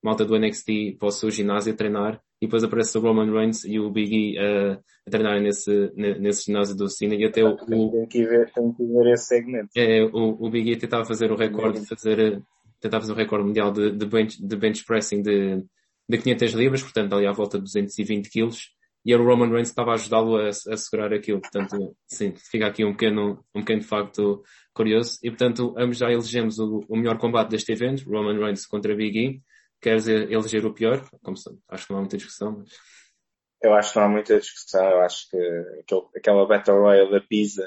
malta 0.03 0.25
do 0.25 0.39
NXT 0.39 0.97
para 0.99 1.09
o 1.09 1.11
seu 1.11 1.31
ginásio 1.31 1.73
a 1.73 1.77
treinar 1.77 2.21
e 2.41 2.47
depois 2.47 2.63
aparece 2.63 2.97
o 2.97 3.01
Roman 3.01 3.33
Reigns 3.33 3.65
e 3.65 3.81
o 3.81 3.91
Big 3.91 4.15
E 4.15 4.39
uh, 4.39 4.79
a 5.07 5.11
treinar 5.11 5.41
nesse, 5.41 5.93
nesse 5.97 6.45
ginásio 6.45 6.77
do 6.77 6.89
Cena 6.89 7.15
e 7.15 7.25
até 7.25 7.43
o, 7.43 7.55
o 7.55 7.91
tem 7.91 8.07
que 8.07 8.25
ver, 8.25 8.53
tem 8.53 8.73
que 8.73 8.85
ver 8.85 9.13
esse 9.13 9.27
segmento. 9.27 9.69
É, 9.77 10.05
o, 10.05 10.37
o 10.39 10.51
Big 10.51 10.71
E 10.71 10.77
tentava 10.77 11.05
fazer 11.05 11.33
o 11.33 11.37
recorde 11.37 11.81
de 11.81 11.87
fazer 11.87 12.41
tentava 12.81 13.01
fazer 13.01 13.13
o 13.13 13.17
recorde 13.17 13.45
mundial 13.45 13.73
de, 13.73 13.91
de, 13.91 14.07
bench, 14.07 14.41
de 14.41 14.57
bench 14.57 14.85
pressing 14.85 15.21
de, 15.21 15.65
de 16.09 16.19
500 16.19 16.53
libras, 16.53 16.83
portanto 16.83 17.13
ali 17.13 17.27
à 17.27 17.33
volta 17.33 17.59
de 17.59 17.65
220 17.65 18.31
quilos 18.31 18.78
e 19.09 19.13
era 19.15 19.23
o 19.23 19.25
Roman 19.25 19.49
Reigns 19.49 19.71
estava 19.71 19.93
a 19.93 19.95
ajudá-lo 19.95 20.37
a, 20.37 20.51
a 20.51 20.77
segurar 20.77 21.15
aquilo. 21.15 21.41
Portanto, 21.41 21.97
sim, 22.07 22.35
fica 22.37 22.67
aqui 22.67 22.85
um 22.85 22.93
pequeno, 22.93 23.43
um 23.55 23.61
pequeno 23.61 23.83
facto 23.83 24.43
curioso. 24.75 25.19
E 25.23 25.31
portanto, 25.31 25.75
ambos 25.79 25.97
já 25.97 26.13
elegemos 26.13 26.59
o, 26.59 26.85
o 26.87 26.95
melhor 26.95 27.17
combate 27.17 27.49
deste 27.49 27.73
evento, 27.73 28.05
Roman 28.05 28.39
Reigns 28.39 28.67
contra 28.67 28.95
Big 28.95 29.19
E 29.19 29.41
queres 29.81 30.07
eleger 30.09 30.67
o 30.67 30.75
pior? 30.75 31.09
Como 31.23 31.39
acho 31.71 31.87
que 31.87 31.91
não 31.91 32.01
há 32.01 32.03
muita 32.03 32.19
discussão. 32.19 32.59
Mas... 32.59 32.69
Eu 33.63 33.73
acho 33.73 33.95
que 33.95 33.99
não 33.99 34.05
há 34.05 34.09
muita 34.11 34.39
discussão. 34.39 34.85
Eu 34.85 35.01
acho 35.01 35.31
que 35.31 35.39
aquele, 35.81 36.03
aquela 36.15 36.47
Battle 36.47 36.79
Royale 36.79 37.11
da 37.11 37.21
Pisa, 37.23 37.67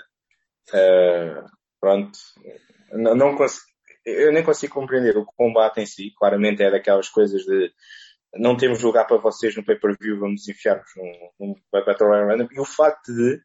uh, 0.69 1.43
pronto, 1.79 2.19
não, 2.91 3.15
não 3.15 3.35
consigo, 3.35 3.65
eu 4.05 4.31
nem 4.31 4.43
consigo 4.43 4.75
compreender 4.75 5.17
o 5.17 5.25
combate 5.25 5.81
em 5.81 5.87
si. 5.87 6.13
Claramente 6.19 6.61
é 6.61 6.69
daquelas 6.69 7.09
coisas 7.09 7.41
de 7.41 7.73
não 8.35 8.55
temos 8.55 8.81
lugar 8.81 9.05
para 9.05 9.17
vocês 9.17 9.55
no 9.55 9.63
pay-per-view, 9.63 10.19
vamos 10.19 10.47
enfiar-vos 10.47 10.91
num, 10.95 11.29
num 11.39 11.55
Battle 11.71 12.09
Royale 12.09 12.27
random. 12.31 12.47
E 12.51 12.59
o 12.59 12.65
facto 12.65 13.13
de 13.13 13.35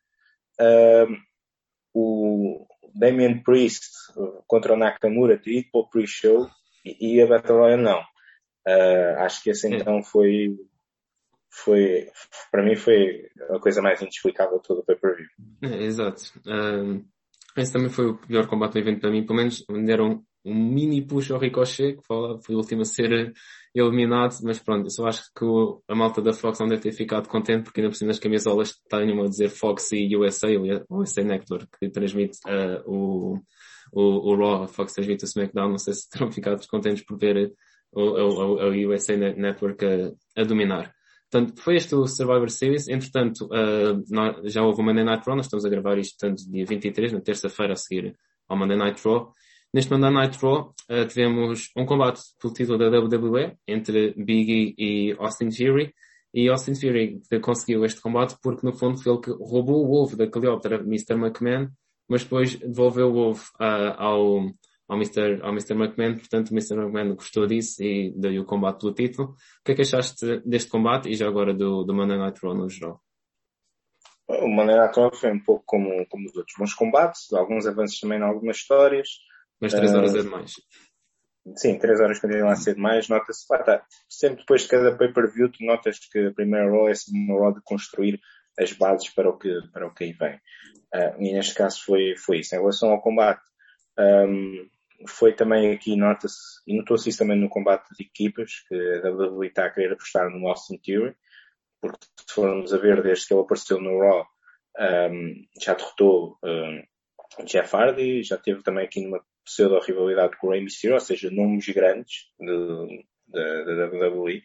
uh, 0.61 1.17
o 1.95 2.67
Damien 2.95 3.43
Priest 3.43 3.87
contra 4.47 4.75
o 4.75 4.77
Nakamura 4.77 5.39
ter 5.39 5.59
ido 5.59 5.71
para 5.71 5.81
o 5.81 5.89
pre-show 5.89 6.49
e, 6.85 7.17
e 7.17 7.23
a 7.23 7.27
Battle 7.27 7.59
Royale 7.59 7.83
não. 7.83 8.01
Uh, 8.67 9.19
acho 9.19 9.43
que 9.43 9.51
esse 9.51 9.69
então 9.73 10.03
foi, 10.03 10.57
foi, 11.51 12.11
para 12.51 12.65
mim 12.65 12.77
foi 12.77 13.29
a 13.51 13.59
coisa 13.61 13.81
mais 13.81 14.01
inexplicável 14.01 14.59
todo 14.61 14.81
o 14.81 14.85
pay-per-view. 14.85 15.29
É, 15.63 15.85
exato. 15.85 16.23
Uh, 16.47 17.05
esse 17.57 17.73
também 17.73 17.91
foi 17.91 18.07
o 18.07 18.19
pior 18.19 18.47
combate 18.47 18.75
do 18.75 18.79
evento 18.81 19.01
para 19.01 19.11
mim, 19.11 19.25
pelo 19.25 19.39
menos 19.39 19.65
me 19.69 19.85
deram 19.85 20.23
um 20.47 20.55
mini 20.55 21.03
push 21.03 21.31
ao 21.33 21.41
Ricochet, 21.41 21.97
que 21.97 22.07
foi, 22.07 22.55
o 22.55 22.59
último 22.59 22.83
a 22.83 22.85
ser 22.85 23.33
eliminado, 23.75 24.37
mas 24.45 24.59
pronto, 24.61 24.87
eu 24.87 24.91
só 24.91 25.07
acho 25.07 25.25
que 25.37 25.45
a 25.89 25.95
malta 25.95 26.23
da 26.23 26.33
Fox 26.33 26.61
não 26.61 26.69
deve 26.69 26.83
ter 26.83 26.93
ficado 26.93 27.29
contente, 27.29 27.65
porque 27.65 27.81
ainda 27.81 27.91
por 27.91 27.97
cima 27.97 28.09
das 28.09 28.19
camisolas 28.19 28.75
tenham 28.89 29.21
a 29.23 29.29
dizer 29.29 29.51
Fox 29.51 29.91
e 29.93 30.17
USA, 30.17 30.49
ou 30.49 31.01
USA 31.01 31.23
Network, 31.23 31.67
que 31.79 31.91
transmite 31.91 32.39
uh, 32.47 32.81
o, 32.91 33.39
o, 33.93 34.33
o 34.33 34.37
Raw, 34.37 34.63
a 34.63 34.69
Fox 34.69 34.95
transmite 34.95 35.25
o 35.25 35.27
SmackDown, 35.27 35.71
não 35.71 35.79
sei 35.79 35.95
se 35.95 36.09
terão 36.09 36.31
ficado 36.31 36.59
descontentes 36.59 37.05
por 37.05 37.19
ver 37.19 37.53
o, 37.93 38.03
o, 38.03 38.89
USA 38.91 39.17
Network 39.17 39.85
a, 39.85 40.41
a 40.41 40.45
dominar. 40.45 40.95
Portanto, 41.31 41.61
foi 41.61 41.77
este 41.77 41.95
o 41.95 42.07
Survivor 42.07 42.49
Series. 42.49 42.89
Entretanto, 42.89 43.47
uh, 43.47 44.49
já 44.49 44.63
houve 44.63 44.81
o 44.81 44.85
Monday 44.85 45.05
Night 45.05 45.25
Raw. 45.27 45.37
Nós 45.37 45.47
estamos 45.47 45.65
a 45.65 45.69
gravar 45.69 45.99
isto, 45.99 46.17
tanto 46.19 46.49
dia 46.49 46.65
23, 46.65 47.13
na 47.13 47.21
terça-feira 47.21 47.73
a 47.73 47.77
seguir 47.77 48.17
ao 48.49 48.57
Monday 48.57 48.77
Night 48.77 49.03
Raw. 49.05 49.33
Neste 49.73 49.93
Monday 49.93 50.11
Night 50.11 50.39
Raw, 50.41 50.75
uh, 50.91 51.07
tivemos 51.07 51.71
um 51.77 51.85
combate 51.85 52.21
pelo 52.41 52.53
título 52.53 52.79
da 52.79 52.89
WWE 52.89 53.57
entre 53.67 54.15
Big 54.17 54.75
E 54.79 55.11
e 55.11 55.17
Austin 55.19 55.49
Theory. 55.49 55.95
E 56.33 56.49
Austin 56.49 56.73
Theory 56.73 57.21
conseguiu 57.43 57.85
este 57.85 58.01
combate 58.01 58.37
porque, 58.43 58.67
no 58.67 58.73
fundo, 58.73 59.03
foi 59.03 59.13
ele 59.13 59.23
que 59.23 59.31
roubou 59.31 59.87
o 59.87 60.03
ovo 60.03 60.17
da 60.17 60.27
Cleópatra 60.27 60.77
Mr. 60.81 61.15
McMahon, 61.15 61.69
mas 62.09 62.25
depois 62.25 62.57
devolveu 62.57 63.11
o 63.11 63.17
ovo 63.31 63.43
uh, 63.61 63.95
ao, 63.97 64.41
ao 64.89 64.97
Mr. 64.97 65.41
ao 65.43 65.51
Mr. 65.51 65.75
McMahon, 65.75 66.15
portanto 66.17 66.51
o 66.51 66.55
Mr. 66.55 66.75
McMahon 66.75 67.15
gostou 67.15 67.47
disso 67.47 67.83
e 67.83 68.13
deu 68.17 68.43
o 68.43 68.45
combate 68.45 68.81
do 68.83 68.95
título. 68.95 69.31
O 69.31 69.65
que 69.65 69.73
é 69.73 69.75
que 69.75 69.83
achaste 69.83 70.41
deste 70.45 70.71
combate 70.71 71.09
e 71.09 71.15
já 71.15 71.27
agora 71.27 71.53
do, 71.53 71.85
do 71.85 71.95
Monday 71.95 72.19
Night 72.19 72.39
Raw 72.43 72.55
no 72.55 72.69
geral? 72.69 73.01
O 74.29 74.49
Monday 74.49 74.77
Night 74.77 74.99
Raw 74.99 75.15
foi 75.15 75.33
um 75.33 75.41
pouco 75.41 75.65
como, 75.67 76.07
como 76.09 76.27
os 76.27 76.37
outros 76.37 76.57
bons 76.59 76.75
combates, 76.75 77.33
alguns 77.33 77.67
avanços 77.67 78.01
também 78.01 78.19
em 78.19 78.23
algumas 78.23 78.57
histórias. 78.57 79.09
Mas 79.61 79.73
três 79.73 79.95
horas 79.95 80.15
é 80.15 80.23
demais. 80.23 80.53
Sim, 81.55 81.79
três 81.79 82.01
horas 82.01 82.19
continuam 82.19 82.51
a 82.51 82.57
ser 82.57 82.75
demais. 82.75 83.09
Nota-se, 83.09 83.47
tá, 83.47 83.87
sempre 84.09 84.41
depois 84.41 84.63
de 84.63 84.69
cada 84.69 84.97
pay-per-view, 84.97 85.51
tu 85.51 85.65
notas 85.65 85.99
que 85.99 86.27
a 86.27 86.33
primeira 86.33 86.69
Raw 86.69 86.89
é 86.89 86.93
uma 87.13 87.41
Raw 87.41 87.55
de 87.55 87.61
construir 87.63 88.21
as 88.59 88.73
bases 88.73 89.11
para 89.11 89.29
o 89.29 89.39
que, 89.39 89.53
para 89.73 89.87
o 89.87 89.95
que 89.95 90.05
aí 90.05 90.13
vem. 90.13 90.35
Uh, 90.95 91.23
e 91.23 91.33
neste 91.33 91.55
caso 91.55 91.85
foi, 91.85 92.17
foi 92.17 92.41
isso. 92.41 92.55
Em 92.55 92.59
relação 92.59 92.91
ao 92.91 93.01
combate, 93.01 93.43
um, 93.99 94.69
foi 95.07 95.35
também 95.35 95.73
aqui, 95.73 95.95
nota-se, 95.97 96.61
e 96.67 96.77
notou-se 96.77 97.09
isso 97.09 97.19
também 97.19 97.39
no 97.39 97.49
combate 97.49 97.89
de 97.97 98.05
equipas, 98.05 98.65
que 98.69 98.75
a 98.75 99.11
WWE 99.11 99.47
está 99.47 99.67
a 99.67 99.71
querer 99.71 99.93
apostar 99.93 100.31
no 100.31 100.49
Austin 100.49 100.79
Theory, 100.79 101.15
porque 101.81 102.07
se 102.19 102.35
formos 102.35 102.73
a 102.73 102.79
ver 102.79 103.03
desde 103.03 103.27
que 103.27 103.35
ele 103.35 103.43
apareceu 103.43 103.81
no 103.81 104.01
Raw, 104.01 104.27
um, 105.11 105.35
já 105.61 105.75
derrotou 105.75 106.39
um, 106.43 106.83
Jeff 107.45 107.75
Hardy, 107.75 108.23
já 108.23 108.37
teve 108.39 108.63
também 108.63 108.85
aqui 108.85 109.03
numa 109.03 109.23
pseudo-rivalidade 109.47 110.37
com 110.37 110.49
o 110.49 110.51
Rey 110.51 110.63
Mysterio, 110.63 110.95
ou 110.95 111.01
seja, 111.01 111.31
nomes 111.31 111.67
grandes 111.69 112.27
da 113.29 113.87
WWE. 113.87 114.43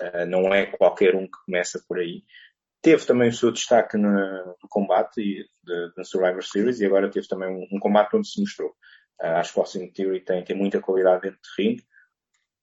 Uh, 0.00 0.26
não 0.26 0.54
é 0.54 0.66
qualquer 0.66 1.14
um 1.14 1.26
que 1.26 1.44
começa 1.44 1.82
por 1.86 1.98
aí. 1.98 2.22
Teve 2.80 3.04
também 3.04 3.28
o 3.28 3.32
seu 3.32 3.52
destaque 3.52 3.96
no, 3.96 4.10
no 4.10 4.68
combate 4.68 5.20
e 5.20 5.44
da 5.96 6.02
Survivor 6.02 6.42
Series 6.42 6.80
e 6.80 6.86
agora 6.86 7.10
teve 7.10 7.28
também 7.28 7.48
um, 7.48 7.66
um 7.76 7.78
combate 7.78 8.16
onde 8.16 8.28
se 8.28 8.40
mostrou. 8.40 8.70
Uh, 9.20 9.36
acho 9.36 9.52
que 9.52 9.58
o 9.58 9.62
Austin 9.62 9.92
Theory 9.92 10.24
tem, 10.24 10.42
tem 10.44 10.56
muita 10.56 10.80
qualidade 10.80 11.22
dentro 11.22 11.40
de 11.40 11.62
ringue. 11.62 11.84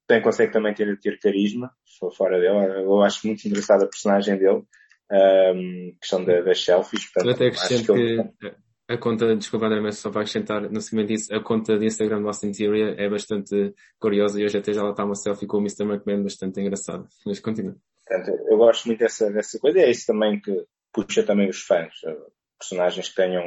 Tem, 0.08 0.22
consegue 0.22 0.52
também 0.52 0.74
ter, 0.74 1.00
ter 1.00 1.20
carisma, 1.20 1.72
fora 2.18 2.40
dele. 2.40 2.84
Eu 2.84 3.02
acho 3.04 3.28
muito 3.28 3.48
engraçada 3.48 3.86
a 3.86 3.88
personagem 3.88 4.38
dele. 4.38 4.64
Um, 5.12 5.96
questão 6.02 6.24
da, 6.24 6.42
das 6.42 6.64
selfies. 6.64 7.12
Portanto, 7.12 7.36
até 7.36 7.48
acho 7.50 7.86
que, 7.86 7.92
ele... 7.92 8.32
a 8.90 8.98
conta, 8.98 9.36
desculpa 9.36 9.68
André, 9.68 9.80
mas 9.80 10.00
só 10.00 10.10
vai 10.10 10.24
acrescentar 10.24 10.64
no 10.70 10.82
seguimento 10.82 11.10
disso, 11.10 11.34
a 11.34 11.44
conta 11.44 11.78
de 11.78 11.86
Instagram 11.86 12.22
do 12.22 12.28
Austin 12.28 12.52
Theory 12.52 12.96
é 12.98 13.08
bastante 13.08 13.74
curiosa 14.00 14.42
e 14.42 14.44
hoje 14.44 14.58
até 14.58 14.74
já 14.74 14.82
lá 14.82 14.90
está 14.90 15.06
uma 15.06 15.14
selfie 15.14 15.46
com 15.46 15.58
o 15.58 15.62
Mr. 15.62 15.84
McMahon 15.84 16.24
bastante 16.24 16.60
engraçada. 16.60 17.08
Mas 17.24 17.40
continua. 17.40 17.76
Portanto, 18.08 18.32
eu 18.50 18.58
gosto 18.58 18.88
muito 18.88 19.00
dessa, 19.00 19.32
dessa 19.32 19.60
coisa 19.60 19.78
e 19.78 19.84
é 19.84 19.92
isso 19.92 20.08
também 20.08 20.42
que 20.42 20.66
puxa 20.92 21.22
também 21.22 21.48
os 21.48 21.62
fãs. 21.62 21.94
Personagens 22.58 23.10
que 23.10 23.16
tenham 23.16 23.44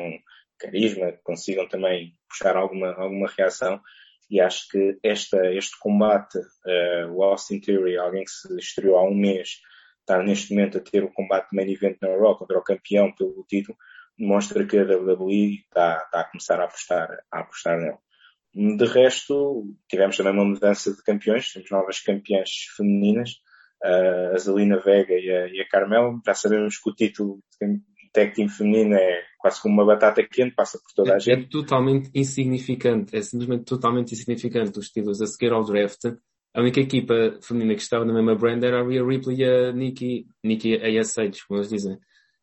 carisma, 0.61 1.11
que 1.11 1.23
consigam 1.25 1.69
também 1.69 2.15
puxar 2.29 2.57
alguma, 2.57 2.93
alguma 2.93 3.29
reação. 3.37 3.81
E 4.31 4.41
acho 4.41 4.69
que 4.69 4.97
esta, 5.03 5.53
este 5.53 5.77
combate, 5.81 6.39
uh, 6.39 7.11
o 7.11 7.23
Austin 7.25 7.59
Theory, 7.59 7.99
alguém 7.99 8.23
que 8.23 8.31
se 8.31 8.57
estreou 8.59 8.97
há 8.97 9.05
um 9.05 9.15
mês, 9.15 9.59
está 10.01 10.23
neste 10.23 10.55
momento 10.55 10.79
a 10.79 10.81
ter 10.81 11.03
o 11.03 11.13
combate 11.13 11.49
main 11.53 11.69
event 11.69 11.97
na 12.01 12.09
Raw 12.17 12.39
contra 12.39 12.59
o 12.59 12.63
campeão 12.63 13.13
pelo 13.13 13.45
título, 13.49 13.77
demonstra 14.23 14.65
que 14.65 14.79
a 14.79 14.85
WWE 14.85 15.65
está, 15.67 16.03
está 16.05 16.21
a 16.21 16.25
começar 16.25 16.61
a 16.61 16.65
apostar, 16.65 17.09
a 17.31 17.41
apostar 17.41 17.79
nele. 17.79 18.77
De 18.77 18.85
resto, 18.85 19.75
tivemos 19.89 20.17
também 20.17 20.33
uma 20.33 20.45
mudança 20.45 20.93
de 20.95 21.03
campeões, 21.03 21.53
temos 21.53 21.71
novas 21.71 22.01
campeãs 22.01 22.51
femininas, 22.77 23.31
a 23.83 24.39
Zelina 24.39 24.79
Vega 24.79 25.15
e 25.15 25.29
a, 25.31 25.49
e 25.49 25.61
a 25.61 25.69
Carmel. 25.69 26.21
Já 26.25 26.35
sabemos 26.35 26.79
que 26.79 26.89
o 26.89 26.95
título 26.95 27.41
de 27.61 27.81
tag 28.13 28.33
team 28.33 28.49
feminino 28.49 28.95
é 28.95 29.23
quase 29.39 29.61
como 29.61 29.75
uma 29.75 29.87
batata 29.87 30.23
quente, 30.23 30.55
passa 30.55 30.79
por 30.79 30.93
toda 30.95 31.15
a 31.15 31.17
é, 31.17 31.21
gente. 31.21 31.47
É 31.47 31.49
totalmente 31.49 32.11
insignificante, 32.15 33.17
é 33.17 33.23
simplesmente 33.23 33.65
totalmente 33.65 34.13
insignificante 34.13 34.79
os 34.79 34.89
títulos 34.89 35.21
a 35.21 35.27
seguir 35.27 35.53
ao 35.53 35.65
draft. 35.65 36.05
A 36.55 36.61
única 36.61 36.81
equipa 36.81 37.39
feminina 37.43 37.75
que 37.75 37.81
estava 37.81 38.05
na 38.05 38.13
mesma 38.13 38.37
brand 38.37 38.63
era 38.63 38.81
a 38.81 38.87
Rhea 38.87 39.03
Ripley 39.03 39.39
e 39.39 39.45
a 39.45 39.73
Nikki, 39.73 40.27
Nikki 40.45 40.75
ASH, 40.77 41.43
como 41.49 41.59
eles 41.59 41.71
dizem. 41.71 41.99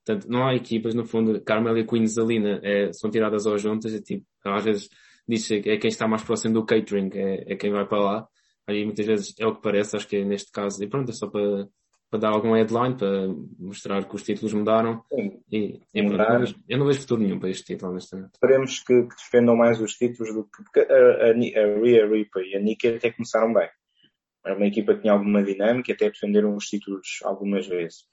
Portanto, 0.10 0.28
não 0.28 0.48
há 0.48 0.56
equipas, 0.56 0.96
no 0.96 1.06
fundo, 1.06 1.40
Carmel 1.42 1.78
e 1.78 1.82
a 1.82 1.86
Queen 1.86 2.08
Zelina 2.08 2.60
é, 2.64 2.92
são 2.92 3.12
tiradas 3.12 3.46
aos 3.46 3.62
juntas, 3.62 3.94
é 3.94 4.02
tipo, 4.02 4.26
às 4.44 4.64
vezes 4.64 4.90
diz 5.28 5.48
que 5.48 5.70
é 5.70 5.78
quem 5.78 5.88
está 5.88 6.08
mais 6.08 6.24
próximo 6.24 6.56
do 6.56 6.66
catering, 6.66 7.12
é, 7.14 7.54
é 7.54 7.56
quem 7.56 7.72
vai 7.72 7.86
para 7.86 8.02
lá. 8.02 8.28
Aí 8.66 8.84
muitas 8.84 9.06
vezes 9.06 9.36
é 9.38 9.46
o 9.46 9.54
que 9.54 9.62
parece, 9.62 9.96
acho 9.96 10.08
que 10.08 10.16
é 10.16 10.26
neste 10.26 10.52
caso. 10.52 10.84
E 10.84 10.88
pronto, 10.88 11.12
é 11.12 11.14
só 11.14 11.28
para, 11.28 11.68
para 12.10 12.20
dar 12.22 12.30
algum 12.30 12.56
headline, 12.56 12.98
para 12.98 13.28
mostrar 13.60 14.04
que 14.04 14.16
os 14.16 14.24
títulos 14.24 14.52
mudaram. 14.52 15.04
Sim, 15.14 15.44
e, 15.52 15.80
e 15.94 16.04
pronto, 16.04 16.24
eu, 16.24 16.28
não 16.28 16.40
vejo, 16.40 16.56
eu 16.68 16.78
não 16.80 16.86
vejo 16.88 17.02
futuro 17.02 17.22
nenhum 17.22 17.40
para 17.40 17.50
este 17.52 17.66
título, 17.66 17.92
honestamente. 17.92 18.32
Esperemos 18.34 18.80
que, 18.80 19.04
que 19.04 19.16
defendam 19.16 19.56
mais 19.56 19.80
os 19.80 19.94
títulos 19.94 20.34
do 20.34 20.44
que. 20.46 20.64
Porque 20.64 20.92
a, 20.92 20.96
a, 20.96 21.30
a 21.30 21.80
Rhea 21.82 22.08
Ripley 22.08 22.54
e 22.54 22.56
a 22.56 22.60
Nikki 22.60 22.88
até 22.88 23.12
começaram 23.12 23.54
bem. 23.54 23.70
Era 24.44 24.56
uma 24.56 24.66
equipa 24.66 24.96
que 24.96 25.02
tinha 25.02 25.14
alguma 25.14 25.44
dinâmica, 25.44 25.94
até 25.94 26.10
defenderam 26.10 26.56
os 26.56 26.66
títulos 26.66 27.20
algumas 27.24 27.68
vezes. 27.68 28.06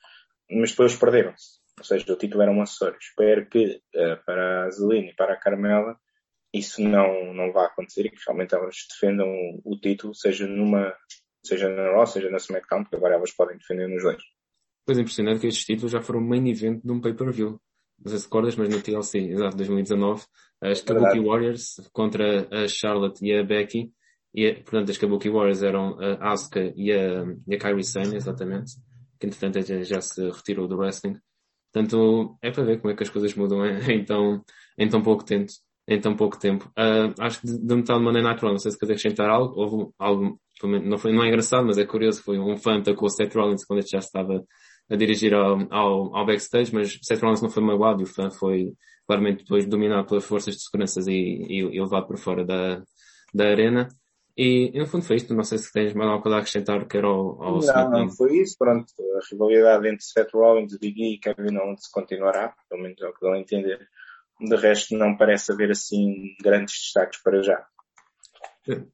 Mas 0.50 0.72
depois 0.72 0.94
perderam-se. 0.94 1.64
Ou 1.78 1.84
seja, 1.84 2.12
o 2.12 2.16
título 2.16 2.42
era 2.42 2.50
um 2.50 2.62
acessório. 2.62 2.96
Espero 3.00 3.46
que 3.48 3.80
uh, 3.94 4.24
para 4.24 4.64
a 4.64 4.70
Zelina 4.70 5.10
e 5.10 5.14
para 5.14 5.34
a 5.34 5.36
Carmela 5.36 5.98
isso 6.52 6.82
não, 6.82 7.34
não 7.34 7.52
vai 7.52 7.66
acontecer 7.66 8.06
e 8.06 8.10
que 8.10 8.20
realmente 8.26 8.54
elas 8.54 8.76
defendam 8.88 9.28
o 9.64 9.76
título, 9.78 10.14
seja 10.14 10.46
numa, 10.46 10.94
seja 11.44 11.68
na 11.68 11.90
Raw, 11.90 12.06
seja 12.06 12.30
na 12.30 12.38
SmackDown, 12.38 12.82
porque 12.82 12.96
agora 12.96 13.14
elas 13.14 13.32
podem 13.32 13.58
defender 13.58 13.88
nos 13.88 14.02
dois. 14.02 14.22
Pois 14.84 14.98
é 14.98 15.00
impressionante 15.00 15.40
que 15.40 15.48
estes 15.48 15.64
títulos 15.64 15.92
já 15.92 16.00
foram 16.00 16.20
main 16.20 16.48
event 16.48 16.80
de 16.82 16.92
um 16.92 17.00
pay-per-view. 17.00 17.60
Não 17.98 18.10
sei 18.10 18.18
se 18.18 18.24
recordas, 18.24 18.56
mas 18.56 18.68
no 18.68 18.80
TLC, 18.80 19.18
exato, 19.18 19.56
2019, 19.56 20.24
as 20.62 20.80
Kabuki 20.80 21.20
Warriors 21.20 21.76
contra 21.92 22.46
a 22.50 22.68
Charlotte 22.68 23.24
e 23.24 23.34
a 23.34 23.42
Becky, 23.42 23.92
e, 24.34 24.52
portanto, 24.52 24.90
as 24.90 24.98
Kabuki 24.98 25.30
Warriors 25.30 25.62
eram 25.62 25.98
a 25.98 26.32
Asuka 26.32 26.72
e 26.76 26.92
a, 26.92 27.24
e 27.48 27.54
a 27.54 27.58
Kairi 27.58 27.82
Sane, 27.82 28.16
exatamente, 28.16 28.74
que 29.18 29.26
entretanto 29.26 29.62
já, 29.62 29.82
já 29.82 30.00
se 30.00 30.28
retirou 30.30 30.68
do 30.68 30.76
wrestling. 30.76 31.18
Portanto, 31.72 32.38
é 32.42 32.50
para 32.50 32.64
ver 32.64 32.80
como 32.80 32.92
é 32.92 32.96
que 32.96 33.02
as 33.02 33.10
coisas 33.10 33.34
mudam 33.34 33.64
em, 33.66 34.04
tão, 34.04 34.44
em 34.78 34.88
tão 34.88 35.02
pouco 35.02 35.24
tempo 35.24 35.52
em 35.88 36.00
tão 36.00 36.16
pouco 36.16 36.38
tempo. 36.38 36.70
Uh, 36.76 37.14
acho 37.20 37.40
que 37.40 37.46
de, 37.46 37.58
de 37.58 37.74
metade 37.76 38.04
de 38.04 38.22
Night 38.22 38.42
Raw, 38.42 38.50
não 38.50 38.58
sei 38.58 38.72
se 38.72 38.78
quer 38.78 38.86
acrescentar 38.86 39.30
algo, 39.30 39.54
houve 39.56 39.92
algo, 39.98 40.40
não 40.62 40.98
foi, 40.98 41.12
não 41.12 41.22
é 41.22 41.28
engraçado, 41.28 41.66
mas 41.66 41.78
é 41.78 41.84
curioso, 41.84 42.22
foi 42.22 42.38
um 42.38 42.56
fã 42.56 42.82
com 42.82 43.06
o 43.06 43.08
Seth 43.08 43.34
Rollins 43.34 43.64
quando 43.64 43.80
ele 43.80 43.88
já 43.88 43.98
estava 43.98 44.44
a 44.90 44.96
dirigir 44.96 45.34
ao, 45.34 45.58
ao, 45.72 46.16
ao 46.16 46.26
backstage, 46.26 46.74
mas 46.74 46.98
Seth 47.02 47.20
Rollins 47.20 47.42
não 47.42 47.50
foi 47.50 47.62
magoado 47.62 48.00
e 48.02 48.04
o 48.04 48.06
fã 48.06 48.30
foi 48.30 48.72
claramente 49.06 49.38
depois 49.44 49.66
dominado 49.66 50.06
pelas 50.08 50.24
forças 50.24 50.54
de 50.56 50.62
segurança 50.62 51.00
e, 51.08 51.12
e, 51.48 51.58
e 51.58 51.80
levado 51.80 52.06
para 52.08 52.16
fora 52.16 52.44
da, 52.44 52.82
da 53.32 53.44
arena. 53.48 53.88
E, 54.36 54.70
no 54.78 54.86
fundo 54.86 55.04
foi 55.04 55.16
isto, 55.16 55.34
não 55.34 55.44
sei 55.44 55.56
se 55.56 55.72
tens 55.72 55.94
mais 55.94 56.10
alguma 56.10 56.22
coisa 56.22 56.36
a 56.36 56.40
acrescentar 56.40 56.86
que 56.86 56.98
era 56.98 57.06
ao, 57.06 57.42
ao 57.42 57.58
Não, 57.58 57.90
não 57.90 58.10
foi 58.10 58.36
isso, 58.38 58.54
pronto, 58.58 58.86
a 58.98 59.20
rivalidade 59.30 59.88
entre 59.88 60.04
Seth 60.04 60.30
Rollins, 60.34 60.76
Big 60.78 61.02
E 61.02 61.14
e 61.14 61.18
Kevin 61.18 61.56
Owens 61.56 61.88
continuará, 61.88 62.54
pelo 62.68 62.82
menos 62.82 63.00
é 63.00 63.08
o 63.08 63.14
que 63.14 63.20
dão 63.20 63.32
a 63.32 63.40
entender. 63.40 63.88
De 64.38 64.56
resto, 64.56 64.94
não 64.94 65.16
parece 65.16 65.50
haver 65.52 65.70
assim 65.70 66.34
grandes 66.42 66.74
destaques 66.74 67.22
para 67.22 67.42
já. 67.42 67.66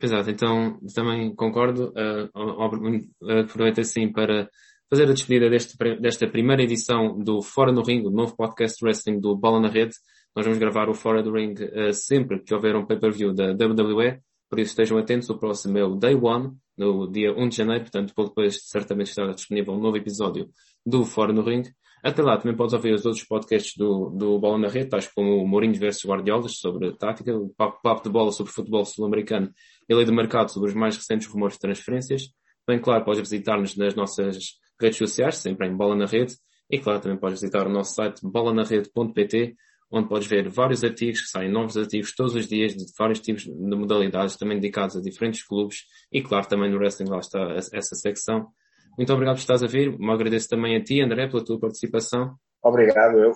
Exato, 0.00 0.30
então 0.30 0.78
também 0.94 1.34
concordo. 1.34 1.92
Uh, 1.92 3.40
aproveito 3.40 3.80
assim 3.80 4.12
para 4.12 4.48
fazer 4.88 5.04
a 5.04 5.12
despedida 5.12 5.50
deste, 5.50 5.76
desta 5.98 6.28
primeira 6.28 6.62
edição 6.62 7.18
do 7.18 7.42
Fora 7.42 7.72
no 7.72 7.82
Ring, 7.82 8.06
o 8.06 8.10
novo 8.10 8.36
podcast 8.36 8.84
wrestling 8.84 9.18
do 9.18 9.36
Bola 9.36 9.60
na 9.60 9.68
Rede. 9.68 9.94
Nós 10.36 10.44
vamos 10.44 10.60
gravar 10.60 10.88
o 10.88 10.94
Fora 10.94 11.22
do 11.22 11.32
Ring 11.32 11.54
uh, 11.54 11.92
sempre 11.92 12.40
que 12.40 12.54
houver 12.54 12.76
um 12.76 12.86
pay-per-view 12.86 13.34
da 13.34 13.52
WWE, 13.52 14.20
por 14.52 14.60
isso 14.60 14.72
estejam 14.72 14.98
atentos. 14.98 15.30
O 15.30 15.38
próximo 15.38 15.78
é 15.78 15.82
o 15.82 15.96
Day 15.96 16.14
One, 16.14 16.52
no 16.76 17.10
dia 17.10 17.32
1 17.32 17.48
de 17.48 17.56
janeiro, 17.56 17.84
portanto, 17.84 18.12
depois 18.14 18.68
certamente 18.68 19.06
estará 19.06 19.32
disponível 19.32 19.72
um 19.72 19.80
novo 19.80 19.96
episódio 19.96 20.50
do 20.84 21.06
Fora 21.06 21.32
no 21.32 21.40
Ring. 21.40 21.62
Até 22.04 22.20
lá, 22.20 22.36
também 22.36 22.54
podes 22.54 22.74
ouvir 22.74 22.92
os 22.92 23.06
outros 23.06 23.24
podcasts 23.24 23.72
do, 23.78 24.10
do 24.10 24.38
Bola 24.38 24.58
na 24.58 24.68
Rede, 24.68 24.90
tais 24.90 25.08
como 25.08 25.42
o 25.42 25.48
Mourinho 25.48 25.74
versus 25.76 26.04
Guardiolas 26.04 26.58
sobre 26.58 26.94
tática, 26.98 27.34
o 27.34 27.48
papo, 27.56 27.80
papo 27.82 28.02
de 28.02 28.10
bola 28.10 28.30
sobre 28.30 28.52
futebol 28.52 28.84
sul-americano 28.84 29.50
e 29.88 29.94
lei 29.94 30.04
do 30.04 30.12
mercado 30.12 30.52
sobre 30.52 30.68
os 30.68 30.74
mais 30.74 30.98
recentes 30.98 31.28
rumores 31.28 31.54
de 31.54 31.60
transferências. 31.60 32.24
Bem 32.68 32.78
claro, 32.78 33.06
podes 33.06 33.20
visitar-nos 33.20 33.74
nas 33.74 33.94
nossas 33.94 34.58
redes 34.78 34.98
sociais, 34.98 35.36
sempre 35.36 35.66
em 35.66 35.74
Bola 35.74 35.96
na 35.96 36.04
Rede. 36.04 36.34
E 36.68 36.78
claro, 36.78 37.00
também 37.00 37.16
podes 37.16 37.40
visitar 37.40 37.66
o 37.66 37.70
nosso 37.70 37.94
site 37.94 38.20
bolanarede.pt, 38.22 39.56
onde 39.92 40.08
podes 40.08 40.26
ver 40.26 40.48
vários 40.48 40.82
artigos, 40.82 41.20
que 41.20 41.28
saem 41.28 41.50
novos 41.50 41.76
artigos 41.76 42.14
todos 42.14 42.34
os 42.34 42.48
dias 42.48 42.74
de 42.74 42.84
vários 42.98 43.20
tipos 43.20 43.42
de 43.42 43.76
modalidades, 43.76 44.36
também 44.36 44.58
dedicados 44.58 44.96
a 44.96 45.00
diferentes 45.00 45.46
clubes. 45.46 45.84
E 46.10 46.22
claro, 46.22 46.48
também 46.48 46.70
no 46.70 46.78
wrestling 46.78 47.10
lá 47.10 47.18
está 47.18 47.52
essa 47.52 47.94
secção. 47.94 48.48
Muito 48.96 49.12
obrigado 49.12 49.36
por 49.36 49.40
estás 49.40 49.62
a 49.62 49.66
vir. 49.66 49.98
Me 49.98 50.10
agradeço 50.10 50.48
também 50.48 50.76
a 50.76 50.82
ti, 50.82 51.00
André, 51.02 51.28
pela 51.28 51.44
tua 51.44 51.60
participação. 51.60 52.34
Obrigado, 52.62 53.18
eu. 53.18 53.32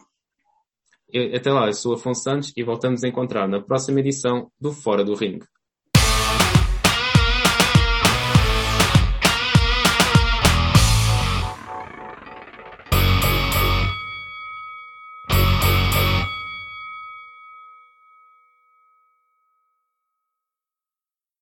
Até 1.35 1.53
lá, 1.53 1.67
eu 1.67 1.73
sou 1.73 1.95
Afonso 1.95 2.23
Santos 2.23 2.53
e 2.57 2.65
voltamos 2.65 3.05
a 3.05 3.09
encontrar 3.09 3.47
na 3.47 3.61
próxima 3.61 4.01
edição 4.01 4.51
do 4.61 4.73
Fora 4.73 5.05
do 5.05 5.15
Ringue. 5.15 5.47